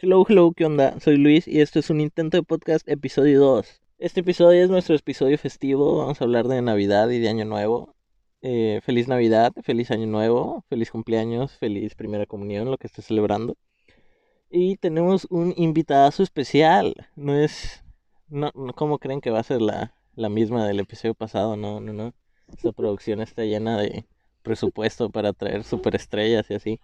Hello, 0.00 0.24
hello, 0.28 0.52
¿qué 0.52 0.64
onda? 0.64 1.00
Soy 1.00 1.16
Luis 1.16 1.48
y 1.48 1.60
esto 1.60 1.80
es 1.80 1.90
un 1.90 2.00
intento 2.00 2.36
de 2.36 2.44
podcast 2.44 2.88
episodio 2.88 3.40
2. 3.40 3.82
Este 3.98 4.20
episodio 4.20 4.62
es 4.62 4.70
nuestro 4.70 4.94
episodio 4.94 5.36
festivo, 5.38 5.98
vamos 5.98 6.20
a 6.20 6.24
hablar 6.24 6.46
de 6.46 6.62
Navidad 6.62 7.10
y 7.10 7.18
de 7.18 7.28
Año 7.28 7.44
Nuevo. 7.44 7.96
Eh, 8.40 8.80
feliz 8.84 9.08
Navidad, 9.08 9.52
feliz 9.64 9.90
Año 9.90 10.06
Nuevo, 10.06 10.64
feliz 10.68 10.92
cumpleaños, 10.92 11.58
feliz 11.58 11.96
Primera 11.96 12.26
Comunión, 12.26 12.70
lo 12.70 12.78
que 12.78 12.86
estés 12.86 13.06
celebrando. 13.06 13.56
Y 14.48 14.76
tenemos 14.76 15.26
un 15.30 15.52
invitadazo 15.56 16.22
especial, 16.22 16.94
no 17.16 17.34
es... 17.34 17.82
No, 18.28 18.52
no, 18.54 18.74
¿Cómo 18.74 19.00
creen 19.00 19.20
que 19.20 19.30
va 19.30 19.40
a 19.40 19.42
ser 19.42 19.60
la, 19.60 19.94
la 20.14 20.28
misma 20.28 20.64
del 20.64 20.78
episodio 20.78 21.14
pasado? 21.14 21.56
No, 21.56 21.80
no, 21.80 21.92
no. 21.92 22.14
Esta 22.52 22.70
producción 22.70 23.20
está 23.20 23.42
llena 23.42 23.78
de 23.78 24.06
presupuesto 24.42 25.10
para 25.10 25.32
traer 25.32 25.64
superestrellas 25.64 26.48
y 26.52 26.54
así. 26.54 26.80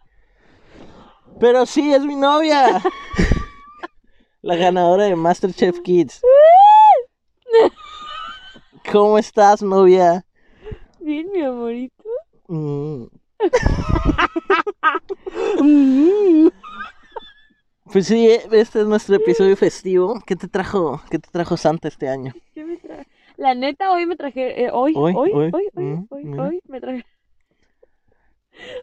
Pero 1.40 1.66
sí, 1.66 1.92
es 1.92 2.02
mi 2.04 2.16
novia. 2.16 2.80
La 4.42 4.56
ganadora 4.56 5.04
de 5.04 5.16
Masterchef 5.16 5.80
Kids. 5.80 6.20
¿Cómo 8.92 9.18
estás, 9.18 9.62
novia? 9.62 10.24
Bien, 11.00 11.30
mi 11.32 11.42
amorito. 11.42 12.04
Mm. 12.48 13.04
Pues 17.92 18.06
sí, 18.06 18.26
este 18.28 18.80
es 18.80 18.86
nuestro 18.86 19.16
episodio 19.16 19.56
festivo. 19.56 20.20
¿Qué 20.26 20.36
te 20.36 20.48
trajo, 20.48 21.02
qué 21.10 21.18
te 21.18 21.28
trajo 21.30 21.56
Santa 21.56 21.88
este 21.88 22.08
año? 22.08 22.32
¿Qué 22.54 22.64
me 22.64 22.76
traje? 22.78 23.06
La 23.36 23.54
neta, 23.54 23.92
hoy 23.92 24.06
me 24.06 24.16
traje. 24.16 24.64
eh, 24.64 24.70
hoy, 24.72 24.94
Hoy, 24.96 25.12
hoy, 25.14 25.32
hoy, 25.32 25.52
hoy, 25.52 25.68
hoy, 25.74 25.84
mm, 25.84 26.06
hoy, 26.10 26.24
mira. 26.24 26.42
hoy 26.44 26.60
me 26.66 26.80
traje. 26.80 27.04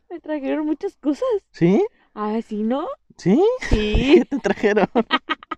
Me 0.10 0.20
trajeron 0.20 0.66
muchas 0.68 0.96
cosas. 0.98 1.28
¿Sí? 1.52 1.84
Ah, 2.14 2.40
¿sí, 2.46 2.64
no? 2.64 2.88
¿Sí? 3.18 3.42
Sí. 3.70 4.16
¿Qué 4.20 4.26
te 4.30 4.40
trajeron? 4.40 4.88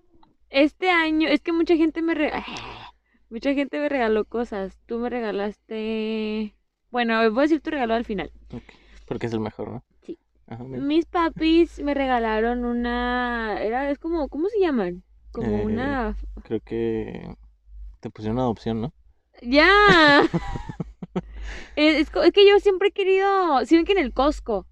Este 0.50 0.92
año, 0.92 1.28
es 1.30 1.42
que 1.42 1.52
mucha 1.52 1.76
gente 1.76 2.02
me 2.04 2.14
regaló. 2.14 2.44
Mucha 3.32 3.56
gente 3.56 3.80
me 3.80 3.90
regaló 3.90 4.26
cosas. 4.26 4.78
Tú 4.86 5.00
me 5.00 5.10
regalaste. 5.10 6.56
Bueno, 6.92 7.18
voy 7.32 7.40
a 7.40 7.42
decir 7.42 7.62
tu 7.62 7.72
regalo 7.72 7.96
al 7.96 8.06
final. 8.06 8.32
Porque 9.08 9.26
es 9.26 9.34
el 9.34 9.40
mejor, 9.40 9.72
¿no? 9.72 9.84
Sí. 10.04 10.20
Ajá. 10.46 10.64
Mis 10.64 11.06
papis 11.08 11.80
me 11.80 11.96
regalaron 11.96 12.66
una. 12.66 13.58
Era, 13.60 13.90
es 13.90 13.98
como, 13.98 14.28
¿cómo 14.30 14.48
se 14.50 14.60
llaman? 14.60 15.02
Como 15.32 15.48
Eh, 15.58 15.66
una. 15.66 16.16
Creo 16.44 16.60
que 16.60 17.36
te 18.02 18.12
pusieron 18.12 18.36
una 18.38 18.44
adopción, 18.44 18.82
¿no? 18.82 18.94
¡Ya! 19.42 19.72
es, 21.76 22.08
es 22.16 22.32
que 22.32 22.48
yo 22.48 22.60
siempre 22.60 22.90
he 22.90 22.92
querido. 22.92 23.66
Si 23.66 23.76
ven 23.76 23.86
que 23.86 23.94
en 23.94 23.98
el 23.98 24.14
Costco 24.14 24.68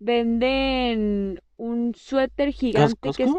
venden 0.00 1.40
un 1.56 1.94
suéter 1.94 2.50
gigante 2.52 3.10
que 3.16 3.24
es. 3.24 3.30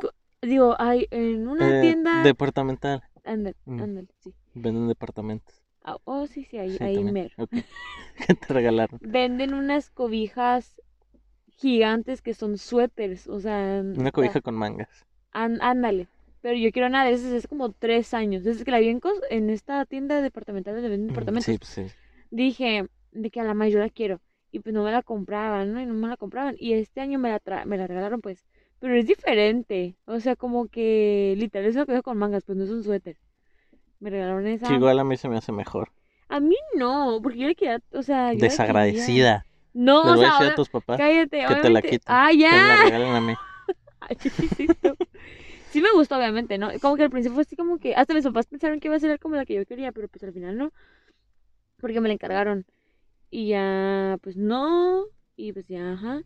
Digo, 0.42 0.76
hay 0.80 1.08
en 1.12 1.48
una 1.48 1.70
Eh, 1.70 1.82
tienda. 1.82 2.24
Departamental. 2.24 3.04
Ándale, 3.24 3.56
Mm. 3.66 3.82
ándale, 3.82 4.08
sí. 4.20 4.34
Venden 4.56 4.88
departamentos. 4.88 5.62
Ah, 5.84 5.98
oh, 6.06 6.26
sí, 6.28 6.44
sí, 6.46 6.58
ahí, 6.58 6.78
Sí, 6.78 6.84
ahí 6.84 6.96
también. 6.96 7.14
mero. 7.14 7.36
Ok. 7.38 7.52
¿Qué 8.28 8.34
te 8.36 8.54
regalaron? 8.54 9.00
Venden 9.04 9.54
unas 9.54 9.90
cobijas 9.90 10.82
gigantes 11.58 12.22
que 12.22 12.34
son 12.34 12.58
suéteres, 12.58 13.28
o 13.28 13.40
sea. 13.40 13.82
Una 13.84 14.12
cobija 14.12 14.42
con 14.42 14.56
mangas. 14.56 15.06
Án- 15.34 15.60
ándale. 15.62 16.08
Pero 16.42 16.58
yo 16.58 16.72
quiero 16.72 16.88
una 16.88 17.06
de 17.06 17.12
esas 17.12 17.34
hace 17.34 17.48
como 17.48 17.72
tres 17.72 18.16
años. 18.16 18.44
Desde 18.44 18.66
que 18.66 18.72
la 18.72 18.80
vi 18.80 18.90
en, 18.90 19.00
Cos- 19.00 19.22
en 19.30 19.52
esta 19.52 19.86
tienda 19.86 20.22
departamental 20.22 20.74
donde 20.74 20.90
venden 20.90 21.06
Mm, 21.08 21.10
departamentos. 21.10 21.46
Sí, 21.46 21.58
pues 21.60 21.70
sí. 21.70 21.86
Dije 22.32 22.88
de 23.12 23.30
que 23.30 23.40
a 23.42 23.44
la 23.44 23.54
mayor 23.54 23.82
la 23.82 23.90
quiero. 23.90 24.20
Y 24.52 24.60
pues 24.60 24.74
no 24.74 24.84
me 24.84 24.92
la 24.92 25.02
compraban, 25.02 25.74
¿no? 25.74 25.82
Y 25.82 25.86
no 25.86 25.94
me 25.94 26.08
la 26.10 26.18
compraban. 26.18 26.56
Y 26.60 26.74
este 26.74 27.02
año 27.02 27.20
me 27.20 27.30
la, 27.30 27.40
tra- 27.42 27.66
me 27.66 27.78
la 27.78 27.88
regalaron, 27.88 28.22
pues. 28.22 28.44
Pero 28.80 28.96
es 28.96 29.06
diferente. 29.08 29.96
O 30.06 30.20
sea, 30.20 30.36
como 30.36 30.68
que 30.68 31.36
literal 31.38 31.70
es 31.70 31.76
una 31.76 31.86
cosa 31.86 32.02
con 32.02 32.18
mangas, 32.18 32.44
pues 32.44 32.58
no 32.58 32.64
es 32.66 32.70
un 32.70 32.84
suéter. 32.84 33.18
Me 34.00 34.10
regalaron 34.10 34.48
esa. 34.48 34.68
Que 34.68 34.74
igual 34.74 35.00
a 35.00 35.04
mí 35.04 35.16
se 35.18 35.30
me 35.30 35.38
hace 35.38 35.52
mejor. 35.52 35.92
A 36.28 36.40
mí 36.40 36.56
no, 36.76 37.20
porque 37.22 37.40
yo 37.40 37.48
le 37.48 37.56
quería, 37.56 37.82
o 37.94 38.04
sea, 38.04 38.34
yo. 38.34 38.40
Desagradecida. 38.40 39.46
No, 39.74 40.04
Les 40.04 40.14
o 40.14 40.16
voy 40.16 40.26
a 40.26 40.32
decir 40.32 40.48
a 40.48 40.56
tus 40.56 40.70
papás 40.70 40.98
cállate, 40.98 41.46
que 41.48 41.56
te 41.56 41.70
la 41.70 41.82
quiten. 41.82 42.02
Ah, 42.08 42.30
que 42.32 42.38
me 42.38 42.44
la 42.44 42.76
ya. 42.78 42.84
regalen 42.84 43.16
a 43.16 43.22
mí. 43.22 43.36
Ay, 44.02 44.18
sí. 44.20 44.68
Sí 45.70 45.82
me 45.82 45.92
gustó, 45.94 46.18
obviamente, 46.18 46.58
¿no? 46.58 46.70
Como 46.82 46.98
que 46.98 47.04
al 47.04 47.10
principio 47.10 47.36
fue 47.36 47.44
así 47.44 47.56
como 47.56 47.78
que 47.80 47.96
hasta 47.96 48.14
mis 48.14 48.26
papás 48.26 48.48
pensaron 48.48 48.80
que 48.82 48.90
iba 48.90 48.96
a 48.98 49.00
ser 49.00 49.18
como 49.20 49.36
la 49.36 49.46
que 49.46 49.54
yo 49.54 49.66
quería, 49.66 49.94
pero 49.94 50.10
pues 50.10 50.24
al 50.24 50.34
final 50.34 50.58
no. 50.58 50.74
Porque 51.80 52.02
me 52.02 52.10
la 52.10 52.14
encargaron. 52.14 52.66
Y 53.32 53.48
ya, 53.48 54.18
pues 54.22 54.38
no. 54.38 55.06
Y 55.36 55.54
pues 55.54 55.68
ya, 55.68 55.94
ajá. 55.94 56.24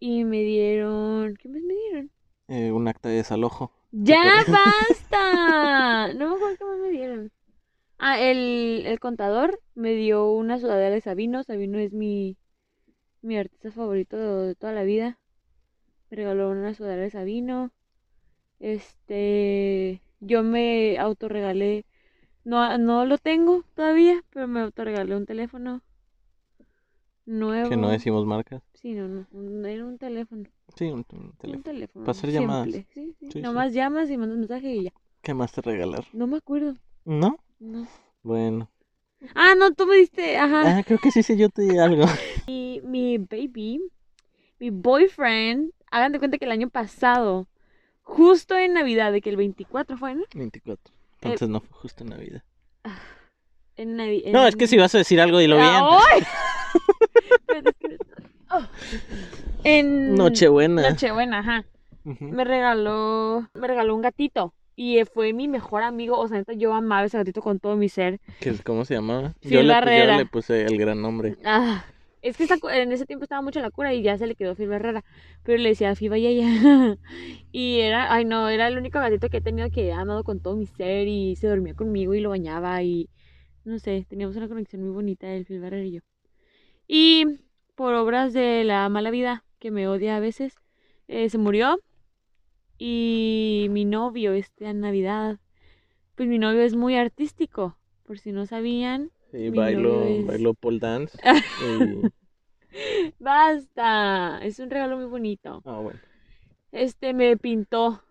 Y 0.00 0.24
me 0.24 0.42
dieron... 0.42 1.36
¿Qué 1.36 1.48
más 1.48 1.62
me 1.62 1.74
dieron? 1.74 2.10
Eh, 2.48 2.72
un 2.72 2.88
acta 2.88 3.08
de 3.08 3.16
desalojo. 3.16 3.72
¡Ya 3.92 4.22
basta! 4.48 6.12
No 6.14 6.30
me 6.30 6.34
acuerdo 6.36 6.56
qué 6.58 6.64
más 6.64 6.78
me 6.78 6.90
dieron. 6.90 7.32
Ah, 7.98 8.20
el, 8.20 8.84
el 8.86 9.00
contador 9.00 9.60
me 9.74 9.94
dio 9.94 10.30
una 10.32 10.58
sudadera 10.58 10.94
de 10.94 11.00
Sabino. 11.00 11.42
Sabino 11.42 11.78
es 11.78 11.92
mi, 11.92 12.36
mi 13.22 13.38
artista 13.38 13.70
favorito 13.72 14.16
de, 14.16 14.48
de 14.48 14.54
toda 14.54 14.72
la 14.72 14.84
vida. 14.84 15.18
Me 16.10 16.16
regaló 16.18 16.50
una 16.50 16.74
sudadera 16.74 17.02
de 17.02 17.10
Sabino. 17.10 17.72
Este, 18.60 20.02
yo 20.20 20.42
me 20.42 20.98
autorregalé. 20.98 21.86
No, 22.44 22.78
no 22.78 23.06
lo 23.06 23.18
tengo 23.18 23.64
todavía, 23.74 24.24
pero 24.30 24.48
me 24.48 24.60
autorregalé 24.60 25.16
un 25.16 25.26
teléfono 25.26 25.82
nuevo. 27.28 27.68
Que 27.68 27.76
no 27.76 27.88
decimos 27.90 28.24
marcas. 28.26 28.62
Sí, 28.74 28.92
no, 28.94 29.06
no, 29.08 29.26
un- 29.32 29.64
era 29.66 29.84
un 29.84 29.98
teléfono. 29.98 30.44
Sí, 30.76 30.86
un, 30.86 31.04
un 31.12 31.18
Un 31.20 31.32
teléfono. 31.36 31.62
teléfono. 31.62 32.04
Para 32.04 32.18
hacer 32.18 32.30
llamadas. 32.30 32.68
Sí, 32.72 32.86
sí. 32.92 33.14
Sí, 33.32 33.40
Nomás 33.40 33.72
llamas 33.72 34.10
y 34.10 34.16
mandas 34.16 34.38
mensaje 34.38 34.74
y 34.74 34.84
ya. 34.84 34.92
¿Qué 35.22 35.34
más 35.34 35.52
te 35.52 35.60
regalaron? 35.62 36.06
No 36.12 36.26
me 36.26 36.36
acuerdo. 36.38 36.76
¿No? 37.04 37.38
No. 37.58 37.86
Bueno. 38.22 38.70
Ah, 39.34 39.54
no, 39.58 39.72
tú 39.72 39.86
me 39.86 39.96
diste, 39.96 40.36
ajá. 40.36 40.78
Ah, 40.78 40.82
creo 40.84 40.98
que 40.98 41.10
sí 41.10 41.22
sé 41.22 41.36
yo 41.36 41.48
te 41.48 41.62
di 41.62 41.78
algo. 41.78 42.04
Mi, 42.46 42.80
mi 42.84 43.18
baby, 43.18 43.80
mi 44.58 44.70
boyfriend, 44.70 45.72
hagan 45.90 46.12
de 46.12 46.18
cuenta 46.18 46.38
que 46.38 46.44
el 46.44 46.52
año 46.52 46.70
pasado, 46.70 47.46
justo 48.02 48.56
en 48.56 48.74
Navidad, 48.74 49.12
de 49.12 49.20
que 49.20 49.28
el 49.30 49.36
24 49.36 49.98
fue, 49.98 50.14
¿no? 50.14 50.24
24. 50.34 50.94
Entonces 51.20 51.48
no 51.48 51.60
fue 51.60 51.76
justo 51.78 52.04
en 52.04 52.10
Navidad. 52.10 52.42
En 53.76 53.96
Navi- 53.98 54.24
No, 54.32 54.42
en- 54.42 54.48
es 54.48 54.56
que 54.56 54.66
si 54.66 54.76
vas 54.76 54.94
a 54.94 54.98
decir 54.98 55.20
algo, 55.20 55.38
dilo 55.38 55.56
bien. 55.56 55.68
Nochebuena. 60.16 60.90
Nochebuena, 60.90 61.38
ajá. 61.40 61.64
Me 62.04 62.44
regaló, 62.44 63.48
me 63.54 63.66
regaló 63.66 63.94
un 63.94 64.02
gatito. 64.02 64.54
Y 64.76 65.02
fue 65.04 65.32
mi 65.32 65.48
mejor 65.48 65.82
amigo. 65.82 66.18
O 66.18 66.28
sea, 66.28 66.42
yo 66.56 66.72
amaba 66.72 67.04
ese 67.04 67.18
gatito 67.18 67.42
con 67.42 67.58
todo 67.58 67.76
mi 67.76 67.88
ser. 67.88 68.20
¿Qué- 68.40 68.54
¿Cómo 68.64 68.84
se 68.84 68.94
llamaba? 68.94 69.34
Phil 69.40 69.50
yo, 69.50 69.58
le, 69.62 69.66
yo 69.68 69.72
Barrera. 69.74 70.16
le 70.16 70.26
puse 70.26 70.62
el 70.62 70.78
gran 70.78 71.02
nombre. 71.02 71.36
Ah, 71.44 71.84
es 72.22 72.36
que 72.36 72.46
en 72.72 72.92
ese 72.92 73.04
tiempo 73.04 73.24
estaba 73.24 73.42
mucho 73.42 73.58
en 73.58 73.64
la 73.64 73.70
cura 73.70 73.92
y 73.92 74.02
ya 74.02 74.16
se 74.16 74.26
le 74.26 74.36
quedó 74.36 74.54
Phil 74.54 74.72
Herrera. 74.72 75.04
Pero 75.42 75.58
le 75.58 75.70
decía 75.70 75.94
Fiba 75.96 76.16
Yaya. 76.18 76.46
Y 77.52 77.80
era, 77.80 78.12
ay 78.12 78.24
no, 78.24 78.48
era 78.48 78.68
el 78.68 78.76
único 78.78 79.00
gatito 79.00 79.28
que 79.30 79.38
he 79.38 79.40
tenido 79.40 79.68
que 79.70 79.86
he 79.88 79.92
amado 79.92 80.22
con 80.22 80.40
todo 80.40 80.54
mi 80.54 80.66
ser 80.66 81.08
y 81.08 81.34
se 81.36 81.48
dormía 81.48 81.74
conmigo 81.74 82.14
y 82.14 82.20
lo 82.20 82.28
bañaba 82.30 82.82
y 82.82 83.08
no 83.64 83.78
sé, 83.78 84.06
teníamos 84.08 84.36
una 84.36 84.48
conexión 84.48 84.82
muy 84.82 84.90
bonita 84.92 85.26
el 85.32 85.44
Phil 85.44 85.62
Herrera 85.64 85.84
y 85.84 85.92
yo. 85.92 86.00
Y 86.88 87.26
por 87.74 87.94
obras 87.94 88.32
de 88.32 88.64
la 88.64 88.88
mala 88.88 89.10
vida, 89.10 89.44
que 89.60 89.70
me 89.70 89.86
odia 89.86 90.16
a 90.16 90.20
veces, 90.20 90.54
eh, 91.06 91.28
se 91.30 91.38
murió. 91.38 91.78
Y 92.78 93.66
mi 93.70 93.84
novio, 93.84 94.32
este 94.32 94.66
en 94.66 94.80
Navidad, 94.80 95.38
pues 96.14 96.28
mi 96.28 96.38
novio 96.38 96.62
es 96.62 96.74
muy 96.74 96.96
artístico, 96.96 97.76
por 98.04 98.18
si 98.18 98.32
no 98.32 98.46
sabían. 98.46 99.10
Novio 99.32 100.04
es- 100.04 100.26
bailó 100.26 100.54
pole 100.54 100.78
dance. 100.78 101.18
y- 101.62 102.08
Basta, 103.18 104.40
es 104.42 104.58
un 104.58 104.70
regalo 104.70 104.96
muy 104.96 105.06
bonito. 105.06 105.62
Ah, 105.64 105.78
bueno. 105.80 105.98
Este 106.72 107.12
me 107.14 107.36
pintó 107.36 108.02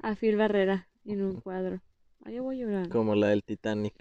a 0.00 0.14
Phil 0.14 0.36
Barrera 0.36 0.88
en 1.04 1.22
un 1.22 1.40
cuadro. 1.40 1.80
Yo 2.26 2.42
voy 2.42 2.60
a 2.62 2.64
llorar. 2.66 2.88
Como 2.88 3.14
la 3.14 3.28
del 3.28 3.42
Titanic. 3.42 3.94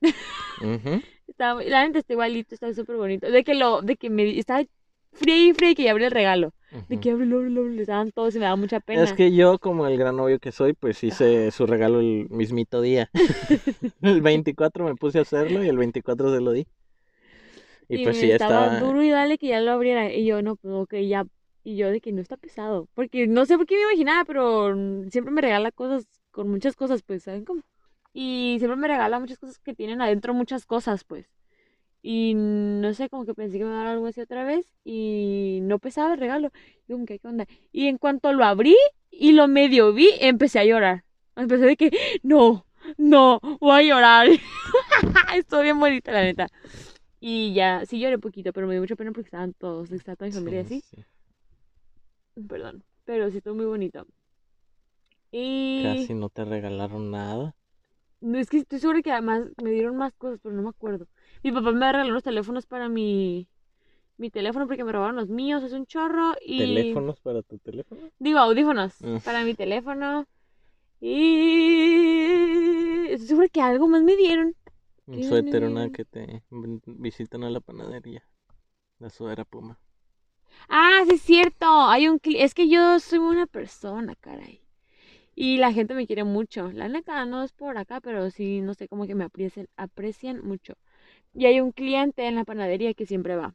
Está, 1.28 1.54
la 1.54 1.86
neta 1.86 2.00
está 2.00 2.14
igualito, 2.14 2.54
está 2.54 2.72
súper 2.74 2.96
bonito. 2.96 3.30
De 3.30 3.44
que 3.44 3.54
lo, 3.54 3.82
de 3.82 3.96
que 3.96 4.10
me 4.10 4.38
estaba 4.38 4.64
fría 5.12 5.48
y 5.48 5.52
fría 5.52 5.70
y 5.70 5.74
que 5.74 5.84
ya 5.84 5.92
abrí 5.92 6.04
el 6.04 6.10
regalo. 6.10 6.52
De 6.88 6.96
Ujú. 6.96 7.02
que 7.02 7.10
abre, 7.12 7.24
abre, 7.24 7.36
abre, 7.36 7.70
le 7.70 7.84
daban 7.84 8.10
todos 8.12 8.34
y 8.34 8.38
me 8.38 8.44
daba 8.44 8.56
mucha 8.56 8.80
pena. 8.80 9.04
Es 9.04 9.12
que 9.12 9.32
yo, 9.34 9.58
como 9.58 9.86
el 9.86 9.98
gran 9.98 10.16
novio 10.16 10.38
que 10.38 10.52
soy, 10.52 10.72
pues 10.72 11.02
hice 11.04 11.50
su 11.50 11.66
regalo 11.66 12.00
el 12.00 12.28
mismito 12.30 12.80
día. 12.80 13.10
el 14.02 14.22
24 14.22 14.84
me 14.84 14.94
puse 14.96 15.18
a 15.18 15.22
hacerlo 15.22 15.62
y 15.62 15.68
el 15.68 15.76
24 15.76 16.34
se 16.34 16.40
lo 16.40 16.52
di. 16.52 16.66
Y, 17.88 17.96
Y 17.98 18.04
pues 18.04 18.16
sí, 18.18 18.30
estaba 18.30 18.66
estaba... 18.66 18.80
duro 18.80 19.02
y 19.02 19.10
dale 19.10 19.38
que 19.38 19.48
ya 19.48 19.60
lo 19.60 19.72
abriera. 19.72 20.12
Y 20.12 20.24
yo, 20.26 20.42
no, 20.42 20.56
pues 20.56 20.74
ok, 20.74 20.94
ya. 21.06 21.26
Y 21.64 21.76
yo 21.76 21.90
de 21.90 22.00
que 22.00 22.12
no 22.12 22.20
está 22.20 22.36
pesado. 22.36 22.88
Porque 22.94 23.26
no 23.26 23.44
sé 23.46 23.56
por 23.56 23.66
qué 23.66 23.76
me 23.76 23.82
imaginaba, 23.82 24.24
pero 24.24 24.74
siempre 25.10 25.32
me 25.32 25.40
regala 25.42 25.70
cosas, 25.72 26.06
con 26.30 26.48
muchas 26.50 26.76
cosas, 26.76 27.02
pues, 27.02 27.24
¿saben 27.24 27.44
cómo? 27.44 27.62
Y 28.12 28.56
siempre 28.58 28.76
me 28.76 28.88
regala 28.88 29.20
muchas 29.20 29.38
cosas 29.38 29.58
que 29.58 29.74
tienen 29.74 30.00
adentro 30.00 30.34
muchas 30.34 30.66
cosas, 30.66 31.04
pues. 31.04 31.30
Y 32.02 32.34
no 32.34 32.94
sé, 32.94 33.08
como 33.08 33.24
que 33.24 33.34
pensé 33.34 33.58
que 33.58 33.64
me 33.64 33.70
iba 33.70 33.80
a 33.80 33.84
dar 33.84 33.94
algo 33.94 34.06
así 34.06 34.20
otra 34.20 34.44
vez 34.44 34.66
y 34.84 35.58
no 35.62 35.78
pesaba 35.78 36.14
el 36.14 36.20
regalo. 36.20 36.50
Y 36.86 36.92
como 36.92 37.06
que, 37.06 37.18
¿qué 37.18 37.28
onda? 37.28 37.46
Y 37.72 37.86
en 37.88 37.98
cuanto 37.98 38.32
lo 38.32 38.44
abrí 38.44 38.76
y 39.10 39.32
lo 39.32 39.48
medio 39.48 39.92
vi, 39.92 40.08
empecé 40.20 40.60
a 40.60 40.64
llorar. 40.64 41.04
Empecé 41.36 41.66
de 41.66 41.76
que, 41.76 41.90
no, 42.22 42.66
no, 42.96 43.40
voy 43.60 43.80
a 43.80 43.82
llorar. 43.82 44.28
Estuvo 45.36 45.60
bien 45.60 45.78
bonita, 45.78 46.12
la 46.12 46.22
neta. 46.22 46.48
Y 47.20 47.52
ya, 47.52 47.84
sí 47.84 47.98
lloré 47.98 48.18
poquito, 48.18 48.52
pero 48.52 48.66
me 48.66 48.74
dio 48.74 48.80
mucha 48.80 48.96
pena 48.96 49.10
porque 49.10 49.26
estaban 49.26 49.52
todos, 49.54 49.90
estaba 49.90 50.16
toda 50.16 50.28
mi 50.28 50.34
familia 50.34 50.60
así. 50.60 50.82
Sí, 50.82 51.04
Perdón, 52.48 52.84
pero 53.04 53.30
sí 53.30 53.38
estuvo 53.38 53.56
muy 53.56 53.66
bonito. 53.66 54.06
Y 55.32 55.82
Casi 55.82 56.14
no 56.14 56.28
te 56.28 56.44
regalaron 56.44 57.10
nada. 57.10 57.56
No 58.20 58.38
es 58.38 58.48
que 58.50 58.58
estoy 58.58 58.78
segura 58.80 59.02
que 59.02 59.12
además 59.12 59.44
me 59.62 59.70
dieron 59.70 59.96
más 59.96 60.12
cosas, 60.14 60.40
pero 60.42 60.54
no 60.54 60.62
me 60.62 60.68
acuerdo. 60.70 61.06
Mi 61.42 61.52
papá 61.52 61.72
me 61.72 61.92
regaló 61.92 62.10
unos 62.10 62.22
teléfonos 62.24 62.66
para 62.66 62.88
mi, 62.88 63.48
mi 64.16 64.30
teléfono 64.30 64.66
porque 64.66 64.84
me 64.84 64.92
robaron 64.92 65.16
los 65.16 65.28
míos, 65.28 65.62
es 65.62 65.72
un 65.72 65.86
chorro. 65.86 66.34
Y 66.44 66.58
¿Teléfonos 66.58 67.20
para 67.20 67.42
tu 67.42 67.58
teléfono? 67.58 68.00
digo, 68.18 68.38
audífonos 68.38 69.00
Mm. 69.02 69.18
para 69.18 69.44
mi 69.44 69.54
teléfono. 69.54 70.26
Y 71.00 73.06
estoy 73.10 73.28
segura 73.28 73.48
que 73.48 73.60
algo 73.60 73.88
más 73.88 74.02
me 74.02 74.16
dieron. 74.16 74.54
Un 75.06 75.16
¿Qué 75.16 75.24
suéter, 75.24 75.62
me 75.62 75.68
una 75.68 75.90
que 75.90 76.04
te 76.04 76.42
visitan 76.86 77.44
a 77.44 77.50
la 77.50 77.60
panadería. 77.60 78.22
La 78.98 79.10
sudadera 79.10 79.44
Puma. 79.44 79.78
Ah, 80.68 81.02
sí 81.08 81.14
es 81.14 81.22
cierto. 81.22 81.66
Hay 81.66 82.08
un 82.08 82.18
cli- 82.18 82.38
es 82.40 82.54
que 82.54 82.68
yo 82.68 82.98
soy 83.00 83.18
una 83.18 83.46
persona, 83.46 84.14
caray. 84.16 84.60
Y 85.40 85.58
la 85.58 85.72
gente 85.72 85.94
me 85.94 86.06
quiere 86.06 86.24
mucho. 86.24 86.72
La 86.72 86.88
neta 86.88 87.24
no 87.24 87.44
es 87.44 87.52
por 87.52 87.78
acá, 87.78 88.00
pero 88.00 88.30
sí, 88.30 88.60
no 88.60 88.74
sé, 88.74 88.88
como 88.88 89.06
que 89.06 89.14
me 89.14 89.24
aprecian, 89.24 89.68
aprecian 89.76 90.44
mucho. 90.44 90.74
Y 91.34 91.46
hay 91.46 91.60
un 91.60 91.72
cliente 91.72 92.26
en 92.28 92.36
la 92.36 92.44
panadería 92.44 92.94
que 92.94 93.06
siempre 93.06 93.36
va. 93.36 93.54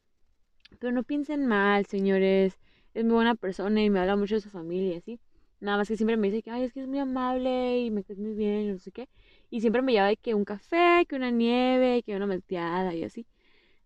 Pero 0.80 0.92
no 0.94 1.04
piensen 1.04 1.46
mal, 1.48 1.86
señores. 1.88 2.60
Es 2.94 3.04
muy 3.06 3.14
buena 3.16 3.36
persona 3.36 3.84
y 3.84 3.90
me 3.90 4.00
habla 4.00 4.16
mucho 4.18 4.36
de 4.36 4.42
su 4.42 4.50
familia, 4.50 5.02
¿sí? 5.02 5.20
Nada 5.62 5.78
más 5.80 5.88
que 5.90 5.98
siempre 5.98 6.18
me 6.18 6.30
dice 6.30 6.44
que, 6.44 6.52
ay, 6.52 6.64
es 6.66 6.74
que 6.74 6.82
es 6.82 6.88
muy 6.88 7.00
amable 7.00 7.80
y 7.82 7.92
me 7.92 8.04
caes 8.04 8.20
muy 8.20 8.34
bien 8.36 8.72
no 8.74 8.80
sé 8.80 8.92
qué. 8.92 9.10
Y 9.52 9.62
siempre 9.62 9.82
me 9.82 9.94
lleva 9.94 10.08
de 10.08 10.18
que 10.18 10.34
un 10.36 10.46
café, 10.46 11.06
que 11.08 11.16
una 11.16 11.32
nieve, 11.32 12.04
que 12.04 12.16
una 12.16 12.28
malteada 12.28 12.94
y 12.96 13.04
así. 13.04 13.26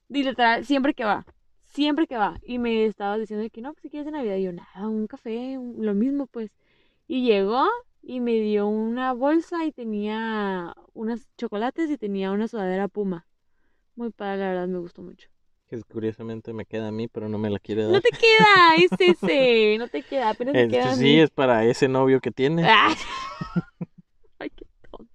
Y 0.10 0.24
literal, 0.24 0.66
siempre 0.66 0.94
que 0.94 1.06
va, 1.06 1.26
siempre 1.66 2.08
que 2.08 2.18
va. 2.18 2.40
Y 2.44 2.60
me 2.60 2.86
estaba 2.86 3.18
diciendo 3.18 3.48
que 3.52 3.62
no, 3.62 3.74
pues 3.74 3.84
si 3.84 3.90
quieres 3.90 4.06
de 4.06 4.12
Navidad. 4.12 4.38
Y 4.38 4.44
yo, 4.44 4.54
nada, 4.54 4.88
un 4.88 5.08
café, 5.08 5.58
un- 5.58 5.86
lo 5.86 5.94
mismo 5.94 6.28
pues. 6.28 6.52
Y 7.08 7.26
llegó 7.26 7.66
y 8.08 8.22
me 8.22 8.40
dio 8.40 8.68
una 8.68 9.14
bolsa 9.14 9.66
y 9.66 9.72
tenía 9.74 10.74
unos 10.94 11.28
chocolates 11.38 11.90
y 11.92 11.98
tenía 11.98 12.32
una 12.32 12.48
sudadera 12.48 12.88
Puma. 12.88 13.26
Muy 13.96 14.12
padre, 14.12 14.38
la 14.40 14.48
verdad, 14.50 14.68
me 14.68 14.80
gustó 14.80 15.02
mucho. 15.02 15.28
Que 15.70 15.82
curiosamente 15.84 16.54
me 16.54 16.66
queda 16.66 16.88
a 16.88 16.92
mí, 16.92 17.10
pero 17.10 17.28
no 17.28 17.38
me 17.38 17.50
la 17.50 17.60
quiere 17.60 17.84
dar. 17.84 17.92
No 17.92 18.00
te 18.02 18.12
queda, 18.12 18.76
es 18.78 18.92
ese, 19.00 19.78
no 19.78 19.88
te 19.90 20.02
queda, 20.04 20.30
apenas 20.30 20.56
Este 20.56 20.70
queda 20.78 20.94
a 20.94 20.96
sí, 20.96 21.04
mí. 21.04 21.20
es 21.20 21.30
para 21.30 21.66
ese 21.66 21.90
novio 21.90 22.22
que 22.22 22.32
tienes. 22.32 22.66
Ah. 22.70 22.96
Ay, 24.40 24.50
qué 24.56 24.66
tonto. 24.90 25.12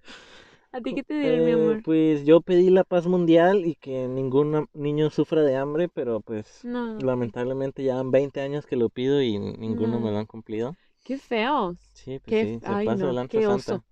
¿A 0.71 0.81
ti 0.81 0.93
qué 0.95 1.03
te 1.03 1.13
dieron, 1.15 1.45
mi 1.45 1.51
Eh, 1.51 1.53
amor? 1.53 1.83
pues 1.83 2.25
yo 2.25 2.41
pedí 2.41 2.69
la 2.69 2.83
paz 2.83 3.07
mundial 3.07 3.65
y 3.65 3.75
que 3.75 4.07
ningún 4.07 4.67
niño 4.73 5.09
sufra 5.09 5.41
de 5.41 5.55
hambre, 5.55 5.87
pero 5.87 6.21
pues 6.21 6.61
No, 6.63 6.97
lamentablemente 6.99 7.83
ya 7.83 7.95
van 7.95 8.11
20 8.11 8.41
años 8.41 8.65
que 8.65 8.75
lo 8.75 8.89
pido 8.89 9.21
y 9.21 9.37
ninguno 9.39 9.99
me 9.99 10.11
lo 10.11 10.17
han 10.17 10.25
cumplido. 10.25 10.75
Qué 11.03 11.17
feos. 11.17 11.77
Sí, 11.93 12.19
pues 12.19 12.23
Qué, 12.25 12.45
sí, 12.45 12.59
se 12.59 12.67
ay, 12.67 12.85
pasa 12.85 13.11
no, 13.11 13.27
qué 13.27 13.47
oso. 13.47 13.83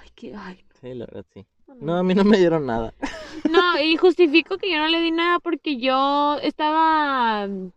Ay, 0.00 0.08
qué, 0.14 0.34
ay, 0.34 0.64
Sí, 0.80 0.94
la 0.94 1.06
verdad 1.06 1.26
sí. 1.32 1.46
no. 1.80 1.96
A 1.96 2.02
mí 2.02 2.14
no 2.14 2.24
me 2.24 2.38
dieron 2.38 2.66
nada. 2.66 2.94
No, 3.44 3.80
y 3.80 3.96
justifico 3.96 4.58
que 4.58 4.70
yo 4.70 4.78
no 4.78 4.88
le 4.88 5.00
di 5.00 5.10
nada 5.12 5.38
porque 5.38 5.78
yo 5.78 6.38
estaba... 6.42 7.46
mm, 7.46 7.70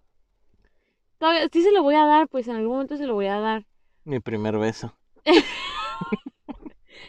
Todavía, 1.19 1.47
sí 1.53 1.61
se 1.63 1.71
lo 1.71 1.83
voy 1.83 1.95
a 1.95 2.05
dar, 2.05 2.27
pues 2.27 2.47
en 2.47 2.55
algún 2.55 2.73
momento 2.73 2.97
se 2.97 3.05
lo 3.07 3.13
voy 3.13 3.27
a 3.27 3.39
dar. 3.39 3.65
Mi 4.05 4.19
primer 4.19 4.57
beso. 4.57 4.93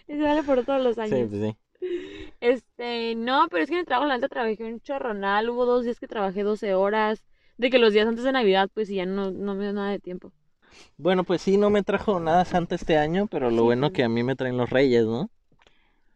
Y 0.08 0.12
se 0.14 0.22
vale 0.22 0.42
por 0.42 0.64
todos 0.64 0.82
los 0.82 0.94
Sí, 0.94 1.00
años. 1.00 1.28
pues 1.30 1.40
sí. 1.42 1.56
Este, 2.40 3.14
no, 3.14 3.46
pero 3.50 3.62
es 3.62 3.68
que 3.70 3.74
en 3.76 3.80
el 3.80 3.86
trabajo 3.86 4.06
la 4.08 4.16
neta 4.16 4.28
trabajé 4.28 4.64
un 4.64 4.80
chorronal. 4.80 5.48
Hubo 5.50 5.64
dos 5.66 5.84
días 5.84 5.98
que 6.00 6.08
trabajé 6.08 6.42
12 6.42 6.74
horas. 6.74 7.24
De 7.56 7.70
que 7.70 7.78
los 7.78 7.92
días 7.92 8.06
antes 8.06 8.24
de 8.24 8.32
Navidad, 8.32 8.70
pues 8.74 8.90
y 8.90 8.96
ya 8.96 9.06
no, 9.06 9.30
no 9.30 9.54
me 9.54 9.64
dio 9.64 9.72
nada 9.72 9.90
de 9.90 9.98
tiempo. 10.00 10.32
Bueno, 10.96 11.24
pues 11.24 11.42
sí, 11.42 11.56
no 11.56 11.70
me 11.70 11.82
trajo 11.82 12.20
nada 12.20 12.44
Santa 12.44 12.74
este 12.74 12.96
año, 12.98 13.26
pero 13.26 13.50
lo 13.50 13.56
Sí, 13.58 13.62
bueno 13.62 13.88
pues. 13.88 13.96
que 13.96 14.04
a 14.04 14.08
mí 14.08 14.22
me 14.22 14.36
traen 14.36 14.56
los 14.56 14.70
reyes, 14.70 15.04
¿no? 15.06 15.30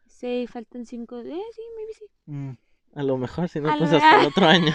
Sí, 0.07 0.47
faltan 0.47 0.87
cinco. 0.87 1.21
Eh, 1.21 1.41
sí, 1.55 1.63
maybe 1.77 1.93
sí. 1.93 2.05
Mm, 2.27 2.53
A 2.95 3.03
lo 3.03 3.17
mejor, 3.19 3.49
si 3.49 3.61
no, 3.61 3.71
A 3.71 3.77
pues 3.77 3.93
hasta 3.93 4.21
el 4.21 4.27
otro 4.29 4.47
año. 4.47 4.75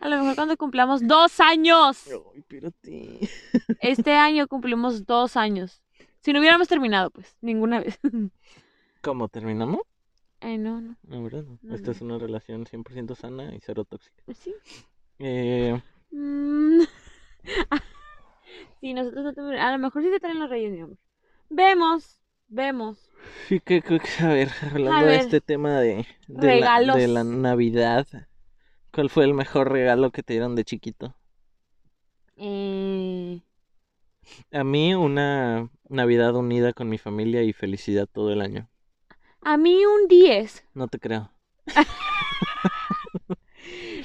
A 0.00 0.08
lo 0.08 0.16
mejor 0.18 0.34
cuando 0.34 0.56
cumplamos 0.56 1.06
dos 1.06 1.40
años. 1.40 2.08
Ay. 2.86 3.28
Este 3.80 4.14
año 4.14 4.48
cumplimos 4.48 5.04
dos 5.06 5.36
años. 5.36 5.82
Si 6.20 6.32
no 6.32 6.40
hubiéramos 6.40 6.66
terminado, 6.68 7.10
pues, 7.10 7.36
ninguna 7.40 7.80
vez. 7.80 7.98
¿Cómo 9.02 9.28
terminamos? 9.28 9.80
Ay, 10.40 10.56
no, 10.58 10.80
no. 10.80 10.96
No, 11.02 11.22
¿verdad? 11.22 11.44
No. 11.44 11.58
No, 11.62 11.74
Esta 11.74 11.86
no. 11.88 11.92
es 11.92 12.00
una 12.00 12.18
relación 12.18 12.64
100% 12.66 13.14
sana 13.16 13.54
y 13.54 13.60
cero 13.60 13.84
tóxica. 13.84 14.22
Pues 14.24 14.38
sí. 14.38 14.54
Eh, 15.18 15.80
Mm. 16.10 16.80
sí, 18.80 18.94
nosotros 18.94 19.24
no 19.24 19.34
tenemos- 19.34 19.60
A 19.60 19.72
lo 19.72 19.78
mejor 19.78 20.02
sí 20.02 20.10
te 20.10 20.20
traen 20.20 20.38
los 20.40 20.50
reyes, 20.50 20.72
mi 20.72 20.80
amor. 20.80 20.96
Vemos, 21.50 22.20
vemos. 22.48 23.10
sí, 23.48 23.60
que, 23.60 23.82
que- 23.82 24.00
que- 24.00 24.24
a 24.24 24.28
ver, 24.28 24.50
hablando 24.72 25.06
A 25.06 25.10
de 25.10 25.16
este 25.16 25.40
tema 25.40 25.80
de, 25.80 26.06
de, 26.28 26.60
la, 26.60 26.78
Regalos. 26.78 26.96
de 26.96 27.08
la 27.08 27.24
Navidad, 27.24 28.06
¿cuál 28.92 29.10
fue 29.10 29.24
el 29.24 29.34
mejor 29.34 29.72
regalo 29.72 30.10
que 30.10 30.22
te 30.22 30.34
dieron 30.34 30.54
de 30.56 30.64
chiquito? 30.64 31.14
Eh, 32.36 33.42
A 34.52 34.62
mí, 34.62 34.94
una 34.94 35.70
Navidad 35.88 36.34
unida 36.36 36.74
con 36.74 36.90
mi 36.90 36.98
familia 36.98 37.42
y 37.44 37.54
felicidad 37.54 38.06
todo 38.06 38.30
el 38.30 38.42
año. 38.42 38.68
a 39.42 39.56
mí 39.56 39.84
un 39.84 40.06
10. 40.08 40.64
No 40.74 40.88
te 40.88 40.98
creo. 40.98 41.32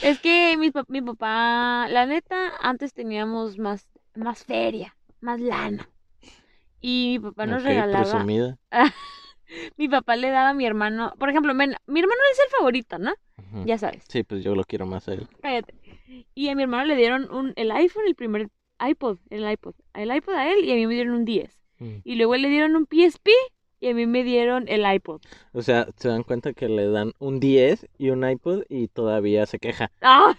Es 0.01 0.19
que 0.19 0.57
mi, 0.57 0.71
mi 0.89 1.01
papá, 1.01 1.87
la 1.89 2.05
neta, 2.05 2.51
antes 2.59 2.93
teníamos 2.93 3.57
más, 3.57 3.87
más 4.15 4.43
feria, 4.43 4.95
más 5.21 5.39
lana. 5.39 5.89
Y 6.81 7.17
mi 7.21 7.29
papá 7.29 7.45
nos 7.45 7.61
Ok, 7.61 7.67
regalaba. 7.67 8.03
presumida. 8.03 8.57
Mi 9.77 9.87
papá 9.87 10.15
le 10.15 10.29
daba 10.31 10.49
a 10.49 10.53
mi 10.55 10.65
hermano. 10.65 11.13
Por 11.19 11.29
ejemplo, 11.29 11.53
men- 11.53 11.75
mi 11.85 11.99
hermano 11.99 12.19
es 12.31 12.39
el 12.39 12.49
favorito, 12.57 12.97
¿no? 12.97 13.13
Ya 13.65 13.77
sabes. 13.77 14.03
Sí, 14.07 14.23
pues 14.23 14.43
yo 14.43 14.55
lo 14.55 14.63
quiero 14.63 14.87
más 14.87 15.07
a 15.07 15.13
él. 15.13 15.27
Cállate. 15.43 15.75
Y 16.33 16.49
a 16.49 16.55
mi 16.55 16.63
hermano 16.63 16.85
le 16.85 16.95
dieron 16.95 17.31
un, 17.31 17.53
el 17.55 17.69
iPhone, 17.71 18.03
el 18.07 18.15
primer 18.15 18.49
iPod, 18.83 19.19
el 19.29 19.47
iPod. 19.49 19.75
El 19.93 20.11
iPod 20.15 20.33
a 20.33 20.51
él 20.51 20.65
y 20.65 20.71
a 20.71 20.75
mí 20.75 20.87
me 20.87 20.95
dieron 20.95 21.13
un 21.13 21.25
10. 21.25 21.59
Mm. 21.77 21.97
Y 22.03 22.15
luego 22.15 22.35
le 22.35 22.49
dieron 22.49 22.75
un 22.75 22.87
PSP 22.87 23.29
y 23.79 23.89
a 23.89 23.93
mí 23.93 24.07
me 24.07 24.23
dieron 24.23 24.67
el 24.69 24.91
iPod. 24.91 25.21
O 25.51 25.61
sea, 25.61 25.87
se 25.97 26.07
dan 26.07 26.23
cuenta 26.23 26.53
que 26.53 26.67
le 26.67 26.87
dan 26.87 27.13
un 27.19 27.39
10 27.39 27.87
y 27.99 28.09
un 28.09 28.27
iPod 28.27 28.63
y 28.69 28.87
todavía 28.87 29.45
se 29.45 29.59
queja. 29.59 29.91
¡Ah! 30.01 30.35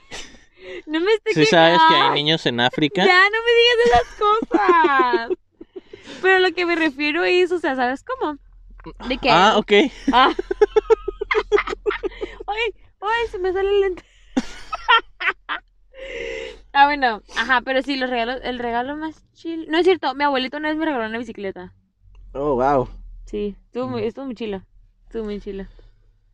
No 0.86 1.00
me 1.00 1.12
esté 1.12 1.34
Si 1.34 1.46
sabes 1.46 1.78
que 1.88 1.94
hay 1.94 2.10
niños 2.12 2.44
en 2.46 2.60
África. 2.60 3.04
Ya, 3.04 3.22
no 3.30 3.38
me 3.44 3.52
digas 3.54 3.76
esas 3.86 4.04
cosas. 4.18 5.30
Pero 6.22 6.38
lo 6.38 6.52
que 6.54 6.64
me 6.66 6.76
refiero 6.76 7.24
es, 7.24 7.50
o 7.52 7.58
sea, 7.58 7.74
¿sabes 7.76 8.04
cómo? 8.04 8.38
De 9.08 9.18
que... 9.18 9.30
Ah, 9.30 9.54
ok. 9.56 9.72
Ah. 10.12 10.34
ay, 12.46 12.74
ay, 13.00 13.26
se 13.30 13.38
me 13.38 13.52
sale 13.52 13.68
el 13.68 13.80
lente. 13.80 14.02
ah, 16.72 16.86
bueno, 16.86 17.22
ajá, 17.36 17.60
pero 17.62 17.82
sí, 17.82 17.96
los 17.96 18.10
regalos, 18.10 18.40
el 18.42 18.58
regalo 18.58 18.96
más 18.96 19.24
chill. 19.32 19.66
No 19.68 19.78
es 19.78 19.84
cierto, 19.84 20.14
mi 20.14 20.24
abuelito 20.24 20.56
una 20.56 20.68
vez 20.68 20.78
me 20.78 20.84
regaló 20.84 21.06
una 21.06 21.18
bicicleta. 21.18 21.72
Oh, 22.32 22.54
wow. 22.56 22.88
Sí, 23.26 23.56
estuvo 23.66 23.88
muy, 23.88 24.02
Mm. 24.02 24.06
estuvo 24.06 24.24
muy 24.26 24.34
chila. 24.34 24.66
Estuvo 25.06 25.24
muy 25.24 25.40
chila. 25.40 25.68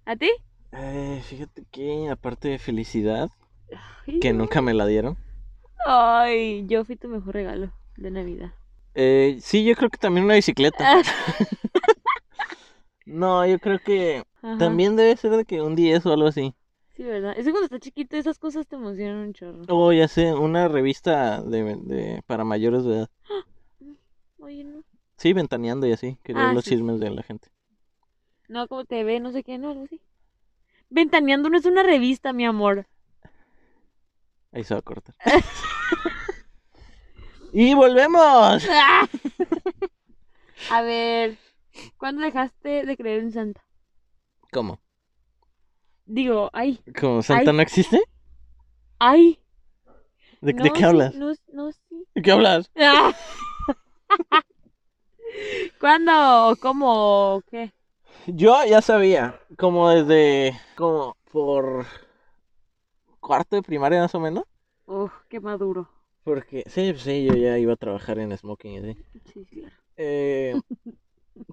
¿A 0.06 0.16
ti? 0.16 0.30
Eh, 0.72 1.22
fíjate 1.28 1.64
que 1.70 2.08
aparte 2.10 2.48
de 2.48 2.58
felicidad, 2.58 3.28
que 4.20 4.32
nunca 4.32 4.60
me 4.60 4.74
la 4.74 4.86
dieron. 4.86 5.16
Ay, 5.86 6.64
yo 6.66 6.84
fui 6.84 6.96
tu 6.96 7.08
mejor 7.08 7.34
regalo 7.34 7.72
de 7.96 8.10
Navidad. 8.10 8.52
Eh, 8.94 9.38
sí, 9.40 9.64
yo 9.64 9.74
creo 9.76 9.88
que 9.90 9.98
también 9.98 10.24
una 10.24 10.34
bicicleta. 10.34 10.84
Ah, 10.84 11.02
No, 13.06 13.46
yo 13.46 13.58
creo 13.58 13.78
que 13.78 14.22
ajá, 14.42 14.56
también 14.58 14.96
debe 14.96 15.16
ser 15.16 15.32
de 15.32 15.44
que 15.44 15.60
un 15.62 15.74
10 15.74 16.04
o 16.06 16.12
algo 16.12 16.28
así. 16.28 16.54
Sí, 16.96 17.02
¿verdad? 17.04 17.34
Es 17.36 17.44
que 17.44 17.50
cuando 17.50 17.64
estás 17.64 17.80
chiquito 17.80 18.16
esas 18.16 18.38
cosas 18.38 18.66
te 18.66 18.76
emocionan 18.76 19.16
un 19.28 19.32
chorro. 19.32 19.62
Oh, 19.68 19.92
ya 19.92 20.06
sé, 20.08 20.34
una 20.34 20.68
revista 20.68 21.40
de, 21.42 21.62
de 21.76 22.22
para 22.26 22.44
mayores 22.44 22.84
de 22.84 22.96
edad. 22.96 23.10
Oye, 24.38 24.64
no. 24.64 24.82
Sí, 25.18 25.32
ventaneando 25.32 25.86
y 25.86 25.92
así, 25.92 26.18
que 26.24 26.34
Ah, 26.34 26.52
los 26.52 26.64
sí. 26.64 26.70
chismes 26.70 26.98
de 26.98 27.10
la 27.10 27.22
gente. 27.22 27.48
No, 28.48 28.68
como 28.68 28.84
te 28.84 29.02
ve, 29.02 29.18
no 29.18 29.32
sé 29.32 29.42
qué, 29.42 29.56
no, 29.56 29.70
algo 29.70 29.84
así. 29.84 30.00
Ventaneando 30.90 31.50
no 31.50 31.58
es 31.58 31.66
una 31.66 31.82
revista, 31.82 32.32
mi 32.32 32.44
amor. 32.46 32.86
Ahí 34.52 34.64
se 34.64 34.74
va 34.74 34.80
a 34.80 34.82
cortar. 34.82 35.14
y 37.52 37.74
volvemos. 37.74 38.64
A 40.70 40.82
ver, 40.82 41.38
¿cuándo 41.96 42.22
dejaste 42.22 42.84
de 42.84 42.96
creer 42.96 43.20
en 43.20 43.32
Santa? 43.32 43.64
¿Cómo? 44.52 44.80
Digo, 46.04 46.50
ay, 46.52 46.80
¿Como 46.98 47.22
Santa 47.22 47.50
Ay. 47.50 47.56
no 47.56 47.62
existe? 47.62 48.00
ay. 48.98 49.38
¿De, 50.40 50.52
no, 50.54 50.64
de 50.64 50.72
qué 50.72 50.84
hablas? 50.84 51.14
No, 51.14 51.32
no, 51.52 51.70
sí. 51.72 52.04
¿De 52.14 52.22
qué 52.22 52.32
hablas? 52.32 52.70
¿Cuándo? 55.80 56.56
¿Cómo? 56.60 57.42
¿Qué? 57.50 57.72
Yo 58.26 58.64
ya 58.64 58.82
sabía, 58.82 59.40
como 59.56 59.88
desde, 59.90 60.58
como 60.76 61.16
por 61.32 61.86
cuarto 63.20 63.56
de 63.56 63.62
primaria 63.62 64.00
más 64.00 64.14
o 64.14 64.20
menos. 64.20 64.44
Uf, 64.86 65.12
qué 65.28 65.40
maduro. 65.40 65.88
Porque, 66.24 66.64
sí, 66.66 66.90
pues 66.92 67.02
sí, 67.02 67.24
yo 67.24 67.34
ya 67.34 67.58
iba 67.58 67.72
a 67.72 67.76
trabajar 67.76 68.18
en 68.18 68.36
Smoking 68.36 68.78
así. 68.84 68.96
Sí, 69.32 69.44
claro. 69.46 69.74
Eh, 69.96 70.54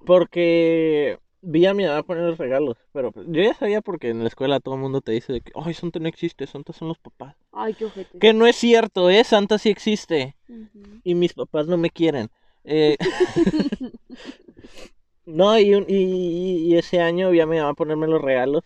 porque 0.05 1.19
vi 1.41 1.65
a 1.65 1.73
mi 1.73 1.85
mamá 1.85 2.03
poner 2.03 2.23
los 2.23 2.37
regalos, 2.37 2.77
pero 2.91 3.11
pues, 3.11 3.27
yo 3.29 3.41
ya 3.41 3.53
sabía 3.53 3.81
porque 3.81 4.09
en 4.09 4.19
la 4.21 4.27
escuela 4.27 4.59
todo 4.59 4.75
el 4.75 4.81
mundo 4.81 5.01
te 5.01 5.11
dice 5.11 5.33
de 5.33 5.41
que, 5.41 5.51
ay, 5.55 5.73
Santa 5.73 5.99
no 5.99 6.07
existe, 6.07 6.47
Santa 6.47 6.73
son 6.73 6.89
los 6.89 6.97
papás. 6.99 7.35
Ay, 7.51 7.73
qué 7.73 7.85
ojete. 7.85 8.19
Que 8.19 8.33
no 8.33 8.47
es 8.47 8.55
cierto, 8.55 9.09
¿eh? 9.09 9.23
Santa 9.23 9.57
sí 9.57 9.69
existe 9.69 10.35
y 11.03 11.15
mis 11.15 11.33
papás 11.33 11.67
no 11.67 11.77
me 11.77 11.89
quieren. 11.89 12.29
Eh, 12.63 12.97
no, 15.25 15.57
y, 15.59 15.73
un- 15.75 15.85
y, 15.87 16.67
y 16.73 16.77
ese 16.77 17.01
año 17.01 17.29
vi 17.31 17.39
a 17.39 17.45
mi 17.45 17.57
mamá 17.57 17.73
ponerme 17.73 18.07
los 18.07 18.21
regalos 18.21 18.63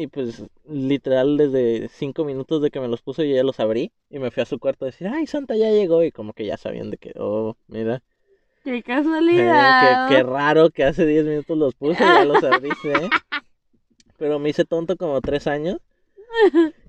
y 0.00 0.06
pues 0.06 0.42
literal 0.68 1.36
desde 1.36 1.88
cinco 1.88 2.24
minutos 2.24 2.62
de 2.62 2.70
que 2.70 2.80
me 2.80 2.88
los 2.88 3.02
puso 3.02 3.22
yo 3.22 3.34
ya 3.34 3.42
los 3.44 3.60
abrí 3.60 3.92
y 4.10 4.18
me 4.18 4.30
fui 4.30 4.42
a 4.42 4.46
su 4.46 4.58
cuarto 4.58 4.84
a 4.84 4.86
decir, 4.86 5.08
ay, 5.08 5.26
Santa 5.26 5.56
ya 5.56 5.70
llegó 5.70 6.02
y 6.04 6.12
como 6.12 6.32
que 6.32 6.46
ya 6.46 6.56
sabían 6.56 6.90
de 6.90 6.96
que, 6.98 7.12
oh, 7.18 7.56
mira. 7.68 8.02
Qué 8.64 8.72
Eh, 8.72 8.82
casualidad. 8.82 9.78
qué, 9.78 9.96
qué 10.06 10.22
raro 10.22 10.70
que 10.70 10.84
hace 10.84 11.06
10 11.06 11.24
minutos 11.24 11.56
los 11.56 11.74
puse 11.74 12.04
y 12.04 12.12
ya 12.12 12.24
los 12.24 12.42
abriste, 12.42 13.06
¿eh? 13.06 13.10
Pero 14.18 14.38
me 14.38 14.50
hice 14.50 14.64
tonto 14.64 14.96
como 14.96 15.20
3 15.20 15.46
años. 15.46 15.78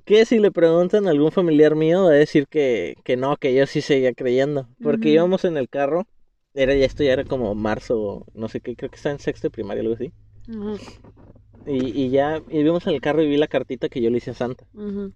Que 0.05 0.25
si 0.25 0.39
le 0.39 0.51
preguntan 0.51 1.07
a 1.07 1.11
algún 1.11 1.31
familiar 1.31 1.75
mío, 1.75 2.03
va 2.05 2.09
a 2.11 2.13
decir 2.13 2.47
que, 2.47 2.95
que 3.03 3.17
no, 3.17 3.37
que 3.37 3.53
yo 3.53 3.65
sí 3.67 3.81
seguía 3.81 4.13
creyendo. 4.13 4.67
Porque 4.81 5.09
íbamos 5.09 5.45
en 5.45 5.57
el 5.57 5.69
carro, 5.69 6.07
era 6.53 6.73
ya 6.75 6.85
esto 6.85 7.03
ya 7.03 7.13
era 7.13 7.23
como 7.23 7.53
marzo, 7.55 8.25
no 8.33 8.47
sé 8.49 8.61
qué, 8.61 8.75
creo 8.75 8.89
que 8.89 8.97
estaba 8.97 9.13
en 9.13 9.19
sexto 9.19 9.47
de 9.47 9.51
primaria, 9.51 9.81
algo 9.81 9.93
así. 9.95 10.11
Ujú, 10.49 10.77
Y, 11.65 12.05
y 12.05 12.09
ya 12.09 12.41
y 12.49 12.63
vimos 12.63 12.85
en 12.87 12.93
el 12.93 13.01
carro 13.01 13.21
y 13.21 13.27
vi 13.27 13.37
la 13.37 13.47
cartita 13.47 13.89
que 13.89 14.01
yo 14.01 14.09
le 14.09 14.17
hice 14.17 14.31
a 14.31 14.35
Santa. 14.35 14.65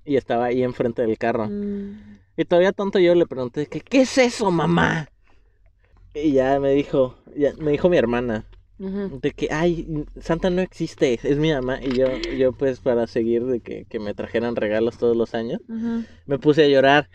Y 0.03 0.15
estaba 0.15 0.45
ahí 0.45 0.63
enfrente 0.63 1.01
del 1.01 1.17
carro. 1.17 1.47
Mm. 1.49 2.19
Y 2.37 2.45
todavía 2.45 2.71
tonto 2.71 2.99
yo 2.99 3.15
le 3.15 3.25
pregunté, 3.25 3.67
que, 3.67 3.81
¿qué 3.81 4.01
es 4.01 4.17
eso, 4.17 4.51
mamá? 4.51 5.07
Y 6.13 6.33
ya 6.33 6.59
me 6.59 6.71
dijo, 6.71 7.17
ya, 7.35 7.53
me 7.57 7.71
dijo 7.71 7.89
mi 7.89 7.97
hermana, 7.97 8.45
de 8.77 9.31
que, 9.31 9.47
ay, 9.51 10.05
Santa 10.19 10.49
no 10.49 10.61
existe, 10.61 11.17
es 11.23 11.37
mi 11.37 11.51
mamá. 11.53 11.79
Y 11.81 11.97
yo, 11.97 12.07
yo 12.37 12.51
pues 12.51 12.81
para 12.81 13.07
seguir 13.07 13.45
de 13.45 13.61
que, 13.61 13.85
que 13.85 13.99
me 13.99 14.13
trajeran 14.13 14.55
regalos 14.55 14.97
todos 14.97 15.15
los 15.15 15.33
años, 15.33 15.61
me 16.25 16.39
puse 16.39 16.65
a 16.65 16.67
llorar. 16.67 17.09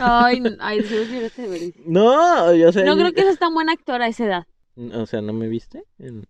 Ay, 0.00 0.42
ay, 0.60 0.82
lloraste 0.82 1.48
de. 1.48 1.74
No, 1.86 2.52
yo 2.54 2.72
sé. 2.72 2.84
No 2.84 2.96
creo 2.96 3.12
que 3.12 3.22
seas 3.22 3.38
tan 3.38 3.54
buena 3.54 3.72
actora 3.72 4.06
a 4.06 4.08
esa 4.08 4.24
edad. 4.24 4.46
O 4.94 5.06
sea, 5.06 5.20
¿no 5.20 5.32
me 5.32 5.46
viste? 5.46 5.84
En, 5.98 6.26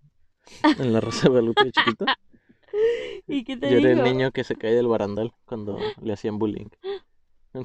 en 0.78 0.92
la 0.92 1.00
Rosa 1.00 1.22
de 1.24 1.28
Guadalupe 1.30 1.64
de 1.64 1.72
chiquito. 1.72 2.04
¿Y 3.26 3.44
qué 3.44 3.56
te 3.56 3.70
Yo 3.70 3.78
era 3.78 3.90
el 3.90 4.02
niño 4.02 4.30
que 4.32 4.44
se 4.44 4.56
cae 4.56 4.74
del 4.74 4.88
barandal 4.88 5.32
cuando 5.44 5.78
le 6.00 6.12
hacían 6.12 6.38
bullying. 6.38 6.68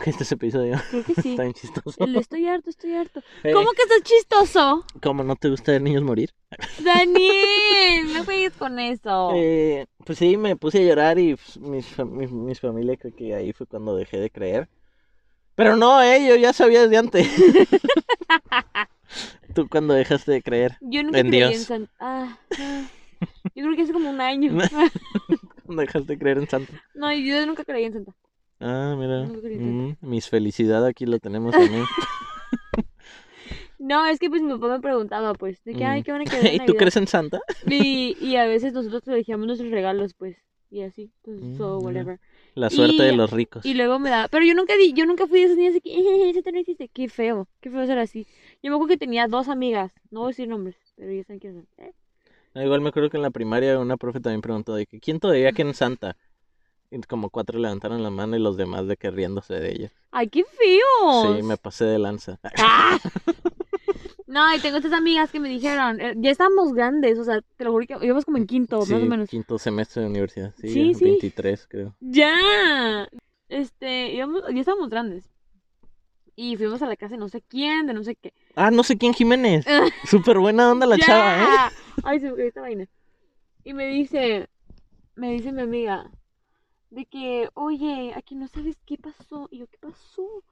Viste 0.05 0.23
ese 0.23 0.35
episodio. 0.35 0.77
Creo 0.91 1.03
que 1.03 1.15
sí. 1.21 1.31
Está 1.31 1.43
bien 1.43 1.53
chistoso. 1.53 2.05
De 2.05 2.19
estoy 2.19 2.47
harto, 2.47 2.69
estoy 2.69 2.93
harto. 2.93 3.21
Eh, 3.43 3.53
¿Cómo 3.53 3.71
que 3.71 3.81
estás 3.81 4.03
chistoso? 4.03 4.85
¿Cómo 5.01 5.23
no 5.23 5.35
te 5.35 5.49
gusta 5.49 5.71
ver 5.71 5.81
niños 5.81 6.03
morir? 6.03 6.29
Daniel, 6.83 8.13
no 8.13 8.23
juegues 8.23 8.53
con 8.53 8.77
eso. 8.77 9.31
Eh, 9.33 9.87
pues 10.05 10.19
sí, 10.19 10.37
me 10.37 10.55
puse 10.55 10.79
a 10.79 10.87
llorar 10.87 11.17
y 11.17 11.35
pues, 11.35 11.57
mis, 11.57 11.97
mis, 12.05 12.31
mis 12.31 12.59
familia 12.59 12.97
creo 12.97 13.15
que 13.15 13.33
ahí 13.33 13.51
fue 13.51 13.65
cuando 13.65 13.95
dejé 13.95 14.17
de 14.19 14.29
creer. 14.29 14.69
Pero 15.55 15.75
no, 15.75 16.01
eh, 16.01 16.25
yo 16.25 16.35
ya 16.35 16.53
sabía 16.53 16.83
desde 16.83 16.97
antes. 16.97 17.27
¿Tú 19.55 19.67
cuando 19.67 19.93
dejaste 19.95 20.31
de 20.31 20.41
creer? 20.43 20.77
Yo 20.81 21.03
nunca 21.03 21.19
en 21.19 21.27
creí 21.29 21.41
en. 21.41 21.89
Ah, 21.99 22.37
ah. 22.59 22.85
Yo 23.55 23.63
creo 23.63 23.75
que 23.75 23.81
hace 23.83 23.93
como 23.93 24.09
un 24.09 24.21
año. 24.21 24.51
¿Cuándo 25.65 25.81
dejaste 25.81 26.13
de 26.13 26.19
creer 26.19 26.37
en 26.39 26.49
Santa? 26.49 26.73
No, 26.95 27.13
yo 27.13 27.45
nunca 27.45 27.63
creí 27.65 27.85
en 27.85 27.93
Santa. 27.93 28.13
Ah, 28.59 28.95
mira. 28.97 29.25
Nunca 29.25 29.41
creí 29.41 29.57
en 29.57 29.87
Mm, 29.89 29.95
mis 30.01 30.29
felicidad 30.29 30.85
aquí 30.85 31.05
lo 31.05 31.19
tenemos 31.19 31.53
también. 31.55 31.85
No, 33.79 34.05
es 34.05 34.19
que 34.19 34.29
pues 34.29 34.41
mi 34.41 34.51
papá 34.53 34.67
me 34.67 34.79
preguntaba, 34.81 35.33
pues, 35.33 35.63
de 35.63 35.73
que, 35.73 35.85
ay. 35.85 36.03
¿qué 36.03 36.11
van 36.11 36.21
a 36.21 36.25
querer 36.25 36.47
en 36.47 36.53
¿Y 36.55 36.57
tú 36.57 36.65
Navidad?" 36.65 36.79
crees 36.79 36.97
en 36.97 37.07
Santa? 37.07 37.39
Y, 37.69 38.17
y 38.19 38.35
a 38.35 38.45
veces 38.45 38.73
nosotros 38.73 39.03
le 39.07 39.15
dejamos 39.15 39.47
nuestros 39.47 39.71
regalos, 39.71 40.13
pues, 40.15 40.35
y 40.69 40.81
así, 40.81 41.11
pues, 41.21 41.39
Mm, 41.41 41.57
so, 41.57 41.79
whatever. 41.79 42.19
La 42.55 42.69
suerte 42.69 43.03
Y- 43.03 43.05
de 43.05 43.11
los 43.13 43.31
ricos. 43.31 43.65
Y 43.65 43.73
luego 43.75 43.97
me 43.99 44.09
daba, 44.09 44.27
pero 44.27 44.45
yo 44.45 44.53
nunca 44.53 44.75
di, 44.75 44.91
yo 44.93 45.05
nunca 45.05 45.27
fui 45.27 45.39
de 45.39 45.45
esas 45.45 45.57
niñas 45.57 45.73
de 45.75 45.81
que, 45.81 45.93
eh, 46.29 46.33
Santa 46.33 46.51
no 46.51 46.59
existe, 46.59 46.89
qué 46.89 47.07
feo, 47.07 47.47
qué 47.61 47.69
feo 47.71 47.85
ser 47.85 47.99
así. 47.99 48.27
Yo 48.61 48.69
me 48.69 48.75
acuerdo 48.75 48.89
que 48.89 48.97
tenía 48.97 49.27
dos 49.27 49.47
amigas, 49.47 49.93
no 50.11 50.19
voy 50.21 50.27
a 50.27 50.31
decir 50.31 50.47
nombres, 50.49 50.75
pero 50.97 51.13
ya 51.13 51.23
saben 51.23 51.39
quiénes 51.39 51.63
son. 51.77 51.85
¿eh? 51.85 51.93
Ah, 52.55 52.63
Igual 52.63 52.81
me 52.81 52.89
acuerdo 52.89 53.09
que 53.09 53.17
en 53.17 53.23
la 53.23 53.29
primaria 53.31 53.79
una 53.79 53.97
profe 53.97 54.19
también 54.19 54.41
preguntó 54.41 54.73
de 54.75 54.85
que 54.85 54.99
¿quién 54.99 55.19
todavía 55.19 55.51
cree 55.51 55.67
en 55.67 55.73
Santa? 55.73 56.15
Y 56.91 56.99
como 57.01 57.29
cuatro 57.29 57.59
levantaron 57.59 58.01
la 58.01 58.09
mano 58.09 58.35
y 58.35 58.39
los 58.39 58.57
demás 58.57 58.87
de 58.87 58.97
que 58.97 59.11
riéndose 59.11 59.53
de 59.53 59.71
ella. 59.71 59.91
¡Ay, 60.11 60.27
qué 60.27 60.43
feo! 60.43 61.35
Sí, 61.37 61.43
me 61.43 61.55
pasé 61.57 61.85
de 61.85 61.99
lanza. 61.99 62.39
¡Ah! 62.57 62.97
No, 64.25 64.55
y 64.55 64.59
tengo 64.59 64.77
estas 64.77 64.93
amigas 64.93 65.31
que 65.31 65.39
me 65.39 65.49
dijeron, 65.49 65.99
eh, 65.99 66.13
ya 66.17 66.29
estábamos 66.31 66.73
grandes, 66.73 67.17
o 67.17 67.23
sea, 67.23 67.41
te 67.57 67.63
lo 67.63 67.71
juro 67.71 67.85
que 67.87 67.97
íbamos 68.05 68.25
como 68.25 68.37
en 68.37 68.45
quinto, 68.45 68.81
Sí, 68.83 68.93
más 68.93 69.01
o 69.01 69.05
menos. 69.05 69.29
quinto 69.29 69.57
semestre 69.57 70.03
de 70.03 70.07
universidad. 70.09 70.53
Sí, 70.59 70.67
Sí, 70.69 70.93
sí. 70.93 71.03
23 71.05 71.67
creo. 71.67 71.95
Ya. 71.99 73.07
Este, 73.47 74.13
íbamos, 74.13 74.43
ya 74.53 74.59
estábamos 74.59 74.89
grandes. 74.89 75.29
Y 76.35 76.55
fuimos 76.57 76.81
a 76.83 76.87
la 76.87 76.95
casa 76.95 77.15
de 77.15 77.17
no 77.19 77.27
sé 77.27 77.41
quién, 77.41 77.87
de 77.87 77.93
no 77.93 78.03
sé 78.03 78.15
qué. 78.15 78.33
Ah, 78.55 78.69
no 78.71 78.83
sé 78.83 78.97
quién 78.97 79.13
Jiménez. 79.13 79.65
Súper 80.05 80.37
buena 80.39 80.71
onda 80.71 80.85
la 80.85 80.97
¡Ya! 80.97 81.05
chava, 81.05 81.37
¿eh? 81.37 81.71
Ay, 82.03 82.19
se 82.19 82.27
me 82.29 82.35
cayó 82.35 82.47
esta 82.47 82.61
vaina. 82.61 82.87
Y 83.63 83.73
me 83.73 83.87
dice, 83.87 84.49
me 85.15 85.31
dice 85.31 85.51
mi 85.51 85.61
amiga, 85.61 86.09
de 86.89 87.05
que, 87.05 87.49
oye, 87.53 88.13
aquí 88.15 88.35
no 88.35 88.47
sabes 88.47 88.77
qué 88.85 88.97
pasó. 88.97 89.47
Y 89.51 89.59
yo, 89.59 89.67
¿qué 89.67 89.77
pasó? 89.79 90.43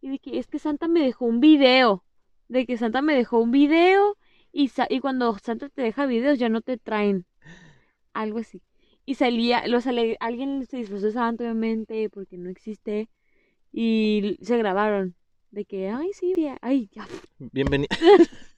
Y 0.00 0.10
de 0.10 0.18
que 0.18 0.38
es 0.38 0.46
que 0.46 0.58
Santa 0.58 0.88
me 0.88 1.00
dejó 1.00 1.24
un 1.26 1.40
video. 1.40 2.04
De 2.48 2.66
que 2.66 2.76
Santa 2.76 3.02
me 3.02 3.14
dejó 3.14 3.38
un 3.40 3.50
video. 3.50 4.16
Y, 4.52 4.68
sa- 4.68 4.86
y 4.88 5.00
cuando 5.00 5.36
Santa 5.38 5.68
te 5.68 5.82
deja 5.82 6.06
videos 6.06 6.38
ya 6.38 6.48
no 6.48 6.60
te 6.60 6.76
traen. 6.78 7.26
Algo 8.12 8.38
así. 8.38 8.62
Y 9.06 9.16
salía, 9.16 9.66
lo 9.66 9.80
sale, 9.80 10.16
alguien 10.20 10.64
se 10.66 10.78
disfrazó 10.78 11.06
de 11.06 11.12
Santa, 11.12 11.44
obviamente, 11.44 12.08
porque 12.08 12.38
no 12.38 12.48
existe. 12.48 13.08
Y 13.72 14.38
se 14.42 14.56
grabaron. 14.56 15.14
De 15.50 15.64
que, 15.64 15.88
ay, 15.88 16.12
sí, 16.12 16.32
ay, 16.62 16.88
ya. 16.92 17.06
Bienvenido. 17.38 17.88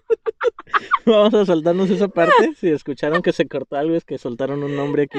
Vamos 1.06 1.34
a 1.34 1.44
saltarnos 1.46 1.90
esa 1.90 2.08
parte. 2.08 2.54
Si 2.54 2.68
escucharon 2.68 3.22
que 3.22 3.32
se 3.32 3.46
cortó 3.48 3.76
algo, 3.76 3.94
es 3.94 4.04
que 4.04 4.18
soltaron 4.18 4.62
un 4.62 4.76
nombre 4.76 5.04
aquí. 5.04 5.18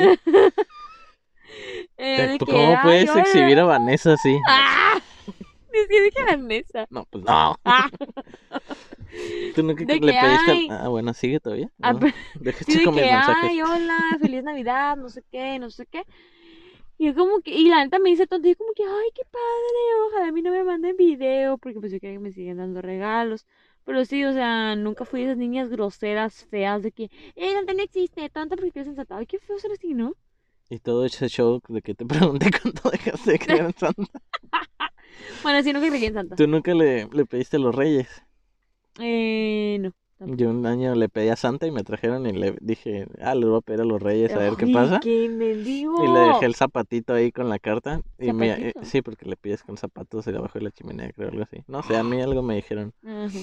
Eh, 1.97 2.37
que, 2.39 2.45
¿Cómo 2.45 2.57
ay, 2.73 2.77
puedes 2.83 3.15
exhibir 3.15 3.59
a 3.59 3.65
Vanessa 3.65 4.13
así? 4.13 4.37
¡Ah! 4.49 4.99
Es 5.73 5.87
que 5.87 6.01
dije 6.01 6.23
Vanessa. 6.25 6.87
No, 6.89 7.05
pues 7.09 7.23
no. 7.23 7.55
Ah, 7.63 7.89
Tú 9.55 9.63
nunca 9.63 9.83
De 9.85 9.93
le 9.99 9.99
que, 9.99 10.19
pediste. 10.19 10.51
al- 10.51 10.57
ay. 10.57 10.67
Ah, 10.71 10.87
bueno, 10.89 11.13
sigue 11.13 11.39
todavía. 11.39 11.69
ah, 11.81 11.93
No, 11.93 11.99
sí, 12.07 12.13
de 12.39 12.53
checo 12.53 12.91
mis 12.91 13.03
que, 13.03 13.11
mensajes. 13.11 13.49
ay, 13.51 13.61
hola, 13.61 14.17
feliz 14.19 14.43
Navidad, 14.43 14.97
no 14.97 15.09
sé 15.09 15.23
qué, 15.31 15.59
no 15.59 15.69
sé 15.69 15.85
qué. 15.85 16.03
Y 16.97 17.05
yo 17.07 17.15
como 17.15 17.41
que, 17.41 17.51
y 17.51 17.69
la 17.69 17.83
neta 17.83 17.99
me 17.99 18.09
dice 18.09 18.25
tonto, 18.27 18.47
y 18.47 18.51
yo 18.51 18.57
como 18.57 18.73
que, 18.73 18.83
ay, 18.83 19.09
qué 19.13 19.21
padre, 19.31 20.07
ojalá 20.07 20.27
a 20.29 20.31
mí 20.31 20.41
no 20.41 20.51
me 20.51 20.63
manden 20.63 20.97
video, 20.97 21.57
porque 21.59 21.79
pues 21.79 21.91
yo 21.91 21.99
creo 21.99 22.13
que 22.13 22.19
me 22.19 22.31
siguen 22.31 22.57
dando 22.57 22.81
regalos. 22.81 23.45
Pero 23.87 24.03
sí, 24.03 24.25
o 24.25 24.33
sea, 24.33 24.75
nunca 24.75 25.05
fui 25.05 25.21
de 25.21 25.27
esas 25.27 25.37
niñas 25.37 25.69
groseras, 25.69 26.43
feas, 26.51 26.83
de 26.83 26.91
que, 26.91 27.09
eh, 27.35 27.53
Santa 27.53 27.73
no 27.73 27.81
existe, 27.81 28.29
tonta 28.29 28.57
porque 28.57 28.81
en 28.81 28.93
Santa. 28.93 29.15
Ay, 29.15 29.25
qué 29.25 29.39
feo 29.39 29.57
ser 29.59 29.71
así, 29.71 29.93
¿no? 29.93 30.13
Y 30.69 30.79
todo 30.79 31.05
ese 31.05 31.29
show 31.29 31.61
de 31.69 31.81
que 31.81 31.95
te 31.95 32.05
pregunté 32.35 32.51
cuánto 32.51 32.89
dejaste 32.89 33.31
de 33.31 33.39
creer 33.39 33.65
en 33.65 33.73
Santa. 33.73 34.21
Bueno, 35.41 35.63
sí, 35.63 35.73
nunca 35.73 35.87
creí 35.87 36.05
en 36.05 36.13
Santa. 36.13 36.35
Tú 36.35 36.47
nunca 36.47 36.73
le, 36.73 37.07
le 37.07 37.25
pediste 37.25 37.55
a 37.57 37.59
los 37.59 37.73
reyes. 37.73 38.07
Eh, 38.99 39.77
no. 39.79 39.93
tampoco. 40.17 40.37
Yo 40.37 40.49
un 40.49 40.65
año 40.65 40.93
le 40.93 41.09
pedí 41.09 41.29
a 41.29 41.35
Santa 41.35 41.65
y 41.65 41.71
me 41.71 41.83
trajeron 41.83 42.27
y 42.27 42.33
le 42.33 42.55
dije, 42.61 43.07
ah, 43.21 43.33
le 43.33 43.45
voy 43.45 43.57
a 43.57 43.61
pedir 43.61 43.81
a 43.81 43.85
los 43.85 44.01
reyes 44.01 44.33
a 44.33 44.37
ver 44.37 44.53
qué 44.57 44.67
pasa. 44.67 44.99
qué 44.99 45.29
mendigo. 45.29 46.03
Y 46.03 46.13
le 46.13 46.19
dejé 46.19 46.45
el 46.45 46.55
zapatito 46.55 47.13
ahí 47.13 47.31
con 47.31 47.49
la 47.49 47.57
carta. 47.57 48.01
Y 48.19 48.33
me, 48.33 48.51
eh, 48.51 48.73
sí, 48.83 49.01
porque 49.01 49.25
le 49.25 49.37
pides 49.37 49.63
con 49.63 49.77
zapatos 49.77 50.27
abajo 50.27 50.59
de 50.59 50.65
la 50.65 50.71
chimenea, 50.71 51.11
creo, 51.13 51.29
algo 51.29 51.43
así. 51.43 51.63
No 51.67 51.81
sé, 51.81 51.95
a 51.95 52.03
mí 52.03 52.21
algo 52.21 52.43
me 52.43 52.55
dijeron. 52.55 52.93
Ajá. 53.03 53.39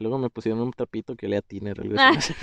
Luego 0.00 0.18
me 0.18 0.30
pusieron 0.30 0.60
un 0.60 0.72
tapito 0.72 1.14
que 1.16 1.26
olía 1.26 1.38
a 1.38 1.42
tiner 1.42 1.80
algo 1.80 1.94
Ah. 1.98 2.12
así. 2.18 2.34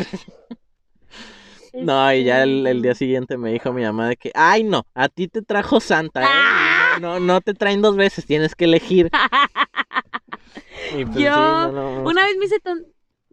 No, 1.73 2.11
y 2.13 2.23
ya 2.23 2.43
el, 2.43 2.65
el 2.65 2.81
día 2.81 2.95
siguiente 2.95 3.37
me 3.37 3.51
dijo 3.51 3.71
mi 3.73 3.83
mamá 3.83 4.09
de 4.09 4.17
que, 4.17 4.31
ay 4.33 4.63
no, 4.63 4.87
a 4.95 5.07
ti 5.07 5.27
te 5.27 5.41
trajo 5.43 5.79
Santa, 5.79 6.23
¿eh? 6.23 6.25
¡Ah! 6.27 6.97
No, 6.99 7.19
no 7.19 7.41
te 7.41 7.53
traen 7.53 7.81
dos 7.81 7.95
veces, 7.95 8.25
tienes 8.25 8.55
que 8.55 8.65
elegir. 8.65 9.09
Y 10.97 11.05
pues, 11.05 11.15
sí, 11.17 11.23
Yo, 11.23 11.31
no, 11.31 11.71
no, 11.71 12.09
Una 12.09 12.23
vez 12.23 12.37
me 12.37 12.45
hice 12.45 12.59
ton... 12.59 12.83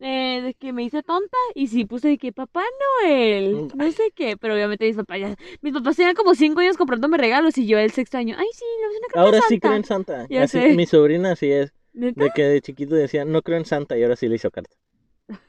eh, 0.01 0.43
de 0.43 0.55
que 0.55 0.73
me 0.75 0.83
hice 0.83 1.03
tonta 1.03 1.37
y 1.55 1.69
sí 1.69 1.85
puse 1.87 2.09
de 2.09 2.19
que 2.19 2.33
Papá 2.33 2.63
Noel, 3.03 3.69
no 3.75 3.91
sé 3.93 4.13
qué, 4.15 4.37
pero 4.37 4.53
obviamente 4.55 4.87
mis 4.87 4.97
papás 4.97 5.21
ya, 5.21 5.35
mis 5.63 5.73
papás 5.73 5.97
tenían 5.97 6.15
como 6.15 6.35
cinco 6.35 6.61
años 6.61 6.77
comprándome 6.77 7.17
regalos 7.17 7.57
y 7.57 7.67
yo 7.67 7.79
el 7.79 7.93
sexto 7.93 8.19
año, 8.19 8.37
ay 8.39 8.47
sí, 8.53 8.65
le 8.83 8.87
puse 8.89 8.99
una 8.99 9.07
carta 9.09 9.21
Ahora 9.21 9.39
sí 9.49 9.55
Santa". 9.55 9.69
creo 9.69 9.77
en 9.77 9.85
Santa. 9.85 10.27
Ya 10.29 10.43
Así, 10.43 10.59
sé. 10.61 10.75
mi 10.75 10.85
sobrina 10.87 11.33
así 11.33 11.51
es. 11.51 11.73
¿Neta? 11.97 12.25
De 12.25 12.31
que 12.31 12.43
de 12.43 12.61
chiquito 12.61 12.95
decía, 12.95 13.25
no 13.25 13.43
creo 13.43 13.59
en 13.59 13.65
Santa 13.65 13.97
y 13.99 14.03
ahora 14.03 14.17
sí 14.17 14.29
le 14.29 14.37
hizo 14.37 14.51
carta. 14.51 14.77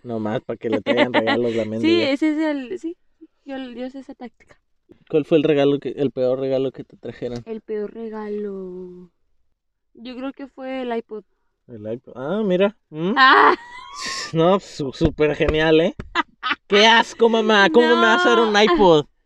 Nomás 0.03 0.41
para 0.41 0.57
que 0.57 0.69
le 0.69 0.81
traigan 0.81 1.13
regalos 1.13 1.55
la 1.55 1.63
Sí, 1.69 1.69
mendiga. 1.69 2.09
ese 2.09 2.31
es 2.31 2.37
el, 2.37 2.79
sí, 2.79 2.97
yo, 3.45 3.57
yo 3.57 3.89
sé 3.89 3.99
esa 3.99 4.15
táctica. 4.15 4.59
¿Cuál 5.09 5.25
fue 5.25 5.37
el 5.37 5.43
regalo 5.43 5.79
que, 5.79 5.89
el 5.89 6.11
peor 6.11 6.39
regalo 6.39 6.71
que 6.71 6.83
te 6.83 6.97
trajeron? 6.97 7.43
El 7.45 7.61
peor 7.61 7.93
regalo, 7.93 9.11
yo 9.93 10.15
creo 10.15 10.31
que 10.31 10.47
fue 10.47 10.81
el 10.83 10.95
iPod. 10.95 11.23
El 11.67 11.91
iPod. 11.93 12.13
Ah, 12.15 12.41
mira. 12.45 12.77
¿Mm? 12.89 13.13
¡Ah! 13.17 13.55
No, 14.33 14.59
súper 14.59 15.35
genial, 15.35 15.81
¿eh? 15.81 15.95
¡Qué 16.67 16.85
asco, 16.85 17.29
mamá! 17.29 17.69
¿Cómo 17.69 17.87
me 17.87 18.01
vas 18.01 18.25
a 18.25 18.29
dar 18.29 18.39
un 18.39 18.55
iPod? 18.61 19.05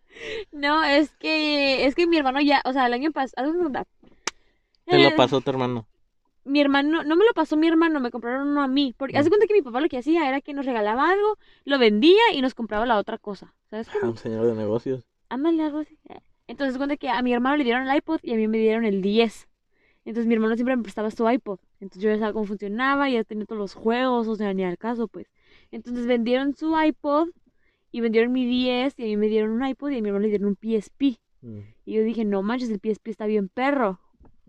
No, 0.52 0.84
es 0.84 1.10
que, 1.20 1.86
es 1.86 1.96
que 1.96 2.06
mi 2.06 2.18
hermano 2.18 2.42
ya, 2.42 2.62
o 2.66 2.74
sea, 2.74 2.86
el 2.86 2.94
año 2.94 3.12
pasado, 3.12 3.54
Te 4.86 5.00
lo 5.00 5.08
Eh, 5.08 5.14
pasó 5.18 5.42
tu 5.42 5.50
hermano. 5.50 5.88
Mi 6.44 6.60
hermano, 6.62 7.04
no 7.04 7.16
me 7.16 7.26
lo 7.26 7.34
pasó 7.34 7.56
mi 7.58 7.68
hermano, 7.68 8.00
me 8.00 8.12
compraron 8.12 8.48
uno 8.48 8.62
a 8.62 8.68
mí. 8.68 8.94
Porque, 8.98 9.18
Mm. 9.20 9.28
cuenta 9.28 9.48
que 9.48 9.54
mi 9.54 9.62
papá 9.62 9.80
lo 9.82 9.90
que 9.90 9.98
hacía 9.98 10.28
era 10.28 10.42
que 10.42 10.54
nos 10.54 10.66
regalaba 10.66 11.10
algo, 11.10 11.38
lo 11.66 11.78
vendía 11.80 12.22
y 12.34 12.42
nos 12.42 12.54
compraba 12.56 12.86
la 12.86 12.98
otra 12.98 13.18
cosa. 13.18 13.54
¿Sabes 13.70 13.88
cómo? 14.06 14.12
un 14.12 14.18
señor 14.18 14.46
de 14.46 14.56
negocios. 14.56 15.04
Ándale, 15.30 15.64
algo 15.64 15.80
así. 15.80 15.98
Entonces, 16.48 16.78
cuenta 16.78 16.98
que 16.98 17.10
a 17.10 17.22
mi 17.22 17.32
hermano 17.34 17.58
le 17.58 17.64
dieron 17.64 17.88
el 17.88 17.96
iPod 17.96 18.20
y 18.24 18.34
a 18.34 18.36
mí 18.36 18.48
me 18.48 18.58
dieron 18.58 18.84
el 18.86 19.02
10. 19.02 19.48
Entonces, 20.04 20.28
mi 20.28 20.34
hermano 20.34 20.56
siempre 20.56 20.76
me 20.76 20.82
prestaba 20.84 21.12
su 21.12 21.30
iPod. 21.30 21.60
Entonces, 21.80 22.02
yo 22.02 22.10
ya 22.10 22.18
sabía 22.18 22.34
cómo 22.34 22.46
funcionaba, 22.46 23.08
ya 23.10 23.24
tenía 23.24 23.46
todos 23.46 23.60
los 23.60 23.74
juegos, 23.76 24.28
o 24.28 24.36
sea, 24.36 24.54
ni 24.54 24.64
al 24.66 24.78
caso, 24.78 25.08
pues. 25.08 25.28
Entonces, 25.72 26.08
vendieron 26.08 26.56
su 26.56 26.76
iPod 26.78 27.30
y 27.92 28.02
vendieron 28.02 28.32
mi 28.34 28.46
10 28.46 28.98
y 28.98 29.04
a 29.04 29.06
mí 29.06 29.16
me 29.18 29.28
dieron 29.28 29.52
un 29.52 29.66
iPod 29.66 29.92
y 29.92 30.00
a 30.00 30.02
mi 30.02 30.10
hermano 30.10 30.24
le 30.24 30.30
dieron 30.30 30.48
un 30.48 30.56
PSP. 30.56 31.20
Mm. 31.42 31.60
Y 31.86 31.94
yo 31.94 32.04
dije, 32.04 32.26
no 32.26 32.42
manches, 32.42 32.70
el 32.72 32.80
PSP 32.80 33.08
está 33.12 33.26
bien 33.28 33.48
perro. 33.48 34.00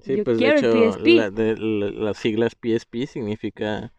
Sí, 0.01 0.17
Yo 0.17 0.25
pues 0.25 0.39
de 0.39 0.45
quiero 0.45 0.59
el 0.59 0.65
hecho, 0.65 0.99
PSP. 0.99 1.09
la- 1.17 1.31
de- 1.31 1.57
la- 1.57 1.91
las 1.91 2.17
siglas 2.17 2.55
PSP 2.55 3.07
significa 3.07 3.93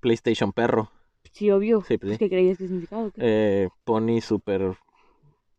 PlayStation 0.00 0.52
Perro. 0.52 0.90
Sí, 1.32 1.50
obvio. 1.50 1.82
Sí, 1.86 1.98
pues 1.98 2.12
sí. 2.12 2.18
¿Qué 2.18 2.28
creías 2.28 2.58
que 2.58 2.66
significaba? 2.66 3.10
Eh, 3.16 3.68
Pony 3.84 4.20
Super. 4.20 4.76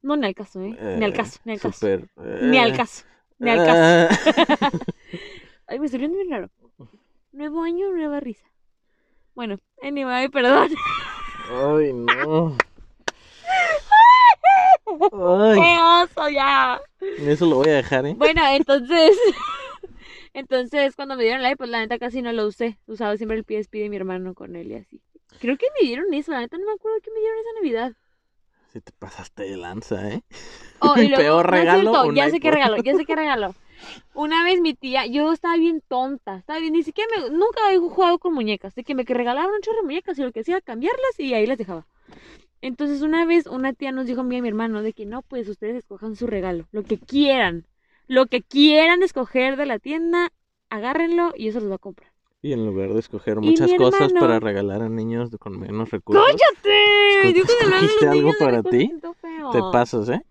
No, 0.01 0.15
ni 0.17 0.25
al 0.27 0.35
caso, 0.35 0.61
¿eh? 0.61 0.75
ni 0.97 1.03
al 1.05 1.11
eh, 1.11 1.15
caso, 1.15 1.39
ni 1.45 1.51
al 1.53 1.59
caso. 1.59 1.77
Super. 1.79 2.07
Ni 2.15 2.57
al 2.57 2.71
eh, 2.71 2.77
caso. 2.77 3.03
Ni 3.39 3.49
al 3.49 3.57
caso. 3.65 3.81
ah, 3.81 4.79
Ay, 5.67 5.79
me 5.79 5.87
riendo 5.87 6.17
bien 6.17 6.29
raro. 6.29 6.49
Nuevo 7.31 7.63
año, 7.63 7.91
nueva 7.91 8.19
risa. 8.19 8.45
Bueno, 9.35 9.57
anyway, 9.81 10.27
perdón. 10.29 10.69
Ay, 11.49 11.93
no. 11.93 12.57
Ay, 15.13 15.59
¡Qué 15.59 15.77
oso 15.81 16.29
ya! 16.29 16.79
eso 17.19 17.45
lo 17.45 17.57
voy 17.57 17.69
a 17.69 17.75
dejar, 17.75 18.05
¿eh? 18.05 18.15
Bueno, 18.17 18.41
entonces. 18.47 19.17
Entonces, 20.33 20.95
cuando 20.95 21.15
me 21.17 21.23
dieron 21.23 21.43
el 21.43 21.51
iPod, 21.51 21.67
la 21.67 21.79
neta 21.79 21.99
casi 21.99 22.21
no 22.21 22.31
lo 22.31 22.47
usé. 22.47 22.77
Usaba 22.87 23.17
siempre 23.17 23.37
el 23.37 23.43
PSP 23.43 23.79
de 23.79 23.89
mi 23.89 23.97
hermano 23.97 24.33
con 24.33 24.55
él 24.55 24.71
y 24.71 24.75
así. 24.75 25.01
Creo 25.39 25.57
que 25.57 25.67
me 25.79 25.87
dieron 25.87 26.13
eso, 26.13 26.31
la 26.31 26.39
neta 26.39 26.57
no 26.57 26.65
me 26.65 26.73
acuerdo 26.73 26.97
qué 27.03 27.11
me 27.11 27.19
dieron 27.19 27.39
esa 27.39 27.53
Navidad. 27.61 27.93
Si 28.73 28.79
te 28.81 28.91
pasaste 28.93 29.43
de 29.43 29.57
lanza, 29.57 30.09
¿eh? 30.09 30.21
Oh, 30.79 30.93
y 30.97 31.07
luego- 31.09 31.17
peor 31.17 31.51
no 31.51 31.57
es 31.57 31.61
regalo, 31.65 32.03
un 32.03 32.15
ya 32.15 32.29
sé 32.29 32.39
qué 32.39 32.51
regalo, 32.51 32.77
ya 32.77 32.95
sé 32.95 33.05
qué 33.05 33.15
regalo. 33.15 33.55
Una 34.13 34.43
vez 34.43 34.61
mi 34.61 34.73
tía, 34.75 35.07
yo 35.07 35.31
estaba 35.33 35.57
bien 35.57 35.81
tonta, 35.87 36.37
estaba 36.37 36.59
bien, 36.59 36.73
ni 36.73 36.83
siquiera 36.83 37.09
me, 37.17 37.29
nunca 37.31 37.71
he 37.73 37.77
jugado 37.77 38.19
con 38.19 38.33
muñecas, 38.33 38.75
de 38.75 38.83
que 38.83 38.93
me 38.93 39.05
que 39.05 39.13
regalaban 39.15 39.51
un 39.55 39.61
chorro 39.61 39.77
de 39.77 39.83
muñecas 39.83 40.19
y 40.19 40.21
lo 40.21 40.31
que 40.31 40.41
hacía 40.41 40.55
era 40.57 40.61
cambiarlas 40.61 41.19
y 41.19 41.33
ahí 41.33 41.47
las 41.47 41.57
dejaba. 41.57 41.87
Entonces 42.61 43.01
una 43.01 43.25
vez 43.25 43.47
una 43.47 43.73
tía 43.73 43.91
nos 43.91 44.05
dijo 44.05 44.21
a 44.21 44.23
mí 44.23 44.35
y 44.35 44.39
a 44.39 44.41
mi 44.43 44.49
hermano 44.49 44.83
de 44.83 44.93
que 44.93 45.05
no, 45.07 45.23
pues 45.23 45.47
ustedes 45.49 45.75
escojan 45.77 46.15
su 46.15 46.27
regalo, 46.27 46.67
lo 46.71 46.83
que 46.83 46.99
quieran, 46.99 47.65
lo 48.11 48.25
que 48.25 48.41
quieran 48.41 49.03
escoger 49.03 49.55
de 49.55 49.65
la 49.65 49.79
tienda, 49.79 50.31
agárrenlo 50.69 51.31
y 51.35 51.47
eso 51.47 51.61
los 51.61 51.71
va 51.71 51.75
a 51.75 51.79
comprar. 51.79 52.11
Y 52.41 52.51
en 52.51 52.65
lugar 52.65 52.89
de 52.93 52.99
escoger 52.99 53.39
muchas 53.39 53.71
cosas 53.73 54.11
hermano- 54.11 54.19
para 54.19 54.39
regalar 54.39 54.81
a 54.81 54.89
niños 54.89 55.29
con 55.39 55.57
menos 55.59 55.89
recursos, 55.91 56.25
¿Escogiste 56.65 57.63
algo 57.65 58.17
niños 58.21 58.35
para 58.37 58.63
ti? 58.63 58.91
te 59.51 59.59
pasas, 59.71 60.09
¿eh? 60.09 60.21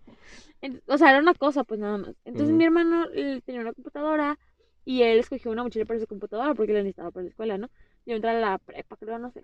O 0.87 0.97
sea, 0.97 1.09
era 1.09 1.19
una 1.19 1.33
cosa, 1.33 1.63
pues 1.63 1.79
nada 1.79 1.97
más. 1.97 2.15
Entonces 2.23 2.55
mi 2.55 2.63
hermano 2.65 3.07
tenía 3.45 3.61
una 3.61 3.73
computadora 3.73 4.37
y 4.85 5.01
él 5.01 5.19
escogió 5.19 5.51
una 5.51 5.63
mochila 5.63 5.85
para 5.85 5.99
su 5.99 6.05
computadora 6.07 6.53
porque 6.53 6.73
la 6.73 6.79
necesitaba 6.79 7.09
para 7.11 7.23
la 7.23 7.29
escuela, 7.29 7.57
¿no? 7.57 7.67
Yo 8.05 8.15
entré 8.15 8.29
a 8.31 8.33
la 8.39 8.57
prepa, 8.59 8.95
creo, 8.97 9.17
no 9.17 9.31
sé. 9.31 9.43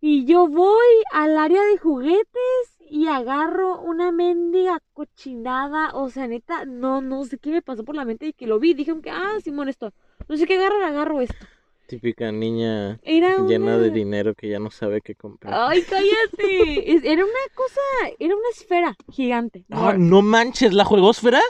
Y 0.00 0.24
yo 0.26 0.46
voy 0.46 0.86
al 1.12 1.36
área 1.36 1.62
de 1.62 1.76
juguetes 1.76 2.78
y 2.88 3.08
agarro 3.08 3.80
una 3.80 4.12
mendiga 4.12 4.80
cochinada. 4.92 5.90
O 5.94 6.08
sea, 6.08 6.28
neta, 6.28 6.64
no, 6.64 7.00
no 7.00 7.24
sé 7.24 7.38
qué 7.38 7.50
me 7.50 7.62
pasó 7.62 7.84
por 7.84 7.96
la 7.96 8.04
mente 8.04 8.26
y 8.26 8.32
que 8.32 8.46
lo 8.46 8.60
vi. 8.60 8.74
Dije, 8.74 8.92
que, 9.02 9.10
ah, 9.10 9.36
Simón, 9.42 9.68
esto. 9.68 9.92
No 10.28 10.36
sé 10.36 10.46
qué 10.46 10.56
agarrar, 10.56 10.82
agarro 10.82 11.20
esto. 11.20 11.46
Típica 11.88 12.30
niña 12.30 13.00
Era 13.02 13.38
llena 13.46 13.78
de 13.78 13.90
dinero 13.90 14.34
que 14.34 14.50
ya 14.50 14.58
no 14.58 14.70
sabe 14.70 15.00
qué 15.00 15.14
comprar. 15.14 15.54
Ay, 15.56 15.82
cállate. 15.82 17.10
Era 17.10 17.24
una 17.24 17.54
cosa, 17.54 17.80
era 18.18 18.36
una 18.36 18.48
esfera 18.50 18.94
gigante. 19.10 19.64
Ah, 19.70 19.94
no 19.98 20.20
manches, 20.20 20.74
la 20.74 20.84
juegosfera. 20.84 21.40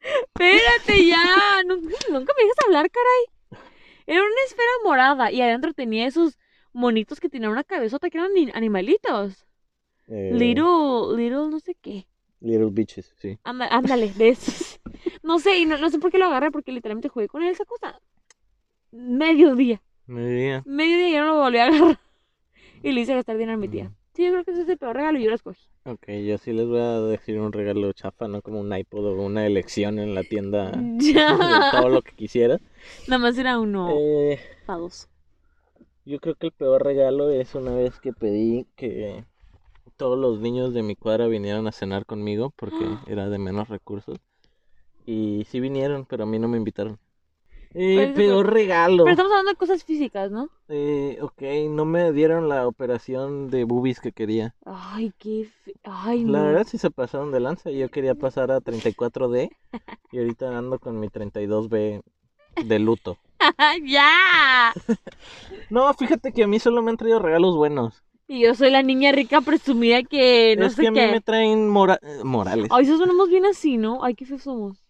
Espérate 0.00 1.06
ya. 1.06 1.62
Nunca, 1.66 1.94
nunca 2.10 2.32
me 2.36 2.42
dejas 2.42 2.64
hablar, 2.66 2.90
caray. 2.90 3.62
Era 4.06 4.22
una 4.22 4.42
esfera 4.46 4.70
morada 4.84 5.30
y 5.30 5.42
adentro 5.42 5.74
tenía 5.74 6.06
esos 6.06 6.38
monitos 6.78 7.18
que 7.20 7.28
tenían 7.28 7.50
una 7.52 7.64
cabezota 7.64 8.08
que 8.08 8.18
eran 8.18 8.32
ni- 8.34 8.50
animalitos. 8.54 9.44
Eh, 10.06 10.30
Little, 10.32 11.16
little, 11.16 11.48
no 11.50 11.58
sé 11.60 11.74
qué. 11.74 12.06
Little 12.40 12.70
Bitches, 12.70 13.14
sí. 13.18 13.38
Anda- 13.44 13.68
ándale, 13.70 14.12
de 14.12 14.28
esos. 14.30 14.80
No 15.22 15.38
sé, 15.38 15.58
y 15.58 15.66
no, 15.66 15.76
no 15.78 15.90
sé 15.90 15.98
por 15.98 16.10
qué 16.10 16.18
lo 16.18 16.26
agarré, 16.26 16.50
porque 16.50 16.72
literalmente 16.72 17.08
jugué 17.08 17.28
con 17.28 17.42
él 17.42 17.50
esa 17.50 17.64
cosa. 17.64 18.00
Medio 18.90 19.54
día. 19.54 19.82
Me 20.06 20.26
diría. 20.26 20.62
Medio 20.66 20.96
día 20.96 21.08
y 21.08 21.12
yo 21.12 21.20
no 21.20 21.26
lo 21.26 21.36
volví 21.36 21.58
a 21.58 21.66
agarrar. 21.66 21.98
Y 22.82 22.92
le 22.92 23.00
hice 23.00 23.14
gastar 23.14 23.36
dinero 23.36 23.54
a 23.58 23.60
mi 23.60 23.68
tía. 23.68 23.90
Sí, 24.14 24.24
yo 24.24 24.30
creo 24.30 24.44
que 24.44 24.52
ese 24.52 24.62
es 24.62 24.68
el 24.68 24.78
peor 24.78 24.94
regalo 24.96 25.18
y 25.18 25.24
yo 25.24 25.30
lo 25.30 25.34
escogí. 25.34 25.60
Ok, 25.84 26.06
yo 26.26 26.38
sí 26.38 26.52
les 26.52 26.66
voy 26.66 26.78
a 26.80 27.00
decir 27.00 27.38
un 27.40 27.52
regalo 27.52 27.92
chafa, 27.92 28.28
no 28.28 28.40
como 28.40 28.60
un 28.60 28.72
iPod 28.74 29.04
o 29.06 29.22
una 29.22 29.44
elección 29.46 29.98
en 29.98 30.14
la 30.14 30.22
tienda 30.22 30.70
de 30.76 31.12
Ya. 31.12 31.70
todo 31.72 31.88
lo 31.88 32.02
que 32.02 32.12
quisiera. 32.12 32.58
Nada 33.08 33.18
más 33.18 33.36
era 33.36 33.58
uno 33.58 33.90
Eh, 33.98 34.38
para 34.64 34.78
dos. 34.78 35.08
Yo 36.08 36.20
creo 36.20 36.34
que 36.36 36.46
el 36.46 36.52
peor 36.52 36.82
regalo 36.84 37.28
es 37.30 37.54
una 37.54 37.74
vez 37.74 38.00
que 38.00 38.14
pedí 38.14 38.66
que 38.76 39.24
todos 39.96 40.18
los 40.18 40.40
niños 40.40 40.72
de 40.72 40.82
mi 40.82 40.96
cuadra 40.96 41.26
vinieran 41.26 41.66
a 41.66 41.72
cenar 41.72 42.06
conmigo 42.06 42.50
porque 42.56 42.76
era 43.06 43.28
de 43.28 43.38
menos 43.38 43.68
recursos. 43.68 44.18
Y 45.04 45.46
sí 45.50 45.60
vinieron, 45.60 46.06
pero 46.06 46.24
a 46.24 46.26
mí 46.26 46.38
no 46.38 46.48
me 46.48 46.56
invitaron. 46.56 46.98
Eh, 47.74 48.12
peor 48.16 48.50
regalo. 48.50 49.04
Pero 49.04 49.10
estamos 49.10 49.32
hablando 49.32 49.50
de 49.50 49.56
cosas 49.56 49.84
físicas, 49.84 50.30
¿no? 50.30 50.48
Eh, 50.68 51.18
ok, 51.20 51.42
no 51.68 51.84
me 51.84 52.12
dieron 52.12 52.48
la 52.48 52.66
operación 52.66 53.50
de 53.50 53.64
boobies 53.64 54.00
que 54.00 54.12
quería. 54.12 54.54
Ay, 54.64 55.12
qué 55.18 55.46
fe... 55.64 55.74
Ay, 55.84 56.24
La 56.24 56.38
no. 56.38 56.44
verdad 56.46 56.66
sí 56.66 56.78
se 56.78 56.90
pasaron 56.90 57.30
de 57.32 57.40
lanza. 57.40 57.70
Yo 57.70 57.90
quería 57.90 58.14
pasar 58.14 58.50
a 58.50 58.60
34D 58.60 59.50
y 60.12 60.18
ahorita 60.18 60.56
ando 60.56 60.78
con 60.78 60.98
mi 60.98 61.08
32B 61.08 62.02
de 62.64 62.78
luto. 62.78 63.18
¡Ya! 63.84 64.72
No, 65.70 65.92
fíjate 65.92 66.32
que 66.32 66.44
a 66.44 66.46
mí 66.46 66.58
solo 66.58 66.82
me 66.82 66.90
han 66.90 66.96
traído 66.96 67.18
regalos 67.18 67.54
buenos. 67.56 68.02
Y 68.26 68.40
yo 68.40 68.54
soy 68.54 68.70
la 68.70 68.82
niña 68.82 69.12
rica 69.12 69.40
presumida 69.42 70.02
que 70.02 70.54
no 70.58 70.66
es 70.66 70.74
sé 70.74 70.82
que 70.82 70.88
a 70.88 70.90
mí 70.90 70.98
qué. 71.00 71.12
me 71.12 71.20
traen 71.20 71.68
mora- 71.68 71.98
eh, 72.02 72.20
morales. 72.24 72.68
Ay, 72.70 72.84
eso 72.84 72.96
sonamos 72.96 73.28
bien 73.28 73.44
así, 73.46 73.76
¿no? 73.76 74.02
Ay, 74.02 74.14
qué 74.14 74.24
feos 74.24 74.42
somos. 74.42 74.82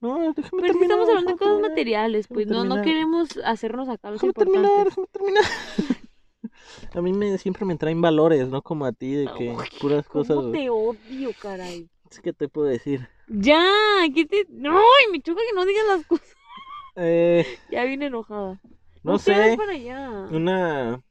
No, 0.00 0.32
déjame 0.34 0.62
Pero 0.62 0.66
terminar. 0.72 0.82
estamos 0.98 1.08
hablando 1.08 1.32
de 1.32 1.36
cosas 1.38 1.52
terminar, 1.52 1.70
materiales, 1.70 2.28
pues 2.28 2.46
no, 2.46 2.64
no 2.64 2.82
queremos 2.82 3.28
hacernos 3.44 3.88
acá 3.88 4.10
los 4.10 4.20
Déjame 4.20 4.32
terminar, 4.34 4.84
déjame 4.84 5.06
terminar. 5.10 5.44
A 6.94 7.00
mí 7.02 7.12
me, 7.12 7.36
siempre 7.38 7.64
me 7.64 7.76
traen 7.76 8.00
valores, 8.00 8.48
no 8.48 8.62
como 8.62 8.86
a 8.86 8.92
ti, 8.92 9.12
de 9.12 9.26
que 9.36 9.50
Ay, 9.50 9.56
puras 9.80 10.06
cosas. 10.06 10.36
¿Cómo 10.36 10.50
te 10.52 10.70
odio, 10.70 11.32
caray? 11.34 11.88
Es 12.10 12.20
que 12.20 12.32
te 12.32 12.48
puedo 12.48 12.66
decir. 12.66 13.08
Ya, 13.28 13.62
¿qué 14.14 14.24
te...? 14.24 14.46
No, 14.48 14.76
ay, 14.78 15.12
me 15.12 15.20
choca 15.20 15.40
que 15.48 15.54
no 15.54 15.64
digas 15.66 15.84
las 15.86 16.04
cosas. 16.06 16.29
Eh, 16.96 17.44
Ya 17.70 17.84
vine 17.84 18.06
enojada. 18.06 18.60
no 19.02 19.18
sé, 19.18 19.54
para 19.56 19.72
allá. 19.72 20.28
una, 20.30 21.02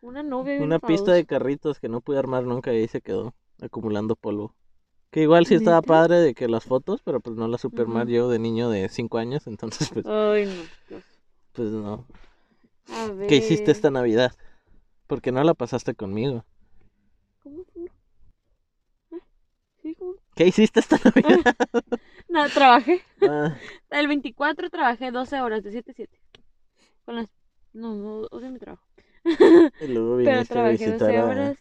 Una 0.00 0.22
novia 0.22 0.62
una 0.62 0.78
pista 0.78 1.12
de 1.12 1.24
carritos 1.26 1.80
que 1.80 1.88
no 1.88 2.00
pude 2.00 2.18
armar 2.18 2.44
nunca 2.44 2.72
y 2.72 2.76
ahí 2.78 2.88
se 2.88 3.00
quedó 3.00 3.34
acumulando 3.60 4.16
polvo. 4.16 4.54
Que 5.10 5.22
igual 5.22 5.44
sí 5.46 5.54
estaba 5.54 5.82
padre 5.82 6.20
de 6.20 6.34
que 6.34 6.46
las 6.48 6.64
fotos, 6.64 7.00
pero 7.04 7.20
pues 7.20 7.36
no 7.36 7.48
las 7.48 7.62
supe 7.62 7.82
armar 7.82 8.04
Ujú. 8.06 8.12
yo 8.14 8.28
de 8.28 8.38
niño 8.38 8.70
de 8.70 8.88
5 8.88 9.18
años, 9.18 9.46
entonces 9.46 9.88
pues, 9.92 10.06
Ay, 10.06 10.46
no. 10.46 11.00
Pues 11.52 11.70
no. 11.70 12.06
A 12.92 13.06
ver. 13.08 13.26
¿Qué 13.26 13.36
hiciste 13.36 13.72
esta 13.72 13.90
Navidad? 13.90 14.32
Porque 15.08 15.32
no 15.32 15.42
la 15.42 15.54
pasaste 15.54 15.94
conmigo. 15.94 16.44
¿Cómo? 17.42 17.64
¿Eh? 19.10 19.18
Sí, 19.82 19.94
¿cómo? 19.96 20.14
¿Qué 20.36 20.46
hiciste 20.46 20.78
esta 20.78 20.96
Navidad? 21.04 21.40
No, 22.32 22.48
trabajé. 22.48 23.02
Ah, 23.22 23.56
El 23.90 24.06
24 24.08 24.70
trabajé 24.70 25.10
12 25.10 25.40
horas, 25.40 25.62
de 25.64 25.72
7 25.72 25.90
a 25.90 25.94
7. 25.94 26.20
Con 27.04 27.16
las... 27.16 27.28
No, 27.72 27.94
no, 27.94 28.20
odio 28.30 28.50
mi 28.50 28.58
trabajo. 28.58 28.84
Y 29.80 29.86
luego 29.88 30.16
Pero 30.24 30.40
a 30.40 30.44
trabajé 30.44 30.92
12 30.92 30.92
visitar 30.92 31.16
a... 31.16 31.26
horas. 31.26 31.58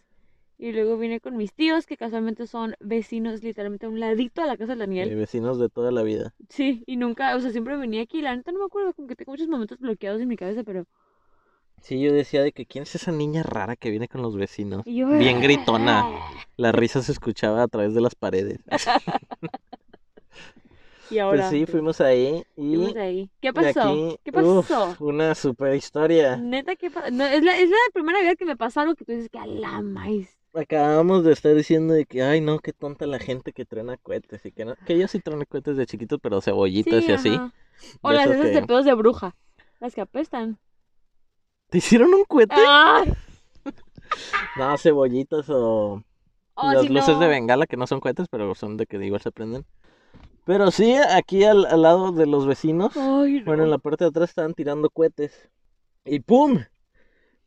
Y 0.57 0.73
luego 0.73 0.97
vine 0.97 1.21
con 1.21 1.37
mis 1.37 1.53
tíos, 1.53 1.85
que 1.85 1.95
casualmente 1.95 2.45
son 2.45 2.75
vecinos, 2.81 3.41
literalmente 3.41 3.85
a 3.85 3.89
un 3.89 3.99
ladito 3.99 4.41
a 4.41 4.45
la 4.45 4.57
casa 4.57 4.73
de 4.75 4.83
eh, 4.83 4.85
Daniel. 4.85 5.15
vecinos 5.15 5.57
de 5.57 5.69
toda 5.69 5.89
la 5.91 6.03
vida. 6.03 6.33
Sí, 6.49 6.83
y 6.85 6.97
nunca, 6.97 7.33
o 7.35 7.39
sea, 7.39 7.51
siempre 7.51 7.77
venía 7.77 8.01
aquí. 8.01 8.21
La 8.21 8.35
neta 8.35 8.51
no 8.51 8.59
me 8.59 8.65
acuerdo, 8.65 8.93
como 8.93 9.07
que 9.07 9.15
tengo 9.15 9.31
muchos 9.31 9.47
momentos 9.47 9.79
bloqueados 9.79 10.21
en 10.21 10.27
mi 10.27 10.35
cabeza, 10.35 10.63
pero. 10.65 10.85
Sí, 11.81 12.01
yo 12.01 12.11
decía 12.11 12.43
de 12.43 12.51
que 12.51 12.65
quién 12.65 12.81
es 12.83 12.93
esa 12.93 13.13
niña 13.13 13.41
rara 13.41 13.77
que 13.77 13.89
viene 13.89 14.09
con 14.09 14.21
los 14.21 14.35
vecinos. 14.35 14.83
y 14.85 14.97
yo, 14.97 15.07
Bien 15.07 15.39
gritona. 15.41 16.03
La 16.57 16.73
risa 16.73 17.01
se 17.01 17.13
escuchaba 17.13 17.63
a 17.63 17.67
través 17.69 17.93
de 17.93 18.01
las 18.01 18.15
paredes. 18.15 18.59
Y 21.09 21.17
ahora. 21.19 21.49
Pues 21.49 21.49
sí, 21.51 21.65
fuimos 21.65 22.01
ahí 22.01 22.43
y 22.55 22.75
fuimos 22.75 22.95
ahí. 22.95 23.29
¿Qué 23.41 23.51
pasó? 23.53 23.81
aquí, 23.81 24.19
¿Qué 24.23 24.31
pasó? 24.31 24.59
uf, 24.59 25.01
una 25.01 25.33
super 25.35 25.73
historia. 25.75 26.37
Neta, 26.37 26.75
¿qué 26.75 26.91
pasó? 26.91 27.09
No, 27.11 27.25
es, 27.25 27.43
la, 27.43 27.57
es 27.57 27.69
la 27.69 27.77
primera 27.93 28.19
vez 28.21 28.35
que 28.37 28.45
me 28.45 28.55
pasa 28.55 28.81
algo 28.81 28.95
que 28.95 29.05
tú 29.05 29.11
dices 29.11 29.29
que 29.29 29.39
a 29.39 29.45
la 29.47 29.81
maíz. 29.81 30.37
Acabamos 30.53 31.23
de 31.23 31.33
estar 31.33 31.53
diciendo 31.55 31.93
de 31.93 32.05
que, 32.05 32.23
ay 32.23 32.41
no, 32.41 32.59
qué 32.59 32.73
tonta 32.73 33.05
la 33.05 33.19
gente 33.19 33.53
que 33.53 33.65
truena 33.65 33.97
cohetes 33.97 34.45
y 34.45 34.51
que 34.51 34.65
no. 34.65 34.75
Que 34.85 34.97
yo 34.97 35.07
sí 35.07 35.19
trueno 35.19 35.45
cohetes 35.47 35.77
de 35.77 35.85
chiquitos, 35.85 36.19
pero 36.21 36.41
cebollitas 36.41 37.03
y 37.07 37.11
así. 37.11 37.39
O 38.01 38.09
de 38.09 38.15
las 38.15 38.25
esas 38.27 38.41
que- 38.47 38.51
de 38.51 38.61
pedos 38.67 38.85
de 38.85 38.93
bruja. 38.93 39.35
Las 39.79 39.93
que 39.95 40.01
apestan. 40.01 40.57
¿Te 41.69 41.77
hicieron 41.77 42.13
un 42.13 42.23
cohete? 42.25 42.55
No, 44.57 44.77
cebollitas 44.77 45.45
o 45.49 46.03
las 46.61 46.81
si 46.81 46.89
luces 46.89 47.09
no- 47.15 47.19
de 47.19 47.27
bengala 47.27 47.67
que 47.67 47.77
no 47.77 47.87
son 47.87 47.99
cohetes, 47.99 48.27
pero 48.29 48.53
son 48.55 48.75
de 48.77 48.85
que 48.85 48.97
igual 49.05 49.21
se 49.21 49.31
prenden. 49.31 49.65
Pero 50.49 50.71
sí, 50.71 50.95
aquí 50.95 51.43
al, 51.43 51.65
al 51.65 51.81
lado 51.83 52.11
de 52.11 52.25
los 52.25 52.47
vecinos, 52.47 52.93
Ay, 52.95 53.41
no. 53.41 53.45
bueno, 53.45 53.63
en 53.63 53.69
la 53.69 53.77
parte 53.77 54.03
de 54.03 54.09
atrás 54.09 54.29
estaban 54.29 54.53
tirando 54.55 54.89
cohetes. 54.89 55.49
Y 56.05 56.19
¡pum! 56.21 56.59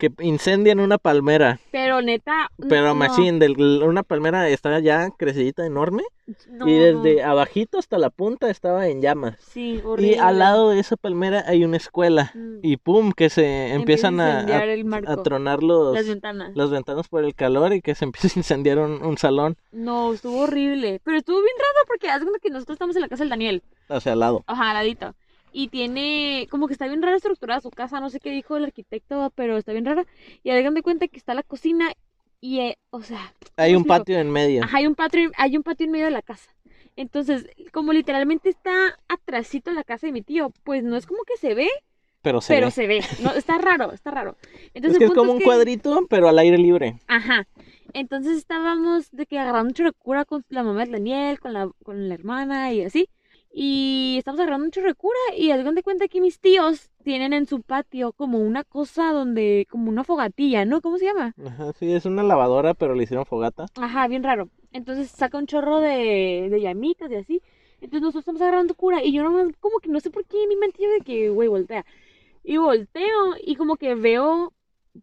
Que 0.03 0.11
incendian 0.25 0.81
una 0.81 0.99
palmera. 0.99 1.61
Pero 1.71 2.03
neta. 2.03 2.51
Pero 2.69 2.87
no, 2.89 2.95
machín, 2.97 3.39
del- 3.39 3.85
una 3.85 4.03
palmera 4.03 4.49
está 4.49 4.81
ya 4.81 5.11
crecidita 5.17 5.65
enorme. 5.65 6.03
no, 6.51 6.67
y 6.69 6.73
desde 6.73 7.23
no. 7.23 7.31
abajito 7.31 7.79
hasta 7.79 7.99
la 7.99 8.11
punta 8.11 8.51
estaba 8.51 8.89
en 8.89 9.01
llamas. 9.01 9.37
Sí, 9.39 9.75
Y 9.81 9.87
horrible. 9.87 10.19
al 10.19 10.41
lado 10.41 10.71
de 10.71 10.81
esa 10.81 10.97
palmera 10.97 11.45
hay 11.47 11.65
una 11.65 11.77
escuela. 11.77 12.33
Mm. 12.35 12.59
Y 12.63 12.79
¡pum! 12.79 13.13
Que 13.13 13.31
se 13.31 13.75
empiezan 13.75 14.19
a, 14.21 14.41
a, 14.41 15.23
tronar 15.23 15.63
los, 15.63 15.95
las 15.95 16.09
ventanas. 16.09 16.51
las 16.57 16.71
ventanas 16.71 17.07
por 17.07 17.23
el 17.25 17.37
calor 17.37 17.73
y 17.73 17.81
que 17.81 17.95
se 17.95 18.05
empieza 18.07 18.27
a 18.35 18.41
incendiar 18.41 18.79
un, 18.81 19.05
un 19.05 19.19
salón 19.19 19.57
No, 19.71 20.13
estuvo 20.15 20.41
horrible. 20.41 21.01
Pero 21.05 21.19
estuvo 21.19 21.37
bien 21.41 21.55
raro 21.57 21.87
porque 21.87 22.09
haz 22.11 22.23
de 22.23 22.27
que 22.43 22.51
nosotros 22.51 22.75
estamos 22.75 22.97
en 22.97 23.03
la 23.03 23.09
casa 23.09 23.23
del 23.23 23.31
Daniel. 23.31 23.63
hacia 23.89 24.15
al 24.15 24.19
lado. 24.19 24.43
Ajá, 24.49 24.71
al 24.71 24.75
ladito. 24.79 25.15
Y 25.53 25.69
tiene, 25.69 26.47
como 26.51 26.67
que 26.67 26.73
está 26.73 26.87
bien 26.87 27.03
rara 27.03 27.17
estructurada 27.17 27.61
su 27.61 27.71
casa, 27.71 28.01
no 28.01 28.09
sé 28.11 28.21
qué 28.21 28.31
dijo 28.31 28.57
el 28.57 28.65
arquitecto, 28.65 29.31
pero 29.35 29.59
está 29.59 29.73
bien 29.73 29.85
rara. 29.85 30.07
Y 30.43 30.51
hagan 30.51 30.75
de 30.75 30.83
cuenta 30.83 31.09
que 31.09 31.19
está 31.19 31.35
la 31.35 31.43
cocina 31.43 31.93
y, 32.41 32.61
eh, 32.61 32.79
o 32.91 33.03
sea, 33.03 33.35
Hay 33.57 33.73
¿cómo 33.75 33.83
un 33.83 33.89
patio 33.89 34.19
en 34.19 34.31
medio. 34.31 34.65
Ajá, 34.65 34.79
hay 34.79 34.87
un 34.87 34.95
patio, 34.95 35.31
hay 35.37 35.57
un 35.57 35.63
patio 35.63 35.85
en 35.87 35.93
medio 35.93 36.07
de 36.07 36.11
la 36.11 36.23
casa. 36.23 36.51
Entonces, 36.97 37.47
como 37.73 37.93
literalmente 37.93 38.49
está 38.49 38.99
atrásito 39.09 39.71
de 39.71 39.77
la 39.77 39.85
casa 39.85 40.07
de 40.07 40.13
mi 40.13 40.23
tío, 40.23 40.53
pues 40.65 40.83
no 40.85 40.97
es 40.97 41.07
como 41.07 41.23
que 41.25 41.37
se 41.37 41.55
ve, 41.55 41.69
Pero 42.23 42.41
se 42.41 42.55
pero 42.55 42.67
ve. 42.67 42.71
se 42.73 42.87
ve. 42.87 43.01
No, 43.23 43.33
está 43.33 43.59
raro, 43.59 43.93
está 43.93 44.11
raro. 44.11 44.37
Entonces, 44.75 44.93
es 44.95 44.99
que 44.99 45.05
es 45.07 45.11
como 45.13 45.33
un 45.33 45.39
que- 45.39 45.45
cuadrito, 45.45 46.07
pero 46.09 46.29
al 46.29 46.39
aire 46.39 46.59
libre. 46.59 46.97
Ajá. 47.07 47.47
Entonces 47.95 48.39
estábamos 48.39 49.11
de 49.11 49.27
que 49.27 49.39
agarrando 49.39 49.69
un 49.69 49.75
chorro 49.75 49.91
de 49.91 49.97
cura 49.99 50.25
con 50.25 50.45
la 50.49 50.63
mamá 50.63 50.85
de 50.87 50.93
Daniel, 50.93 51.41
con 51.41 51.53
la, 51.53 51.71
con 51.85 52.09
la 52.09 52.15
hermana 52.15 52.73
y 52.73 52.83
así. 52.85 53.09
Y 53.55 54.17
estamos 54.19 54.41
agarrando 54.41 54.65
un 54.65 54.71
chorro 54.71 54.89
de 54.89 54.95
cura 54.95 55.19
y 55.37 55.51
hagan 55.51 55.75
de 55.75 55.83
cuenta 55.83 56.09
que 56.09 56.21
mis 56.21 56.41
tíos 56.41 56.91
tienen 57.05 57.33
en 57.33 57.47
su 57.47 57.61
patio 57.63 58.13
como 58.13 58.39
una 58.39 58.65
cosa 58.65 59.13
donde, 59.13 59.67
como 59.71 59.91
una 59.91 60.05
fogatilla, 60.05 60.65
¿no? 60.65 60.81
¿Cómo 60.81 60.99
se 60.99 61.05
llama? 61.07 61.35
Ajá, 61.45 61.73
sí, 61.75 61.93
es 61.93 62.07
una 62.07 62.23
lavadora, 62.23 62.75
pero 62.75 62.95
le 62.95 63.03
hicieron 63.05 63.27
fogata. 63.27 63.67
Ajá, 63.77 64.09
bien 64.09 64.23
raro. 64.23 64.49
Entonces 64.73 65.11
saca 65.11 65.37
un 65.39 65.47
chorro 65.47 65.81
de, 65.81 66.49
de 66.51 66.61
llamitas 66.61 67.11
y 67.11 67.17
así. 67.17 67.43
Entonces 67.81 68.01
nosotros 68.03 68.23
estamos 68.23 68.41
agarrando 68.43 68.75
cura 68.75 69.03
y 69.05 69.13
yo 69.13 69.23
no 69.23 69.51
como 69.61 69.79
que 69.81 69.89
no 69.89 70.01
sé 70.01 70.11
por 70.11 70.25
qué 70.25 70.47
mi 70.47 70.57
mente 70.57 70.87
de 70.87 71.01
que, 71.01 71.29
güey, 71.31 71.49
voltea. 71.49 71.85
Y 72.45 72.57
volteo 72.59 73.37
y 73.43 73.57
como 73.57 73.77
que 73.77 73.95
veo 73.95 74.53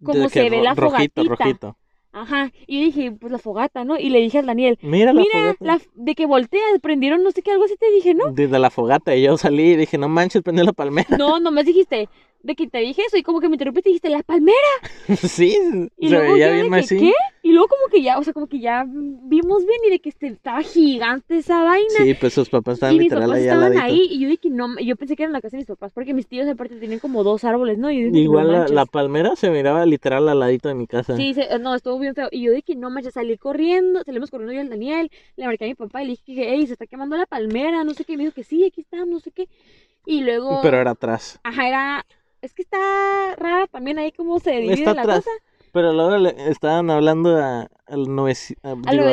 como 0.04 0.30
se 0.30 0.50
ve 0.50 0.58
ro- 0.58 0.64
la 0.64 0.76
rojito, 0.76 1.24
fogatita. 1.24 1.46
rojito. 1.46 1.78
Ajá. 2.12 2.52
Y 2.66 2.84
dije, 2.86 3.12
pues 3.12 3.32
la 3.32 3.38
fogata, 3.38 3.84
¿no? 3.86 3.98
Y 4.00 4.10
le 4.10 4.20
dije 4.20 4.40
al 4.40 4.46
Daniel, 4.48 4.80
Mira 4.82 5.14
la 5.14 5.22
Mira, 5.22 5.54
fogata. 5.58 5.58
la, 5.66 5.80
de 5.96 6.16
que 6.16 6.26
voltea, 6.26 6.62
prendieron 6.82 7.24
no 7.24 7.32
sé 7.32 7.42
qué, 7.42 7.52
algo 7.52 7.66
así 7.66 7.76
te 7.78 7.92
dije, 7.92 8.14
¿no? 8.14 8.32
Desde 8.32 8.58
la 8.60 8.70
fogata. 8.70 9.16
Y 9.16 9.24
yo 9.24 9.38
salí 9.38 9.72
y 9.72 9.76
dije, 9.76 9.98
no 9.98 10.10
manches, 10.10 10.42
prendió 10.42 10.64
la 10.66 10.74
palmera. 10.74 11.18
No, 11.18 11.40
nomás 11.40 11.66
dijiste, 11.66 12.10
de 12.42 12.56
que 12.56 12.68
te 12.68 12.80
dije 12.80 13.04
eso 13.06 13.18
y 13.18 13.24
como 13.24 13.40
que 13.40 13.48
me 13.50 13.56
interrumpiste 13.56 13.90
y 13.90 13.94
dijiste, 13.94 14.10
la 14.10 14.24
palmera. 14.24 14.58
sí, 15.18 15.58
Y 15.98 16.10
se 16.10 16.16
luego 16.16 16.34
veía 16.34 16.48
yo 16.48 16.54
bien 16.54 16.66
que, 16.66 16.70
machín. 16.70 17.00
¿qué? 17.00 17.14
Y 17.50 17.54
luego 17.54 17.68
como 17.68 17.88
que 17.92 18.04
ya, 18.04 18.20
o 18.20 18.24
sea, 18.24 18.32
como 18.34 18.48
que 18.48 18.60
ya 18.60 18.86
vimos 18.88 19.66
bien 19.66 19.80
y 19.88 19.90
de 19.90 20.00
que 20.00 20.10
este, 20.10 20.28
estaba 20.28 20.62
gigante 20.62 21.38
esa 21.38 21.64
vaina. 21.64 21.88
Sí, 21.98 22.14
pues 22.14 22.34
sus 22.34 22.48
papás 22.50 22.76
estaban 22.76 22.96
y 22.96 23.00
mis 23.00 23.10
papás 23.10 23.32
ahí 23.32 23.48
al 23.48 23.64
estaban 23.64 23.78
ahí 23.80 24.08
y 24.12 24.20
yo 24.20 24.30
dije, 24.30 24.50
no, 24.52 24.80
yo 24.80 24.96
pensé 24.96 25.16
que 25.16 25.24
era 25.24 25.30
en 25.30 25.34
la 25.34 25.42
casa 25.42 25.58
de 25.58 25.62
mis 25.62 25.68
papás 25.68 25.92
porque 25.94 26.14
mis 26.14 26.28
tíos 26.28 26.48
aparte 26.48 26.76
tenían 26.76 27.00
como 27.00 27.24
dos 27.24 27.44
árboles, 27.44 27.78
¿no? 27.80 27.90
Y 27.90 28.02
yo 28.04 28.06
dije, 28.12 28.20
Igual 28.20 28.48
no 28.52 28.68
la, 28.68 28.86
palmera 28.86 29.36
se 29.36 29.50
miraba 29.50 29.86
literal 29.86 30.30
al 30.30 30.40
ladito 30.40 30.70
de 30.70 30.76
mi 30.76 30.86
casa. 30.86 31.16
Sí, 31.16 31.34
se- 31.34 31.58
no, 31.60 31.74
estuvo 31.74 31.98
bien 31.98 32.14
feo. 32.14 32.28
Y 32.32 32.44
yo 32.44 32.52
dije, 32.52 32.76
no 32.76 32.90
manches, 32.92 33.14
salí 33.16 33.38
corriendo, 33.38 34.04
salimos 34.04 34.30
corriendo 34.30 34.54
yo 34.54 34.62
el 34.62 34.70
Daniel, 34.70 35.10
le 35.36 35.46
marqué 35.48 35.66
a 35.66 35.68
mi 35.68 35.76
papá 35.76 36.04
y 36.04 36.06
le 36.06 36.12
dije, 36.12 36.50
hey, 36.54 36.68
se 36.68 36.74
está 36.74 36.86
quemando 36.86 37.18
la 37.18 37.26
palmera, 37.26 37.84
no 37.84 37.94
sé 37.96 38.06
qué. 38.06 38.14
Y 38.14 38.18
me 38.18 38.24
dijo 38.24 38.36
que 38.36 38.44
sí, 38.44 38.64
aquí 38.66 38.82
está, 38.82 39.06
no 39.06 39.20
sé 39.20 39.32
qué. 39.32 39.48
Y 40.06 40.22
luego, 40.22 40.60
Pero 40.62 40.78
era 40.80 40.92
atrás. 40.92 41.40
ajá, 41.44 41.68
era, 41.68 42.06
es 42.42 42.54
que 42.54 42.62
está 42.62 42.78
rara 43.38 43.68
también 43.68 43.98
ahí 44.00 44.12
cómo 44.12 44.40
se 44.40 44.52
divide 44.52 44.74
Está 44.74 44.94
la 44.94 45.02
atrás. 45.02 45.18
cosa. 45.26 45.32
Pero 45.72 45.94
luego 45.94 46.18
le 46.18 46.30
estaban 46.50 46.90
hablando 46.90 47.38
a, 47.38 47.70
al 47.86 48.08
noveci- 48.08 48.58
a, 48.64 48.72
A, 48.72 48.92
digo, 48.92 49.04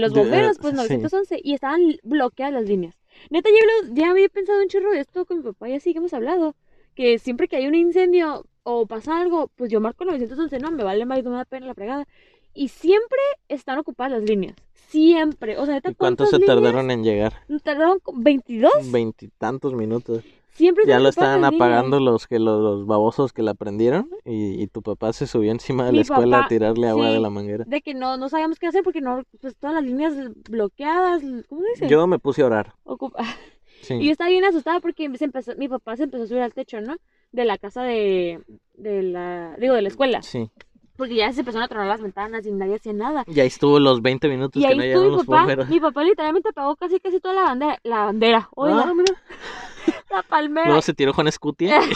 los, 0.00 0.12
a 0.12 0.14
bomberos, 0.14 0.58
pues 0.58 0.72
sí. 0.72 0.76
911, 0.96 1.40
y 1.42 1.54
estaban 1.54 1.80
bloqueadas 2.02 2.54
las 2.54 2.64
líneas. 2.64 2.98
Neta, 3.30 3.48
ya, 3.50 3.56
hablo- 3.86 3.94
ya 3.94 4.10
había 4.10 4.28
pensado 4.28 4.60
un 4.62 4.68
chorro 4.68 4.90
de 4.92 5.00
esto 5.00 5.24
con 5.26 5.38
mi 5.38 5.42
papá 5.44 5.68
y 5.68 5.74
así 5.74 5.92
que 5.92 5.98
hemos 5.98 6.14
hablado. 6.14 6.54
Que 6.94 7.18
siempre 7.18 7.48
que 7.48 7.56
hay 7.56 7.66
un 7.66 7.74
incendio 7.74 8.44
o 8.64 8.86
pasa 8.86 9.20
algo, 9.20 9.50
pues 9.56 9.70
yo 9.70 9.80
marco 9.80 10.04
911, 10.04 10.58
no, 10.58 10.70
me 10.70 10.84
vale 10.84 11.04
más, 11.06 11.22
no 11.24 11.30
me 11.30 11.36
da 11.36 11.44
pena 11.44 11.66
la 11.66 11.74
fregada. 11.74 12.06
Y 12.54 12.68
siempre 12.68 13.18
están 13.48 13.78
ocupadas 13.78 14.12
las 14.12 14.22
líneas. 14.22 14.54
Siempre. 14.74 15.56
O 15.58 15.64
sea, 15.64 15.74
neta, 15.76 15.90
¿Y 15.90 15.94
cuánto 15.94 16.24
¿cuántas 16.24 16.30
se 16.30 16.36
líneas? 16.38 16.54
tardaron 16.56 16.90
en 16.90 17.02
llegar? 17.02 17.32
Tardaron 17.62 17.98
co- 18.00 18.12
22. 18.14 18.70
Veintitantos 18.92 19.72
minutos. 19.74 20.22
Siempre 20.54 20.84
Ya 20.86 21.00
lo 21.00 21.08
estaban 21.08 21.44
apagando 21.44 21.98
los 21.98 22.26
que 22.26 22.38
los, 22.38 22.60
los 22.62 22.86
babosos 22.86 23.32
que 23.32 23.42
la 23.42 23.54
prendieron 23.54 24.08
y, 24.24 24.62
y 24.62 24.66
tu 24.66 24.82
papá 24.82 25.12
se 25.14 25.26
subió 25.26 25.50
encima 25.50 25.86
de 25.86 25.92
Mi 25.92 25.96
la 25.98 26.02
escuela 26.02 26.36
papá, 26.38 26.44
a 26.46 26.48
tirarle 26.48 26.88
agua 26.88 27.10
de 27.10 27.20
la 27.20 27.30
manguera. 27.30 27.64
De 27.66 27.80
que 27.80 27.94
no, 27.94 28.16
no 28.18 28.28
sabíamos 28.28 28.58
qué 28.58 28.66
hacer 28.66 28.82
porque 28.84 29.00
no, 29.00 29.22
pues 29.40 29.56
todas 29.56 29.74
las 29.74 29.84
líneas 29.84 30.14
bloqueadas, 30.50 31.22
¿cómo 31.48 31.62
se 31.62 31.68
dice? 31.74 31.88
Yo 31.88 32.06
me 32.06 32.18
puse 32.18 32.42
a 32.42 32.46
orar. 32.46 32.74
Ocupa- 32.84 33.18
Sí. 33.82 33.94
Y 33.94 34.04
yo 34.06 34.12
estaba 34.12 34.30
bien 34.30 34.44
asustada 34.44 34.78
porque 34.78 35.10
se 35.18 35.24
empezó, 35.24 35.56
mi 35.56 35.68
papá 35.68 35.96
se 35.96 36.04
empezó 36.04 36.22
a 36.22 36.26
subir 36.28 36.42
al 36.42 36.54
techo, 36.54 36.80
¿no? 36.80 36.94
De 37.32 37.44
la 37.44 37.58
casa 37.58 37.82
de, 37.82 38.40
de 38.74 39.02
la, 39.02 39.56
digo, 39.58 39.74
de 39.74 39.82
la 39.82 39.88
escuela. 39.88 40.22
Sí. 40.22 40.48
Porque 40.96 41.16
ya 41.16 41.32
se 41.32 41.40
empezaron 41.40 41.64
a 41.64 41.68
tronar 41.68 41.88
las 41.88 42.00
ventanas 42.00 42.46
y 42.46 42.52
nadie 42.52 42.76
hacía 42.76 42.92
nada. 42.92 43.24
Y 43.26 43.40
ahí 43.40 43.48
estuvo 43.48 43.80
los 43.80 44.00
20 44.00 44.28
minutos 44.28 44.62
Y 44.62 44.64
que 44.64 44.70
ahí 44.72 44.76
no 44.76 44.82
estuvo 44.84 45.00
llegaron 45.02 45.10
mi 45.10 45.16
los 45.16 45.26
papá. 45.26 45.38
bomberos. 45.40 45.68
Mi 45.68 45.80
papá 45.80 46.04
literalmente 46.04 46.48
apagó 46.50 46.76
casi 46.76 47.00
casi 47.00 47.18
toda 47.18 47.34
la 47.34 47.42
bandera. 47.42 47.78
La 47.82 48.04
bandera, 48.04 48.48
oiga, 48.54 48.84
Ah, 48.86 48.94
mira. 48.94 49.14
la 50.10 50.22
palmera. 50.22 50.66
Luego 50.66 50.82
se 50.82 50.94
tiró 50.94 51.12
con 51.12 51.30
Scutia. 51.30 51.80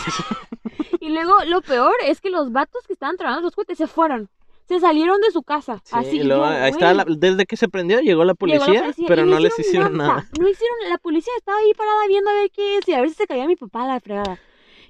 Y 1.01 1.11
luego 1.11 1.45
lo 1.47 1.61
peor 1.63 1.95
es 2.05 2.21
que 2.21 2.31
los 2.31 2.51
vatos 2.51 2.85
que 2.87 2.93
estaban 2.95 3.17
tronando 3.17 3.43
los 3.43 3.55
cohetes 3.55 3.79
se 3.79 3.87
fueron. 3.87 4.29
Se 4.67 4.81
salieron 4.81 5.21
de 5.21 5.31
su 5.31 5.45
casa. 5.45 5.81
Sí, 5.85 5.95
así 5.95 6.17
y 6.21 6.27
yo, 6.27 6.45
ahí 6.45 6.73
la- 6.81 7.07
desde 7.09 7.47
que 7.47 7.57
se 7.57 7.69
prendió 7.69 8.01
llegó 8.01 8.25
la 8.25 8.33
Llegó 8.33 8.39
policía, 8.39 8.75
la 8.75 8.81
policía 8.81 9.05
pero 9.07 9.25
y 9.25 9.31
no 9.31 9.39
les 9.39 9.57
hicieron 9.57 9.97
nada. 9.97 10.27
No 10.41 10.49
hicieron, 10.49 10.77
la 10.89 10.99
policía 10.99 11.33
estaba 11.37 11.59
ahí 11.59 11.73
parada 11.75 12.09
viendo 12.09 12.29
a 12.31 12.35
ver 12.35 12.51
qué, 12.51 12.81
si 12.85 12.93
a 12.93 13.01
ver 13.01 13.11
si 13.11 13.15
se 13.15 13.27
caía 13.29 13.47
mi 13.47 13.55
papá 13.55 13.85
a 13.85 13.87
la 13.87 14.01
fregada. 14.01 14.41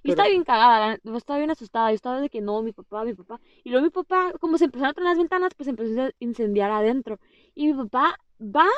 Yo 0.02 0.12
estaba 0.12 0.28
bien 0.28 0.44
cagada, 0.44 0.96
yo 1.02 1.16
estaba 1.16 1.38
bien 1.38 1.50
asustada, 1.50 1.90
yo 1.90 1.96
estaba 1.96 2.20
de 2.20 2.30
que 2.30 2.40
no, 2.40 2.62
mi 2.62 2.72
papá, 2.72 3.04
mi 3.04 3.12
papá. 3.12 3.38
Y 3.64 3.70
luego 3.70 3.84
mi 3.84 3.90
papá, 3.90 4.32
como 4.40 4.56
se 4.56 4.66
empezaron 4.66 4.90
a 4.92 4.94
tronar 4.94 5.10
las 5.12 5.18
ventanas, 5.18 5.52
pues 5.54 5.68
empezó 5.68 6.00
a 6.00 6.10
incendiar 6.20 6.70
adentro. 6.70 7.18
Y 7.54 7.66
mi 7.66 7.74
papá 7.74 8.16
va, 8.40 8.68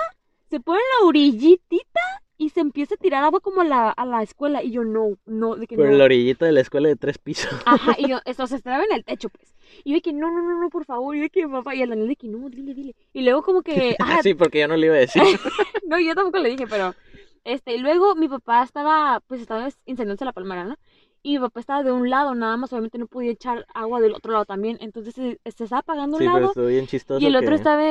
se 0.51 0.59
pone 0.59 0.81
en 0.81 1.01
la 1.03 1.07
orillitita 1.07 2.01
y 2.39 2.51
se 2.51 2.61
empieza 2.61 2.95
a 2.95 2.99
tirar 2.99 3.25
agua 3.25 3.41
como 3.41 3.63
a 3.63 3.65
la, 3.65 3.91
a 3.91 4.07
la 4.07 4.23
escuela. 4.23 4.63
Y 4.63 4.71
yo 4.71 4.85
no, 4.85 5.19
no, 5.27 5.57
de 5.57 5.67
que 5.67 5.77
Por 5.77 5.87
no. 5.87 5.93
la 5.93 6.05
orillita 6.05 6.47
de 6.47 6.53
la 6.53 6.61
escuela 6.61 6.89
de 6.89 6.95
tres 6.95 7.19
pisos. 7.19 7.53
Ajá, 7.67 7.97
y 7.99 8.09
yo, 8.09 8.21
esto 8.25 8.47
se 8.47 8.57
estaba 8.57 8.85
en 8.85 8.93
el 8.93 9.05
techo, 9.05 9.29
pues. 9.29 9.55
Y 9.85 9.91
yo 9.91 9.95
de 9.97 10.03
que 10.03 10.13
no, 10.13 10.31
no, 10.31 10.41
no, 10.41 10.61
no, 10.61 10.71
por 10.71 10.85
favor. 10.85 11.17
Y 11.17 11.19
yo 11.19 11.23
de 11.25 11.31
que 11.31 11.49
papá, 11.49 11.75
y 11.75 11.83
el 11.83 11.91
Daniel 11.91 12.09
de 12.09 12.17
que 12.17 12.29
no, 12.29 12.49
dile, 12.49 12.75
dile. 12.75 12.95
Y 13.13 13.23
luego 13.23 13.43
como 13.43 13.63
que, 13.63 13.97
ah, 14.01 14.21
sí, 14.23 14.35
porque 14.35 14.61
yo 14.61 14.69
no 14.69 14.77
le 14.77 14.87
iba 14.87 14.95
a 14.95 15.01
decir. 15.01 15.23
no, 15.89 15.99
yo 15.99 16.15
tampoco 16.15 16.39
le 16.39 16.51
dije, 16.51 16.67
pero, 16.69 16.95
este, 17.43 17.75
y 17.75 17.79
luego 17.79 18.15
mi 18.15 18.29
papá 18.29 18.63
estaba, 18.63 19.21
pues 19.27 19.41
estaba 19.41 19.69
incendiándose 19.85 20.25
la 20.25 20.33
palmera, 20.33 20.65
¿no? 20.65 20.77
Y 21.25 21.33
mi 21.33 21.41
papá 21.41 21.59
estaba 21.59 21.83
de 21.83 21.91
un 21.91 22.09
lado, 22.09 22.37
nada 22.37 22.57
más, 22.57 22.73
obviamente 22.73 22.99
no 22.99 23.09
podía 23.09 23.33
echar 23.33 23.67
agua 23.75 24.01
del 24.01 24.15
otro 24.15 24.31
lado 24.33 24.45
también. 24.45 24.79
Entonces 24.81 25.15
se, 25.15 25.41
se 25.45 25.65
estaba 25.65 25.81
apagando 25.81 26.17
un 26.17 26.23
Sí, 26.23 26.29
pero 26.29 26.39
lado 26.39 26.53
estuvo 26.53 26.67
bien 26.67 26.87
chistoso 26.87 27.21
y 27.21 27.27
el 27.27 27.35
otro 27.35 27.57
estaba, 27.57 27.83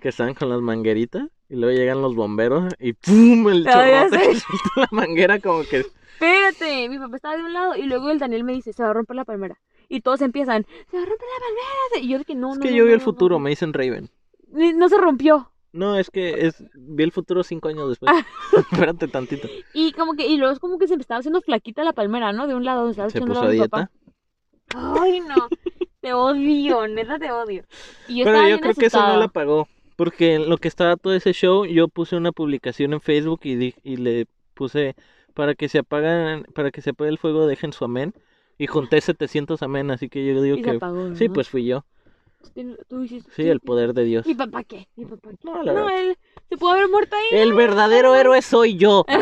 que 0.00 0.08
estaban 0.08 0.34
con 0.34 0.48
las 0.48 0.60
mangueritas 0.60 1.28
y 1.48 1.56
luego 1.56 1.76
llegan 1.76 2.00
los 2.02 2.14
bomberos 2.14 2.72
y 2.78 2.92
¡pum! 2.94 3.48
El 3.48 3.64
que 3.64 3.72
suelta 3.72 4.18
la 4.76 4.88
manguera 4.90 5.38
como 5.40 5.62
que... 5.64 5.78
espérate, 6.14 6.88
mi 6.88 6.98
papá 6.98 7.16
estaba 7.16 7.36
de 7.36 7.42
un 7.42 7.52
lado 7.52 7.76
y 7.76 7.82
luego 7.82 8.10
el 8.10 8.18
Daniel 8.18 8.44
me 8.44 8.52
dice, 8.52 8.72
se 8.72 8.82
va 8.82 8.90
a 8.90 8.92
romper 8.94 9.16
la 9.16 9.24
palmera. 9.24 9.58
y 9.88 10.00
todos 10.00 10.22
empiezan, 10.22 10.64
se 10.90 10.96
va 10.96 11.02
a 11.02 11.06
romper 11.06 11.26
la 11.28 11.44
palmera. 11.46 12.06
Y 12.06 12.08
yo 12.08 12.18
de 12.18 12.24
que 12.24 12.34
no, 12.34 12.52
Es 12.52 12.58
no. 12.58 12.62
que 12.62 12.70
no, 12.70 12.76
yo 12.76 12.84
vi 12.84 12.90
no, 12.90 12.94
el 12.94 13.00
futuro, 13.00 13.36
no. 13.36 13.40
me 13.40 13.50
dicen 13.50 13.72
Raven. 13.72 14.08
No 14.50 14.88
se 14.88 14.98
rompió. 14.98 15.50
No, 15.72 15.96
es 15.96 16.10
que 16.10 16.46
es 16.46 16.62
vi 16.74 17.02
el 17.04 17.12
futuro 17.12 17.42
cinco 17.42 17.68
años 17.68 17.88
después. 17.88 18.12
Ah. 18.14 18.26
Espérate 18.72 19.08
tantito. 19.08 19.48
Y 19.72 19.92
como 19.92 20.14
que, 20.14 20.26
y 20.26 20.36
luego 20.36 20.52
es 20.52 20.58
como 20.58 20.78
que 20.78 20.86
se 20.88 20.96
me 20.96 21.00
estaba 21.02 21.20
haciendo 21.20 21.40
flaquita 21.40 21.82
la 21.84 21.92
palmera, 21.94 22.32
¿no? 22.32 22.46
De 22.46 22.54
un 22.54 22.64
lado 22.64 22.80
donde 22.80 22.92
estaba 22.92 23.10
Se 23.10 23.20
puso 23.22 23.42
a 23.42 23.48
dieta. 23.50 23.68
papá. 23.68 23.90
Ay, 24.74 25.20
no. 25.20 25.48
Te 26.00 26.12
odio, 26.14 26.88
neta 26.88 27.18
te 27.18 27.30
odio. 27.32 27.64
Y 28.08 28.18
yo 28.18 28.24
Pero 28.24 28.36
estaba 28.36 28.48
yo 28.50 28.60
creo 28.60 28.74
que 28.74 28.86
eso 28.86 29.06
no 29.06 29.16
la 29.16 29.28
pagó. 29.28 29.68
Porque 29.96 30.34
en 30.34 30.48
lo 30.48 30.56
que 30.58 30.68
estaba 30.68 30.96
todo 30.96 31.12
ese 31.14 31.32
show, 31.32 31.64
yo 31.66 31.88
puse 31.88 32.16
una 32.16 32.32
publicación 32.32 32.92
en 32.92 33.00
Facebook 33.00 33.40
y, 33.44 33.54
di- 33.56 33.74
y 33.84 33.96
le 33.96 34.26
puse 34.54 34.94
para 35.34 35.54
que 35.54 35.68
se 35.68 35.78
apagan, 35.78 36.44
para 36.54 36.70
que 36.70 36.82
se 36.82 36.90
apague 36.90 37.10
el 37.10 37.18
fuego, 37.18 37.46
dejen 37.46 37.72
su 37.72 37.84
amén. 37.84 38.14
Y 38.58 38.66
junté 38.66 39.00
700 39.00 39.62
amén, 39.62 39.90
así 39.90 40.08
que 40.08 40.24
yo 40.26 40.40
digo 40.42 40.56
Y 40.56 40.62
que 40.62 40.70
apagó, 40.70 41.14
sí, 41.14 41.28
pues 41.28 41.48
fui 41.48 41.64
yo. 41.64 41.84
Tú- 42.88 43.02
hiciste. 43.02 43.30
Sí, 43.34 43.48
el 43.48 43.60
poder 43.60 43.94
de 43.94 44.04
Dios. 44.04 44.26
¿Mi 44.26 44.34
papá 44.34 44.64
qué? 44.64 44.88
¿Mi 44.96 45.04
papá 45.04 45.30
qué? 45.30 45.36
No, 45.48 45.62
la 45.62 45.72
No, 45.72 45.88
él 45.88 46.16
se 46.48 46.56
pudo 46.56 46.70
haber 46.70 46.88
muerto 46.88 47.14
ahí. 47.16 47.38
El 47.38 47.52
verdadero 47.54 48.14
héroe 48.14 48.42
soy 48.42 48.76
yo. 48.76 49.04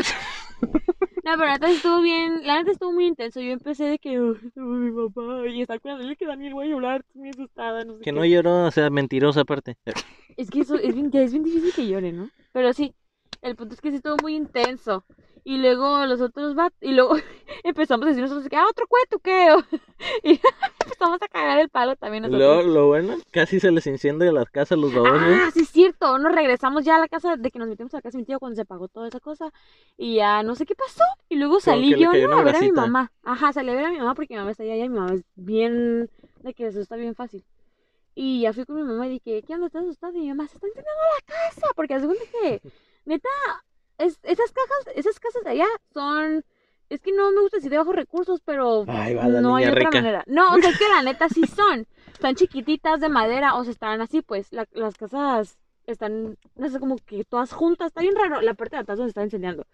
No, 1.23 1.33
pero 1.37 1.47
la 1.47 1.53
neta 1.53 1.71
estuvo 1.71 2.01
bien, 2.01 2.47
la 2.47 2.59
neta 2.59 2.73
estuvo 2.73 2.93
muy 2.93 3.07
intenso. 3.07 3.41
Yo 3.41 3.53
empecé 3.53 3.85
de 3.85 3.99
que, 3.99 4.11
"Ay, 4.11 4.17
mi 4.57 4.91
papá, 4.91 5.47
y 5.47 5.67
con 5.81 6.01
él, 6.01 6.17
que 6.17 6.27
Daniel 6.27 6.55
voy 6.55 6.67
a 6.67 6.71
llorar, 6.71 7.05
muy 7.15 7.29
asustada, 7.29 7.85
no 7.85 7.93
sé 7.95 7.99
Que 8.01 8.05
qué. 8.05 8.13
no 8.13 8.25
lloró, 8.25 8.65
o 8.67 8.71
sea, 8.71 8.89
mentirosa 8.91 9.43
aparte. 9.43 9.77
Es 10.37 10.51
que 10.51 10.61
eso 10.61 10.77
es 10.77 10.95
bien, 10.95 11.11
es 11.13 11.33
bien 11.33 11.45
difícil 11.45 11.73
que 11.75 11.87
llore, 11.87 12.13
¿no? 12.13 12.31
Pero 12.53 12.73
sí, 12.73 12.95
el 13.43 13.57
punto 13.57 13.75
es 13.75 13.81
que 13.81 13.91
sí 13.91 13.97
estuvo 13.97 14.17
muy 14.23 14.35
intenso. 14.37 15.05
Y 15.43 15.57
luego 15.57 16.05
los 16.05 16.21
otros 16.21 16.57
va 16.57 16.71
y 16.83 16.93
luego 16.93 17.15
empezamos 17.65 18.05
a 18.05 18.09
decir 18.11 18.23
nosotros 18.23 18.49
que, 18.49 18.57
ah, 18.57 18.67
otro 18.69 18.87
cuento, 18.87 19.19
¿qué? 19.21 19.49
y 20.23 20.41
empezamos 20.85 21.23
a 21.23 21.29
cagar 21.29 21.59
el 21.61 21.71
palo 21.71 21.97
también 21.97 22.25
nosotros. 22.25 22.67
Lo, 22.67 22.73
lo 22.73 22.87
bueno, 22.89 23.17
casi 23.31 23.59
se 23.59 23.71
les 23.71 23.87
incendia 23.87 24.33
las 24.33 24.51
casas 24.51 24.73
a 24.73 24.77
los 24.77 24.93
babos, 24.93 25.21
¿no? 25.21 25.35
Ah, 25.35 25.51
sí 25.53 25.61
es 25.61 25.71
cierto, 25.71 26.19
nos 26.19 26.35
regresamos 26.35 26.85
ya 26.85 26.97
a 26.97 27.01
la 27.01 27.09
casa 27.09 27.37
de 27.37 27.51
que 27.51 27.59
nos 27.59 27.69
metimos 27.69 27.95
a 27.95 27.99
la 27.99 28.03
casa 28.03 28.19
de 28.19 28.23
mi 28.23 28.27
tío 28.27 28.39
cuando 28.39 28.57
se 28.57 28.63
apagó 28.63 28.89
toda 28.89 29.09
esa 29.09 29.21
cosa 29.21 29.51
y 29.97 30.17
ya 30.17 30.43
no 30.43 30.55
sé 30.55 30.67
qué 30.67 30.75
pasó 30.75 31.05
y 31.29 31.37
luego 31.37 31.61
salí 31.61 31.91
yo 31.99 32.13
¿no? 32.13 32.39
a 32.39 32.43
ver 32.43 32.57
a 32.57 32.61
mi 32.61 32.73
mamá. 32.73 33.11
Ajá, 33.23 33.53
salí 33.53 33.71
a 33.71 33.75
ver 33.75 33.87
a 33.87 33.91
mi 33.91 33.99
mamá 33.99 34.15
porque 34.15 34.35
mi 34.35 34.39
mamá 34.39 34.51
está 34.51 34.63
allá 34.63 34.77
y 34.77 34.89
mi 34.89 34.99
mamá 34.99 35.15
es 35.15 35.25
bien 35.37 36.11
de 36.43 36.55
que 36.55 36.71
se 36.71 36.79
asusta 36.79 36.97
bien 36.97 37.15
fácil. 37.15 37.45
Y 38.23 38.43
ya 38.43 38.53
fui 38.53 38.67
con 38.67 38.77
mi 38.77 38.83
mamá 38.83 39.07
y 39.07 39.13
dije, 39.19 39.43
¿qué 39.47 39.55
onda? 39.55 39.69
¿Estás 39.69 39.83
asustada? 39.85 40.13
Y 40.19 40.21
mi 40.21 40.29
mamá, 40.29 40.47
se 40.47 40.57
está 40.57 40.67
incendiando 40.67 41.01
la 41.17 41.35
casa 41.35 41.67
porque 41.75 41.95
hace 41.95 42.05
cuenta 42.05 42.25
que, 42.31 42.61
neta, 43.07 43.31
es, 43.97 44.19
esas 44.25 44.53
cajas, 44.53 44.95
esas 44.95 45.19
casas 45.19 45.43
de 45.43 45.49
allá 45.53 45.67
son, 45.95 46.45
es 46.91 47.01
que 47.01 47.13
no 47.13 47.31
me 47.33 47.41
gusta 47.41 47.57
decir 47.57 47.71
de 47.71 47.79
bajos 47.79 47.95
recursos, 47.95 48.43
pero 48.45 48.85
Ay, 48.89 49.15
va 49.15 49.25
no 49.25 49.57
hay 49.57 49.65
otra 49.69 49.91
manera. 49.91 50.23
No, 50.27 50.55
o 50.55 50.59
sea, 50.59 50.69
es 50.69 50.79
que 50.79 50.87
la 50.91 51.03
neta 51.03 51.31
sí 51.31 51.47
son. 51.57 51.87
Están 52.13 52.35
chiquititas 52.35 53.01
de 53.01 53.09
madera, 53.09 53.55
o 53.55 53.65
sea, 53.65 53.73
están 53.73 54.03
así, 54.03 54.21
pues. 54.21 54.53
la- 54.53 54.69
las 54.73 54.99
casas 54.99 55.57
están, 55.87 56.37
no 56.57 56.69
sé, 56.69 56.79
como 56.79 56.97
que 56.97 57.25
todas 57.25 57.55
juntas. 57.55 57.87
Está 57.87 58.03
bien 58.03 58.15
raro 58.17 58.43
la 58.43 58.53
parte 58.53 58.77
de 58.77 58.83
atrás 58.83 58.99
donde 58.99 59.09
está 59.13 59.25
incendiando. 59.25 59.65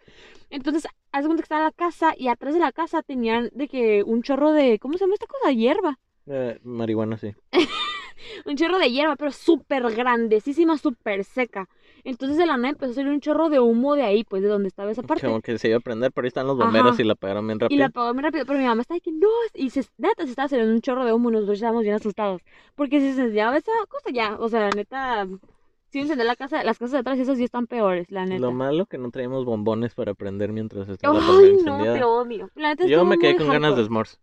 Entonces, 0.50 0.86
haz 1.10 1.22
de 1.24 1.28
cuenta 1.28 1.42
que 1.42 1.46
está 1.46 1.60
la 1.60 1.72
casa 1.72 2.14
y 2.16 2.28
atrás 2.28 2.54
de 2.54 2.60
la 2.60 2.70
casa 2.70 3.02
tenían 3.02 3.50
de 3.54 3.66
que 3.66 4.04
un 4.04 4.22
chorro 4.22 4.52
de, 4.52 4.78
¿cómo 4.78 4.94
se 4.94 5.00
llama 5.00 5.14
esta 5.14 5.26
cosa? 5.26 5.50
Hierba. 5.50 5.98
Eh, 6.28 6.60
marihuana, 6.62 7.18
sí. 7.18 7.34
Un 8.44 8.56
chorro 8.56 8.78
de 8.78 8.90
hierba, 8.90 9.16
pero 9.16 9.30
súper 9.32 9.82
grandesísima, 9.94 10.78
súper 10.78 11.24
seca. 11.24 11.68
Entonces 12.04 12.36
de 12.38 12.46
la 12.46 12.56
nada 12.56 12.68
empezó 12.70 12.92
a 12.92 12.94
salir 12.94 13.10
un 13.10 13.20
chorro 13.20 13.48
de 13.48 13.58
humo 13.58 13.96
de 13.96 14.02
ahí, 14.02 14.22
pues, 14.22 14.40
de 14.42 14.48
donde 14.48 14.68
estaba 14.68 14.92
esa 14.92 15.02
parte. 15.02 15.26
Como 15.26 15.40
que 15.40 15.58
se 15.58 15.68
iba 15.68 15.78
a 15.78 15.80
prender, 15.80 16.12
pero 16.12 16.24
ahí 16.24 16.28
están 16.28 16.46
los 16.46 16.56
bomberos 16.56 16.92
Ajá. 16.92 17.02
y 17.02 17.04
la 17.04 17.14
apagaron 17.14 17.46
bien 17.46 17.58
Y 17.58 17.60
rápido. 17.62 17.80
la 17.80 17.86
apagó 17.86 18.14
muy 18.14 18.22
rápido, 18.22 18.46
pero 18.46 18.58
mi 18.58 18.64
mamá 18.64 18.82
estaba 18.82 18.96
de 18.96 19.00
que 19.00 19.12
no, 19.12 19.28
y 19.54 19.70
se, 19.70 19.84
neta 19.98 20.24
se 20.24 20.30
estaba 20.30 20.48
saliendo 20.48 20.72
un 20.72 20.80
chorro 20.80 21.04
de 21.04 21.12
humo 21.12 21.30
y 21.30 21.32
nosotros 21.32 21.58
estábamos 21.58 21.82
bien 21.82 21.94
asustados. 21.96 22.42
Porque 22.76 23.00
si 23.00 23.06
se 23.06 23.10
incendiaba 23.22 23.56
esa 23.56 23.72
cosa 23.88 24.10
ya, 24.10 24.36
o 24.38 24.48
sea, 24.48 24.60
la 24.60 24.70
neta, 24.70 25.26
si 25.88 26.00
incendió 26.00 26.24
la 26.24 26.36
casa, 26.36 26.62
las 26.62 26.78
casas 26.78 26.92
de 26.92 26.98
atrás, 26.98 27.18
esas 27.18 27.38
sí 27.38 27.44
están 27.44 27.66
peores, 27.66 28.08
la 28.10 28.24
neta. 28.24 28.40
Lo 28.40 28.52
malo 28.52 28.86
que 28.86 28.98
no 28.98 29.10
traíamos 29.10 29.44
bombones 29.44 29.94
para 29.94 30.14
prender 30.14 30.52
mientras 30.52 30.88
estaba 30.88 31.18
Ay, 31.18 31.56
no, 31.64 31.82
te 31.82 32.04
odio. 32.04 32.50
La 32.54 32.68
neta 32.68 32.86
Yo 32.86 33.04
me 33.04 33.18
quedé 33.18 33.36
con 33.36 33.48
ganas 33.48 33.76
de 33.76 33.84
s'mores. 33.84 34.20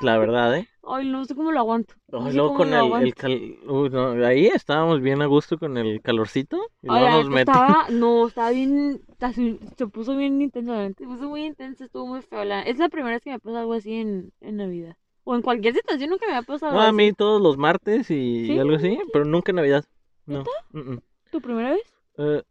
La 0.00 0.18
verdad, 0.18 0.56
¿eh? 0.56 0.68
Ay, 0.86 1.06
no 1.06 1.24
sé 1.24 1.34
cómo 1.34 1.52
lo 1.52 1.58
aguanto. 1.60 1.94
No 2.10 2.24
Ay, 2.24 2.30
sé 2.30 2.36
luego 2.36 2.54
con 2.54 2.72
el, 2.72 2.92
el 3.02 3.14
cal... 3.14 3.32
Uy, 3.66 3.90
no, 3.90 4.12
ahí 4.26 4.46
estábamos 4.46 5.00
bien 5.00 5.20
a 5.22 5.26
gusto 5.26 5.58
con 5.58 5.76
el 5.76 6.00
calorcito. 6.00 6.56
Y 6.82 6.88
Ay, 6.88 7.00
luego 7.00 7.24
nos 7.24 7.40
estaba, 7.40 7.86
no, 7.90 8.28
estaba 8.28 8.50
bien, 8.50 9.02
así, 9.20 9.58
se 9.76 9.86
puso 9.86 10.16
bien 10.16 10.40
intenso, 10.40 10.72
se 10.96 11.04
puso 11.04 11.28
muy 11.28 11.44
intenso, 11.44 11.84
estuvo 11.84 12.06
muy 12.06 12.22
feo. 12.22 12.44
la- 12.44 12.62
es 12.62 12.78
la 12.78 12.88
primera 12.88 13.14
vez 13.16 13.22
que 13.22 13.30
me 13.30 13.38
pasa 13.40 13.60
algo 13.60 13.74
así 13.74 13.94
en, 13.94 14.32
en 14.40 14.56
Navidad. 14.56 14.96
O 15.24 15.34
en 15.34 15.42
cualquier 15.42 15.74
situación 15.74 16.10
nunca 16.10 16.26
me 16.26 16.36
ha 16.36 16.42
pasado 16.42 16.72
No, 16.72 16.80
a 16.80 16.86
algo 16.86 16.96
mí 16.96 17.04
así. 17.08 17.16
todos 17.16 17.42
los 17.42 17.58
martes 17.58 18.10
y, 18.10 18.46
¿Sí? 18.46 18.58
algo 18.58 18.76
así, 18.76 18.98
pero 19.12 19.24
nunca 19.26 19.52
en 19.52 19.56
Navidad. 19.56 19.84
No. 20.26 20.44
mm, 20.72 20.78
mm. 20.92 20.98
¿Tu 21.30 21.40
primera 21.42 21.72
vez? 21.72 21.82
Eh, 22.16 22.42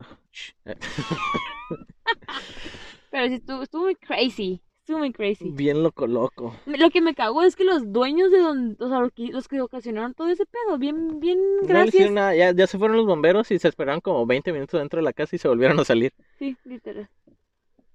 eh, 0.66 0.76
Pero 3.12 3.28
sí, 3.28 3.34
estuvo, 3.36 3.64
estuvo 3.64 3.84
muy 3.84 3.96
crazy. 3.96 4.62
Estuvo 4.88 5.00
muy 5.00 5.12
crazy. 5.12 5.52
Bien 5.52 5.84
loco, 5.84 6.08
loco. 6.08 6.56
Lo 6.66 6.90
que 6.92 7.02
me 7.02 7.14
cagó 7.14 7.44
es 7.44 7.58
que 7.58 7.66
los 7.66 7.92
dueños 7.92 8.32
de 8.32 8.40
donde, 8.40 8.82
o 8.82 8.88
sea, 8.88 9.02
los 9.02 9.12
que, 9.12 9.28
los 9.28 9.50
que 9.50 9.60
ocasionaron 9.60 10.14
todo 10.14 10.30
ese 10.30 10.46
pedo, 10.46 10.78
bien, 10.78 11.20
bien, 11.20 11.40
No 11.58 11.68
gracias. 11.68 11.96
hicieron 11.96 12.14
nada, 12.14 12.34
Ya, 12.34 12.54
ya 12.54 12.68
se 12.68 12.78
fueron 12.78 12.96
los 12.96 13.06
bomberos 13.06 13.52
y 13.52 13.60
se 13.60 13.68
esperaron 13.68 14.00
como 14.00 14.26
20 14.26 14.54
minutos 14.54 14.80
dentro 14.80 15.00
de 15.00 15.04
la 15.04 15.12
casa 15.12 15.36
y 15.36 15.40
se 15.40 15.50
volvieron 15.50 15.78
a 15.78 15.84
salir. 15.84 16.14
Sí, 16.40 16.56
literal. 16.64 17.10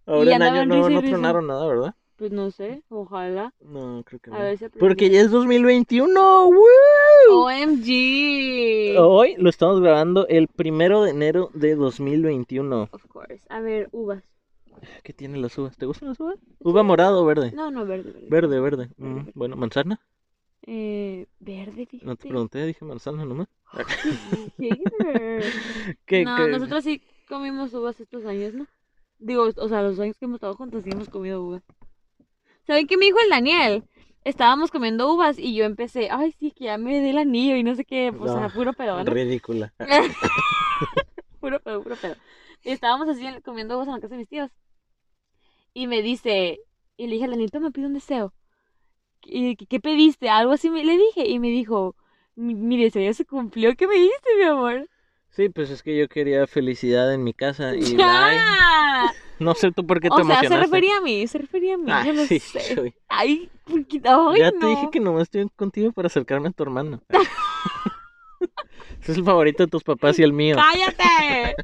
Ahora 0.05 0.37
en 0.37 0.43
año 0.43 0.67
no 0.67 0.87
risa. 0.87 1.01
tronaron 1.01 1.47
nada, 1.47 1.67
¿verdad? 1.67 1.95
Pues 2.17 2.31
no 2.31 2.51
sé, 2.51 2.83
ojalá. 2.91 3.55
No, 3.63 4.03
creo 4.05 4.21
que 4.21 4.31
no. 4.31 4.37
A 4.37 4.43
ver 4.43 4.59
si 4.59 4.69
Porque 4.69 5.09
ya 5.09 5.23
es 5.23 5.31
2021. 5.31 6.47
¡Woo! 6.49 6.57
OMG. 7.31 8.99
Hoy 8.99 9.35
lo 9.39 9.49
estamos 9.49 9.81
grabando 9.81 10.27
el 10.29 10.47
primero 10.47 11.05
de 11.05 11.13
enero 11.13 11.49
de 11.55 11.75
2021. 11.75 12.91
Of 12.93 13.07
course. 13.07 13.47
A 13.49 13.61
ver, 13.61 13.89
uvas. 13.93 14.23
¿Qué 15.03 15.13
tiene 15.13 15.39
las 15.39 15.57
uvas? 15.59 15.77
¿Te 15.77 15.87
gustan 15.87 16.09
las 16.11 16.21
uvas? 16.21 16.39
¿Uva 16.61 16.83
morado 16.83 17.23
o 17.23 17.25
verde? 17.25 17.53
No, 17.53 17.71
no, 17.71 17.87
verde, 17.87 18.11
verde. 18.13 18.27
Verde, 18.29 18.61
verde. 18.61 18.91
Mm, 18.97 19.15
Verde. 19.17 19.33
bueno, 19.35 19.57
manzana. 19.57 20.01
Eh, 20.67 21.27
verde, 21.41 21.87
fíjate. 21.87 22.07
No 22.07 22.17
te 22.17 22.29
pregunté, 22.29 22.65
dije 22.67 22.85
manzana 22.85 23.25
nomás. 23.25 23.49
¿Qué, 26.07 26.25
no, 26.25 26.37
qué? 26.37 26.49
nosotros 26.49 26.85
sí 26.85 27.03
comimos 27.29 27.73
uvas 27.75 27.99
estos 28.01 28.25
años, 28.27 28.55
¿no? 28.55 28.67
Digo, 29.19 29.45
o 29.57 29.69
sea, 29.69 29.83
los 29.83 29.99
años 30.01 30.17
que 30.19 30.25
hemos 30.25 30.37
estado 30.37 30.55
juntos 30.55 30.83
sí 30.85 30.91
hemos 30.91 31.09
comido 31.09 31.43
uvas. 31.43 31.63
¿Saben 32.67 32.87
qué 32.87 32.97
me 32.97 33.07
dijo 33.07 33.19
el 33.23 33.31
Daniel? 33.31 33.85
Estábamos 34.25 34.71
comiendo 34.71 35.13
uvas 35.13 35.39
y 35.39 35.55
yo 35.55 35.65
empecé, 35.65 36.09
ay, 36.11 36.33
sí, 36.39 36.53
que 36.53 36.65
ya 36.65 36.79
me 36.79 37.01
dé 37.01 37.11
el 37.11 37.19
anillo 37.19 37.57
y 37.57 37.65
no 37.65 37.75
sé 37.75 37.85
qué, 37.85 38.11
o 38.11 38.29
sea, 38.29 38.43
No, 38.43 38.51
puro 38.51 38.73
pedo, 38.73 39.03
¿no? 39.03 39.11
Ridícula. 39.11 39.73
puro 41.41 41.59
pedo, 41.61 41.83
puro 41.83 41.97
pedo. 41.97 42.15
Y 42.65 42.71
estábamos 42.71 43.09
así 43.09 43.27
en- 43.27 43.41
comiendo 43.41 43.77
uvas 43.77 43.89
en 43.89 43.95
la 43.95 44.01
casa 44.01 44.15
de 44.15 44.19
mis 44.19 44.29
tíos. 44.29 44.51
Y 45.75 45.87
me 45.87 46.03
dice, 46.03 46.61
y 46.97 47.07
le 47.07 47.13
dije 47.15 47.25
al 47.25 47.31
Daniel, 47.33 47.51
toma, 47.51 47.71
pide 47.71 47.87
un 47.87 47.95
deseo. 47.95 48.33
¿Y 49.25 49.57
qué, 49.57 49.67
qué 49.67 49.81
pediste? 49.81 50.29
Algo 50.29 50.53
así 50.53 50.69
me, 50.71 50.85
le 50.85 50.97
dije. 50.99 51.27
Y 51.29 51.39
me 51.39 51.49
dijo, 51.49 51.97
mi, 52.35 52.55
mi 52.55 52.83
deseo 52.83 53.03
ya 53.03 53.15
se 53.15 53.25
cumplió. 53.25 53.75
¿Qué 53.77 53.87
me 53.87 53.95
diste, 53.95 54.37
mi 54.39 54.45
amor? 54.45 54.89
Sí, 55.31 55.49
pues 55.49 55.71
es 55.71 55.83
que 55.83 55.97
yo 55.97 56.09
quería 56.09 56.47
felicidad 56.47 57.13
en 57.15 57.25
mi 57.25 57.33
casa 57.33 57.75
y 57.75 57.81
ay, 57.85 57.97
¡Ya! 57.97 59.13
no 59.39 59.55
sé 59.55 59.73
tú 59.73 59.87
por 59.87 60.01
qué 60.01 60.09
te 60.09 60.15
O 60.15 60.17
sea, 60.19 60.25
se 60.27 60.33
emocionaste. 60.33 60.67
refería 60.67 60.99
a 60.99 61.01
mí, 61.01 61.27
se 61.27 61.39
refería 61.39 61.75
a 61.75 61.79
mí. 61.79 61.91
Ah, 61.91 62.05
yo 62.05 62.13
no 62.13 62.27
sí, 62.27 62.39
sé. 62.39 62.75
Chuy. 62.75 62.95
Ay, 63.09 63.51
porque, 63.65 64.01
ay, 64.05 64.39
Ya 64.41 64.51
no. 64.51 64.59
te 64.59 64.67
dije 64.67 64.89
que 64.93 65.01
nomás 65.01 65.23
estoy 65.23 65.49
contigo 65.57 65.93
para 65.93 66.07
acercarme 66.07 66.49
a 66.49 66.53
tu 66.53 66.63
hermano. 66.65 67.01
Ese 69.01 69.13
es 69.13 69.19
el 69.19 69.25
favorito 69.25 69.63
de 69.63 69.71
tus 69.71 69.83
papás 69.85 70.19
y 70.19 70.23
el 70.23 70.33
mío. 70.35 70.57
¡Cállate! 70.57 71.55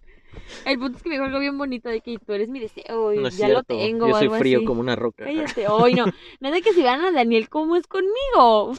El 0.65 0.79
punto 0.79 0.97
es 0.99 1.03
que 1.03 1.09
me 1.09 1.15
dijo 1.17 1.25
algo 1.27 1.39
bien 1.41 1.57
bonito 1.59 1.89
de 1.89 2.01
que 2.01 2.19
tú 2.19 2.33
eres 2.33 2.49
mi 2.49 2.61
deseo 2.61 3.13
y 3.13 3.19
No 3.19 3.29
es 3.29 3.37
ya 3.37 3.49
lo 3.49 3.63
tengo. 3.63 4.07
Yo 4.09 4.15
o 4.15 4.19
soy 4.19 4.27
algo 4.27 4.39
frío 4.39 4.59
así. 4.59 4.67
como 4.67 4.81
una 4.81 4.97
roca. 4.97 5.25
Cállate, 5.25 5.69
hoy 5.69 5.95
no. 5.95 6.07
Nada 6.41 6.61
que 6.61 6.73
si 6.73 6.83
vean 6.83 7.01
a 7.03 7.11
Daniel 7.13 7.49
cómo 7.49 7.77
es 7.77 7.87
conmigo. 7.87 8.75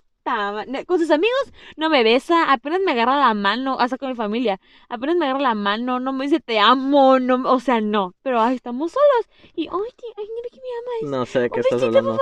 Con 0.85 0.99
sus 0.99 1.09
amigos 1.09 1.51
no 1.75 1.89
me 1.89 2.03
besa, 2.03 2.51
apenas 2.51 2.81
me 2.85 2.91
agarra 2.91 3.17
la 3.17 3.33
mano, 3.33 3.79
hasta 3.79 3.97
con 3.97 4.09
mi 4.09 4.15
familia, 4.15 4.59
apenas 4.87 5.15
me 5.15 5.25
agarra 5.25 5.39
la 5.41 5.55
mano, 5.55 5.99
no 5.99 6.13
me 6.13 6.25
dice 6.25 6.39
te 6.39 6.59
amo, 6.59 7.17
no, 7.19 7.51
o 7.51 7.59
sea, 7.59 7.81
no. 7.81 8.13
Pero 8.21 8.39
ay, 8.39 8.55
estamos 8.55 8.91
solos. 8.91 9.29
Y 9.55 9.63
ay, 9.63 9.91
ay, 10.17 10.27
mira 10.35 10.49
que 10.51 10.57
me 10.57 11.07
ama. 11.07 11.17
No 11.17 11.25
sé 11.25 11.39
de 11.39 11.49
qué 11.49 11.55
Un 11.55 11.59
estás 11.61 11.81
besito, 11.81 11.97
hablando. 11.97 12.11
por 12.11 12.19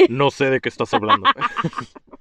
favor. 0.00 0.10
No 0.10 0.30
sé 0.32 0.50
de 0.50 0.60
qué 0.60 0.68
estás 0.68 0.92
hablando. 0.92 1.28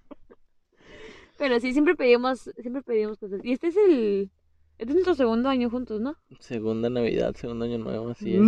Pero 1.38 1.60
sí, 1.60 1.74
siempre 1.74 1.96
pedimos, 1.96 2.50
siempre 2.62 2.82
pedimos 2.82 3.18
cosas. 3.18 3.42
Y 3.44 3.54
este 3.54 3.68
es 3.68 3.78
el, 3.78 4.30
este 4.78 4.84
es 4.90 4.94
nuestro 4.94 5.16
segundo 5.16 5.50
año 5.50 5.70
juntos, 5.70 6.02
¿no? 6.02 6.16
Segunda 6.40 6.90
Navidad, 6.90 7.36
segundo 7.36 7.66
año 7.66 7.78
nuevo, 7.78 8.10
así 8.10 8.36
es. 8.36 8.42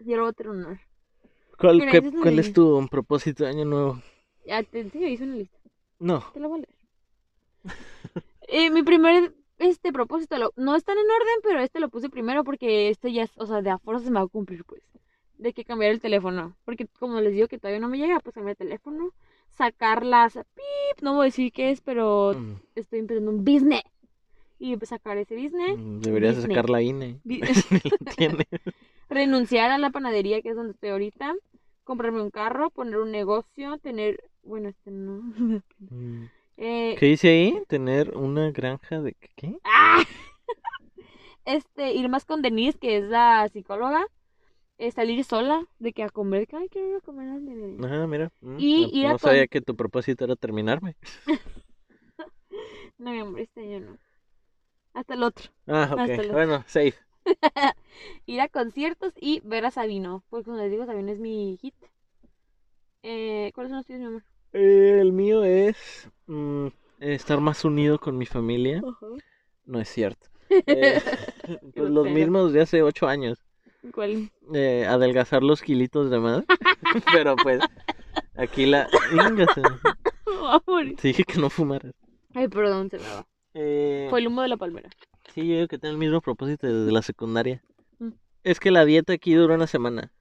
Yo 0.00 0.16
lo 0.16 0.22
voy 0.22 0.30
a 0.30 0.32
terminar. 0.32 0.80
¿Cuál, 1.58 1.78
Mira, 1.78 1.90
qué- 1.92 1.98
es 1.98 2.14
cuál 2.20 2.38
es 2.38 2.52
tu 2.52 2.86
propósito 2.90 3.44
de 3.44 3.50
año 3.50 3.64
nuevo? 3.64 4.02
Ya 4.46 4.62
te, 4.62 4.88
sí, 4.90 5.04
hice 5.04 5.24
una 5.24 5.36
lista. 5.36 5.58
No. 5.98 6.24
Te 6.32 6.40
la 6.40 6.48
voy 6.48 6.58
a 6.60 6.62
leer. 6.62 6.74
Eh, 8.48 8.70
mi 8.70 8.82
primer 8.82 9.34
este 9.58 9.92
propósito 9.92 10.36
lo- 10.36 10.52
no 10.56 10.76
están 10.76 10.98
en 10.98 11.04
orden, 11.04 11.34
pero 11.42 11.60
este 11.60 11.80
lo 11.80 11.88
puse 11.88 12.10
primero 12.10 12.44
porque 12.44 12.90
este 12.90 13.12
ya, 13.12 13.22
es- 13.22 13.32
o 13.38 13.46
sea, 13.46 13.62
de 13.62 13.70
a 13.70 13.78
fuerza 13.78 14.04
se 14.04 14.10
me 14.10 14.18
va 14.20 14.26
a 14.26 14.28
cumplir, 14.28 14.64
pues. 14.64 14.82
De 15.38 15.52
que 15.52 15.64
cambiar 15.64 15.92
el 15.92 16.00
teléfono. 16.00 16.56
Porque 16.64 16.86
como 16.98 17.20
les 17.20 17.32
digo 17.32 17.48
que 17.48 17.58
todavía 17.58 17.80
no 17.80 17.88
me 17.88 17.98
llega, 17.98 18.20
pues 18.20 18.34
cambiar 18.34 18.52
el 18.60 18.66
teléfono. 18.68 19.10
sacar 19.56 20.04
las 20.04 20.34
pip, 20.34 21.00
no 21.02 21.14
voy 21.14 21.22
a 21.22 21.24
decir 21.26 21.52
qué 21.52 21.70
es, 21.70 21.80
pero 21.80 22.32
Mm, 22.34 22.54
estoy 22.74 22.98
empezando 22.98 23.30
un 23.30 23.44
business. 23.44 23.82
Y 24.66 24.76
pues 24.78 24.88
sacar 24.88 25.18
ese 25.18 25.34
business. 25.36 25.76
mm, 25.78 26.00
Deberías 26.00 26.36
Disney. 26.36 26.54
sacar 26.56 26.70
la 26.70 26.80
INE. 26.80 27.20
Di- 27.22 27.40
tiene. 28.16 28.46
renunciar 29.10 29.70
a 29.70 29.76
la 29.78 29.90
panadería 29.90 30.40
que 30.40 30.48
es 30.48 30.56
donde 30.56 30.72
estoy 30.72 30.88
ahorita, 30.88 31.34
comprarme 31.84 32.22
un 32.22 32.30
carro, 32.30 32.70
poner 32.70 32.96
un 32.98 33.10
negocio, 33.10 33.76
tener, 33.78 34.22
bueno, 34.42 34.70
este 34.70 34.90
no. 34.90 35.20
Mm. 35.90 36.24
Eh, 36.56 36.96
¿Qué 36.98 37.06
dice 37.06 37.28
ahí? 37.28 37.58
Tener 37.68 38.16
una 38.16 38.50
granja 38.52 39.00
de 39.02 39.14
qué? 39.36 39.58
¡ah! 39.64 40.02
Este, 41.44 41.92
ir 41.92 42.08
más 42.08 42.24
con 42.24 42.40
Denise, 42.40 42.78
que 42.78 42.96
es 42.96 43.04
la 43.04 43.46
psicóloga, 43.52 44.06
eh, 44.78 44.90
salir 44.92 45.22
sola, 45.24 45.66
de 45.78 45.92
que 45.92 46.02
a 46.04 46.08
comer, 46.08 46.46
que 46.46 46.56
ay, 46.56 46.68
quiero 46.70 46.88
ir 46.88 46.96
a 46.96 47.00
comer 47.00 47.28
a 47.28 47.32
donde- 47.34 47.86
Ah, 47.86 48.06
mira. 48.06 48.32
mm, 48.40 48.56
Y 48.58 48.80
no, 48.82 48.88
ir 48.98 49.06
a 49.08 49.12
no 49.12 49.18
sabía 49.18 49.42
con- 49.42 49.48
que 49.48 49.60
tu 49.60 49.76
propósito 49.76 50.24
era 50.24 50.36
terminarme. 50.36 50.96
No, 52.96 53.10
mi 53.10 53.18
amor, 53.18 53.40
este 53.40 53.60
año 53.60 53.80
no. 53.80 53.98
Hasta 54.94 55.14
el 55.14 55.22
otro. 55.24 55.50
Ah, 55.66 55.90
ok. 55.92 55.98
Hasta. 55.98 56.32
Bueno, 56.32 56.64
safe. 56.66 56.94
Ir 58.26 58.40
a 58.40 58.48
conciertos 58.48 59.12
y 59.20 59.40
ver 59.44 59.66
a 59.66 59.70
Sabino. 59.70 60.24
Porque 60.30 60.44
como 60.44 60.56
les 60.56 60.70
digo, 60.70 60.86
Sabino 60.86 61.10
es 61.12 61.18
mi 61.18 61.58
hit. 61.60 61.74
Eh, 63.02 63.50
¿Cuáles 63.54 63.70
son 63.70 63.78
los 63.78 63.86
tuyos, 63.86 64.00
mi 64.00 64.06
amor? 64.06 64.24
Eh, 64.52 64.98
el 65.00 65.12
mío 65.12 65.44
es 65.44 66.08
mm, 66.26 66.68
estar 67.00 67.40
más 67.40 67.64
unido 67.64 67.98
con 67.98 68.16
mi 68.16 68.24
familia. 68.24 68.82
No 69.66 69.80
es 69.80 69.88
cierto. 69.88 70.28
Eh, 70.66 71.00
pues 71.74 71.90
los 71.90 72.06
mismos 72.08 72.52
de 72.52 72.60
hace 72.60 72.82
ocho 72.82 73.08
años. 73.08 73.38
¿Cuál? 73.92 74.30
Eh, 74.52 74.86
adelgazar 74.86 75.42
los 75.42 75.62
kilitos 75.62 76.10
de 76.10 76.20
más. 76.20 76.44
Pero 77.12 77.34
pues, 77.34 77.60
aquí 78.36 78.66
la... 78.66 78.86
Te 80.96 81.08
dije 81.08 81.24
que 81.24 81.40
no 81.40 81.50
fumaras. 81.50 81.92
Ay, 82.34 82.46
perdón, 82.48 82.88
se 82.90 82.98
me 82.98 83.04
va. 83.04 83.26
Eh, 83.54 84.06
Fue 84.10 84.20
el 84.20 84.26
humo 84.28 84.42
de 84.42 84.48
la 84.48 84.56
palmera. 84.56 84.90
Sí, 85.34 85.46
yo 85.46 85.54
digo 85.54 85.68
que 85.68 85.78
tengo 85.78 85.92
el 85.92 85.98
mismo 85.98 86.20
propósito 86.20 86.66
desde 86.66 86.92
la 86.92 87.02
secundaria. 87.02 87.62
Mm. 87.98 88.10
Es 88.44 88.60
que 88.60 88.70
la 88.70 88.84
dieta 88.84 89.12
aquí 89.12 89.34
dura 89.34 89.54
una 89.54 89.66
semana. 89.66 90.12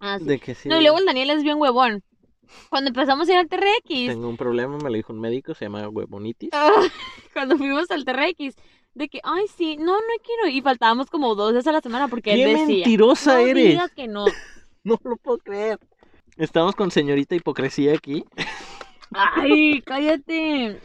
Ah, 0.00 0.18
sí. 0.18 0.24
De 0.24 0.38
que 0.38 0.54
sí. 0.54 0.68
No, 0.68 0.78
y 0.78 0.82
luego 0.82 0.98
el 0.98 1.06
Daniel 1.06 1.30
es 1.30 1.42
bien 1.42 1.56
huevón. 1.58 2.02
Cuando 2.68 2.88
empezamos 2.88 3.28
a 3.28 3.32
ir 3.32 3.38
al 3.38 3.48
TRX, 3.48 3.88
Tengo 3.88 4.28
un 4.28 4.36
problema, 4.36 4.76
me 4.76 4.90
lo 4.90 4.96
dijo 4.96 5.12
un 5.14 5.20
médico, 5.20 5.54
se 5.54 5.64
llama 5.64 5.88
huevonitis. 5.88 6.50
ah, 6.52 6.70
cuando 7.32 7.56
fuimos 7.56 7.90
al 7.90 8.04
TRX, 8.04 8.54
de 8.94 9.08
que, 9.08 9.20
ay, 9.24 9.46
sí, 9.56 9.76
no, 9.78 9.94
no 9.96 10.02
quiero. 10.22 10.48
Y 10.54 10.60
faltábamos 10.60 11.08
como 11.10 11.34
dos 11.34 11.52
veces 11.54 11.66
a 11.68 11.72
la 11.72 11.80
semana 11.80 12.08
porque 12.08 12.34
¡Qué 12.34 12.44
él 12.44 12.50
decía. 12.58 12.66
mentirosa 12.84 13.34
no 13.34 13.46
eres! 13.46 13.64
digas 13.64 13.90
que 13.92 14.08
no. 14.08 14.26
No 14.84 15.00
lo 15.02 15.16
puedo 15.16 15.38
creer. 15.38 15.78
Estamos 16.36 16.76
con 16.76 16.90
señorita 16.90 17.34
hipocresía 17.34 17.94
aquí. 17.94 18.22
Ay, 19.12 19.80
cállate. 19.80 20.78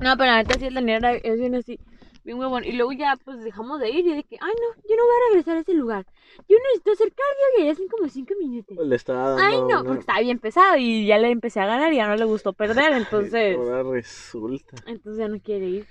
No, 0.00 0.16
pero 0.16 0.32
neta 0.32 0.58
sí, 0.58 0.66
el 0.66 0.74
Daniel 0.74 1.04
era- 1.04 1.14
es 1.16 1.38
bien 1.40 1.54
así, 1.54 1.78
bien 2.24 2.38
huevón. 2.38 2.64
Y 2.64 2.72
luego 2.72 2.92
ya, 2.92 3.16
pues 3.24 3.42
dejamos 3.42 3.80
de 3.80 3.90
ir 3.90 4.06
y 4.06 4.14
de 4.14 4.22
que, 4.24 4.36
ay, 4.40 4.52
no, 4.52 4.82
yo 4.88 4.96
no 4.96 5.02
voy 5.04 5.14
a 5.14 5.28
regresar 5.30 5.56
a 5.56 5.60
ese 5.60 5.74
lugar. 5.74 6.06
Yo 6.48 6.56
necesito 6.58 6.92
hacer 6.92 7.08
cardio 7.08 7.62
y 7.62 7.66
ya 7.66 7.72
hacen 7.72 7.88
como 7.88 8.08
cinco 8.08 8.34
minutos. 8.40 8.76
Le 8.86 8.94
estaba 8.96 9.30
dando. 9.30 9.42
Ay, 9.44 9.56
no, 9.58 9.66
una- 9.66 9.84
porque 9.84 10.00
estaba 10.00 10.20
bien 10.20 10.38
pesado 10.38 10.76
y 10.76 11.06
ya 11.06 11.18
le 11.18 11.30
empecé 11.30 11.60
a 11.60 11.66
ganar 11.66 11.92
y 11.92 11.96
ya 11.96 12.06
no 12.06 12.16
le 12.16 12.24
gustó 12.24 12.52
perder, 12.52 12.92
entonces, 13.36 13.56
Ahora 13.56 13.82
resulta. 13.82 14.76
entonces 14.86 15.18
ya 15.18 15.28
no 15.28 15.40
quiere 15.40 15.66
ir. 15.68 15.86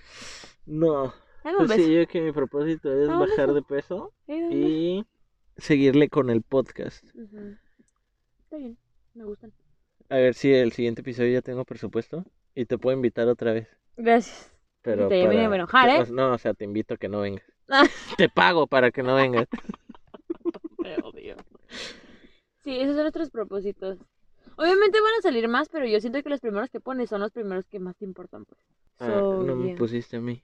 No. 0.66 1.14
Dame 1.44 1.60
un 1.60 1.66
Pues 1.68 1.78
beso. 1.78 1.84
sí, 1.90 1.96
yo 1.96 2.08
que 2.08 2.22
mi 2.22 2.32
propósito 2.32 2.92
es 2.94 3.08
un 3.08 3.20
bajar 3.20 3.48
beso. 3.48 3.54
de 3.54 3.62
peso 3.62 4.14
Ay, 4.28 4.40
dame 4.42 4.44
un 4.46 4.50
beso. 4.62 4.68
y 4.70 5.06
seguirle 5.58 6.10
con 6.10 6.30
el 6.30 6.42
podcast. 6.44 7.04
Ujú. 7.16 7.56
Está 8.44 8.58
bien, 8.58 8.78
me 9.14 9.24
gustan. 9.26 9.52
A 10.10 10.16
ver 10.16 10.34
si 10.34 10.54
el 10.54 10.72
siguiente 10.72 11.02
episodio 11.02 11.34
ya 11.34 11.42
tengo 11.42 11.66
presupuesto 11.66 12.24
y 12.56 12.66
te 12.66 12.78
puedo 12.78 12.96
invitar 12.96 13.28
otra 13.28 13.52
vez. 13.54 13.68
Gracias. 13.98 14.52
Pero 14.82 15.08
Te 15.10 15.26
voy 15.26 15.38
a 15.38 15.44
para- 15.44 15.56
enojar, 15.56 15.90
¿eh? 15.90 16.06
No, 16.12 16.34
o 16.34 16.38
sea, 16.38 16.54
te 16.54 16.64
invito 16.64 16.94
a 16.94 16.98
que 16.98 17.10
no 17.10 17.20
vengas. 17.22 17.44
Te 18.18 18.30
pago 18.30 18.68
para 18.68 18.92
que 18.92 19.04
no 19.04 19.16
vengas. 19.16 19.48
Te 20.84 20.96
odio. 21.04 21.36
Sí, 22.64 22.80
esos 22.80 22.96
son 22.96 23.04
nuestros 23.04 23.30
propósitos. 23.30 23.98
Obviamente 24.56 25.00
van 25.02 25.14
a 25.20 25.22
salir 25.22 25.48
más, 25.48 25.68
pero 25.70 25.86
yo 25.86 26.00
siento 26.00 26.22
que 26.24 26.30
los 26.30 26.40
primeros 26.40 26.70
que 26.70 26.80
pones 26.80 27.10
son 27.10 27.22
los 27.22 27.32
primeros 27.32 27.66
que 27.68 27.80
más 27.80 27.96
te 27.98 28.06
importan, 28.06 28.46
pues. 28.46 28.60
Ah, 29.00 29.40
no 29.44 29.56
me 29.56 29.76
pusiste 29.76 30.18
a 30.18 30.22
mí. 30.22 30.42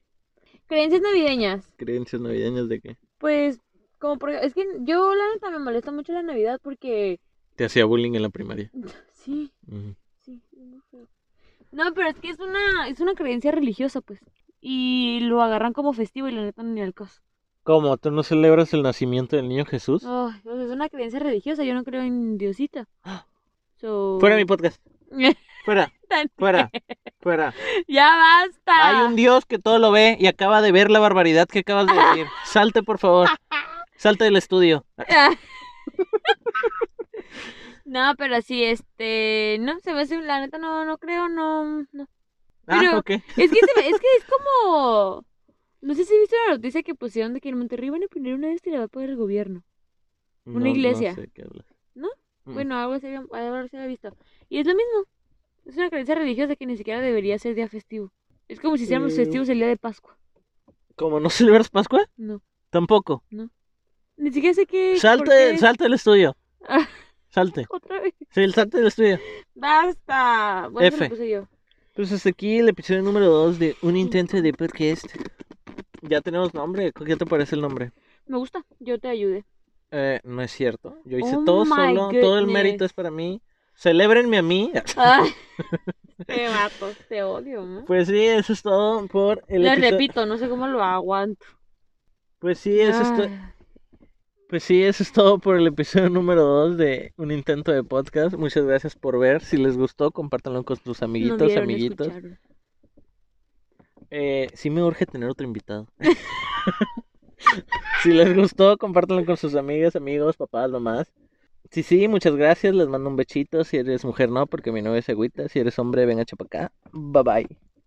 Creencias 0.67 1.01
navideñas. 1.01 1.71
Creencias 1.77 2.21
navideñas 2.21 2.67
de 2.69 2.79
qué? 2.81 2.97
Pues, 3.17 3.59
como 3.97 4.17
por... 4.17 4.29
Es 4.31 4.53
que 4.53 4.65
yo, 4.81 5.15
la 5.15 5.23
neta, 5.33 5.49
me 5.49 5.59
molesta 5.59 5.91
mucho 5.91 6.13
la 6.13 6.21
Navidad 6.21 6.59
porque... 6.61 7.19
Te 7.55 7.65
hacía 7.65 7.85
bullying 7.85 8.13
en 8.15 8.21
la 8.23 8.29
primaria. 8.29 8.69
Sí, 9.23 9.53
Ujú. 9.71 9.95
sí, 10.19 10.41
es 10.51 10.59
muy 10.59 10.81
feo. 10.91 11.07
No, 11.73 11.93
pero 11.93 12.09
es 12.09 12.15
que 12.15 12.29
es 12.29 12.39
una, 12.39 12.87
es 12.87 12.99
una 12.99 13.13
creencia 13.15 13.51
religiosa, 13.51 13.99
pues. 14.01 14.19
Y 14.61 15.19
lo 15.21 15.41
agarran 15.41 15.73
como 15.73 15.91
festivo 15.93 16.29
y 16.29 16.31
la 16.31 16.43
neta 16.43 16.63
ni 16.63 16.81
al 16.81 16.93
caso. 16.93 17.21
¿Cómo? 17.63 17.97
¿Tú 17.97 18.11
no 18.11 18.23
celebras 18.23 18.73
el 18.73 18.83
nacimiento 18.83 19.35
del 19.35 19.49
niño 19.49 19.65
Jesús? 19.65 20.03
Ay, 20.05 20.39
o 20.45 20.55
sea, 20.55 20.63
es 20.63 20.69
una 20.69 20.89
creencia 20.89 21.19
religiosa, 21.19 21.63
yo 21.63 21.73
no 21.73 21.83
creo 21.83 22.01
en 22.01 22.37
Diosita. 22.37 22.87
So... 23.81 24.17
Fuera 24.19 24.35
mi 24.35 24.45
podcast. 24.45 24.81
Fuera, 25.65 25.93
fuera, 26.37 26.69
fuera. 27.21 27.53
Ya 27.87 28.17
basta. 28.17 28.89
Hay 28.89 29.05
un 29.05 29.15
Dios 29.15 29.45
que 29.45 29.59
todo 29.59 29.79
lo 29.79 29.91
ve 29.91 30.17
y 30.19 30.27
acaba 30.27 30.61
de 30.61 30.73
ver 30.73 30.91
la 30.91 30.99
barbaridad 30.99 31.47
que 31.47 31.59
acabas 31.59 31.87
de 31.87 31.93
decir. 31.93 32.27
Salte, 32.43 32.83
por 32.83 32.99
favor. 32.99 33.29
Salte 33.95 34.25
del 34.25 34.35
estudio. 34.35 34.85
No, 37.85 38.13
pero 38.17 38.41
sí, 38.41 38.63
este, 38.63 39.57
no, 39.59 39.79
se 39.79 39.93
me 39.93 40.01
hace, 40.01 40.17
la 40.21 40.39
neta 40.39 40.57
no, 40.57 40.85
no 40.85 40.97
creo, 40.97 41.27
no, 41.29 41.81
no. 41.91 42.07
Ah, 42.67 42.77
Pero- 42.79 42.99
ok. 42.99 43.09
Es 43.09 43.51
que, 43.51 43.59
se 43.59 43.81
me- 43.81 43.89
es 43.89 43.99
que 43.99 44.07
es 44.17 44.25
como, 44.29 45.25
no 45.81 45.93
sé 45.93 46.05
si 46.05 46.17
viste 46.17 46.35
la 46.47 46.53
noticia 46.55 46.81
que 46.83 46.95
pusieron 46.95 47.33
de 47.33 47.41
que 47.41 47.49
en 47.49 47.57
Monterrey 47.57 47.89
van 47.89 48.03
a 48.03 48.07
poner 48.07 48.35
una 48.35 48.47
destilada 48.47 48.87
por 48.87 49.03
el 49.03 49.15
gobierno. 49.17 49.63
una 50.45 50.55
No- 50.59 50.65
no 50.65 50.67
iglesia. 50.67 51.13
sé 51.15 51.29
qué. 51.33 51.45
¿No? 51.95 52.07
Mm. 52.45 52.53
Bueno, 52.53 52.77
algo 52.77 52.93
así, 52.93 53.07
había- 53.07 53.19
algo 53.31 53.55
así 53.55 53.75
había 53.75 53.87
visto. 53.87 54.15
Y 54.49 54.59
es 54.59 54.65
lo 54.67 54.73
mismo, 54.75 55.05
es 55.65 55.75
una 55.77 55.89
creencia 55.89 56.15
religiosa 56.15 56.55
que 56.55 56.65
ni 56.65 56.77
siquiera 56.77 56.99
debería 57.01 57.37
ser 57.39 57.55
día 57.55 57.67
festivo. 57.69 58.11
Es 58.49 58.59
como 58.59 58.77
si 58.77 58.83
hiciéramos 58.83 59.13
Eh, 59.13 59.15
festivos 59.17 59.47
el 59.49 59.57
día 59.57 59.67
de 59.67 59.77
Pascua. 59.77 60.17
¿Cómo 60.95 61.19
no 61.19 61.29
celebras 61.29 61.69
Pascua? 61.69 62.09
No, 62.17 62.41
Tampoco. 62.69 63.23
ni 64.17 64.31
siquiera 64.31 64.53
sé 64.53 64.65
qué. 64.65 64.97
Salte, 64.97 65.57
salte 65.57 65.83
del 65.85 65.93
estudio. 65.93 66.35
Salte. 67.33 67.65
Otra 67.69 67.99
vez. 67.99 68.13
Sí, 68.29 68.47
salte 68.51 68.77
del 68.77 68.87
estudio. 68.87 69.19
Basta. 69.55 70.67
Bueno, 70.71 70.87
F. 70.87 71.03
lo 71.05 71.09
puse 71.09 71.29
yo. 71.29 71.47
Pues 71.95 72.11
hasta 72.11 72.29
aquí 72.29 72.59
el 72.59 72.69
episodio 72.69 73.01
número 73.01 73.25
2 73.27 73.59
de 73.59 73.75
Un 73.81 73.97
Intento 73.97 74.41
de 74.41 74.53
Podcast. 74.53 75.05
Ya 76.01 76.21
tenemos 76.21 76.53
nombre. 76.53 76.91
¿Qué 76.91 77.15
te 77.15 77.25
parece 77.25 77.55
el 77.55 77.61
nombre? 77.61 77.91
Me 78.27 78.37
gusta, 78.37 78.63
yo 78.79 78.99
te 78.99 79.07
ayudé. 79.07 79.45
Eh, 79.91 80.19
no 80.23 80.41
es 80.41 80.51
cierto. 80.51 80.97
Yo 81.05 81.17
hice 81.17 81.35
Oh 81.35 81.43
todo 81.43 81.65
solo. 81.65 82.09
Todo 82.21 82.37
el 82.39 82.47
mérito 82.47 82.85
es 82.85 82.93
para 82.93 83.09
mí. 83.11 83.41
Celébrenme 83.75 84.37
a 84.37 84.41
mí. 84.43 84.71
Ay, 84.97 85.29
qué 86.27 86.47
vato, 86.47 86.91
te 87.09 87.23
odio, 87.23 87.63
¿no? 87.63 87.85
Pues 87.85 88.07
sí, 88.07 88.19
eso 88.25 88.53
es 88.53 88.61
todo 88.61 89.07
por 89.07 89.43
el 89.47 89.63
Le 89.63 89.69
episodio. 89.73 89.91
repito, 89.91 90.25
no 90.27 90.37
sé 90.37 90.47
cómo 90.49 90.67
lo 90.67 90.83
aguanto. 90.83 91.45
Pues 92.39 92.59
sí, 92.59 92.79
eso 92.79 93.01
es, 93.01 93.15
to- 93.17 93.23
Ay, 93.23 93.39
pues 94.49 94.63
sí, 94.63 94.83
eso 94.83 95.03
es 95.03 95.11
todo 95.11 95.39
por 95.39 95.57
el 95.57 95.67
episodio 95.67 96.09
número 96.09 96.43
2 96.43 96.77
de 96.77 97.13
Un 97.17 97.31
Intento 97.31 97.71
de 97.71 97.83
Podcast. 97.83 98.35
Muchas 98.35 98.65
gracias 98.65 98.95
por 98.95 99.19
ver. 99.19 99.41
Si 99.41 99.57
les 99.57 99.77
gustó, 99.77 100.11
compártanlo 100.11 100.63
con 100.63 100.77
sus 100.77 101.01
no 101.01 101.05
amiguitos, 101.05 101.47
vieron, 101.47 101.63
amiguitos. 101.63 102.07
escucharon. 102.07 102.39
Eh, 104.09 104.47
sí 104.53 104.69
me 104.69 104.83
urge 104.83 105.05
tener 105.05 105.29
otro 105.29 105.45
invitado. 105.45 105.87
si 108.03 108.11
les 108.11 108.35
gustó, 108.35 108.77
compártanlo 108.77 109.25
con 109.25 109.37
sus 109.37 109.55
amigas, 109.55 109.95
amigos, 109.95 110.37
papás, 110.37 110.69
mamás. 110.71 111.11
Sí, 111.71 111.81
sí, 111.81 112.07
muchas 112.07 112.35
gracias. 112.35 112.75
Les 112.75 112.87
mando 112.87 113.09
un 113.09 113.15
bechito. 113.15 113.63
Si 113.63 113.77
eres 113.77 114.05
mujer, 114.05 114.29
no, 114.29 114.45
porque 114.45 114.71
mi 114.71 114.81
novia 114.81 115.01
se 115.01 115.13
agüita. 115.13 115.49
Si 115.49 115.59
eres 115.59 115.79
hombre, 115.79 116.05
venga, 116.05 116.25
chapa 116.25 116.45
acá. 116.45 116.71
Bye 116.91 117.23
bye. 117.23 117.72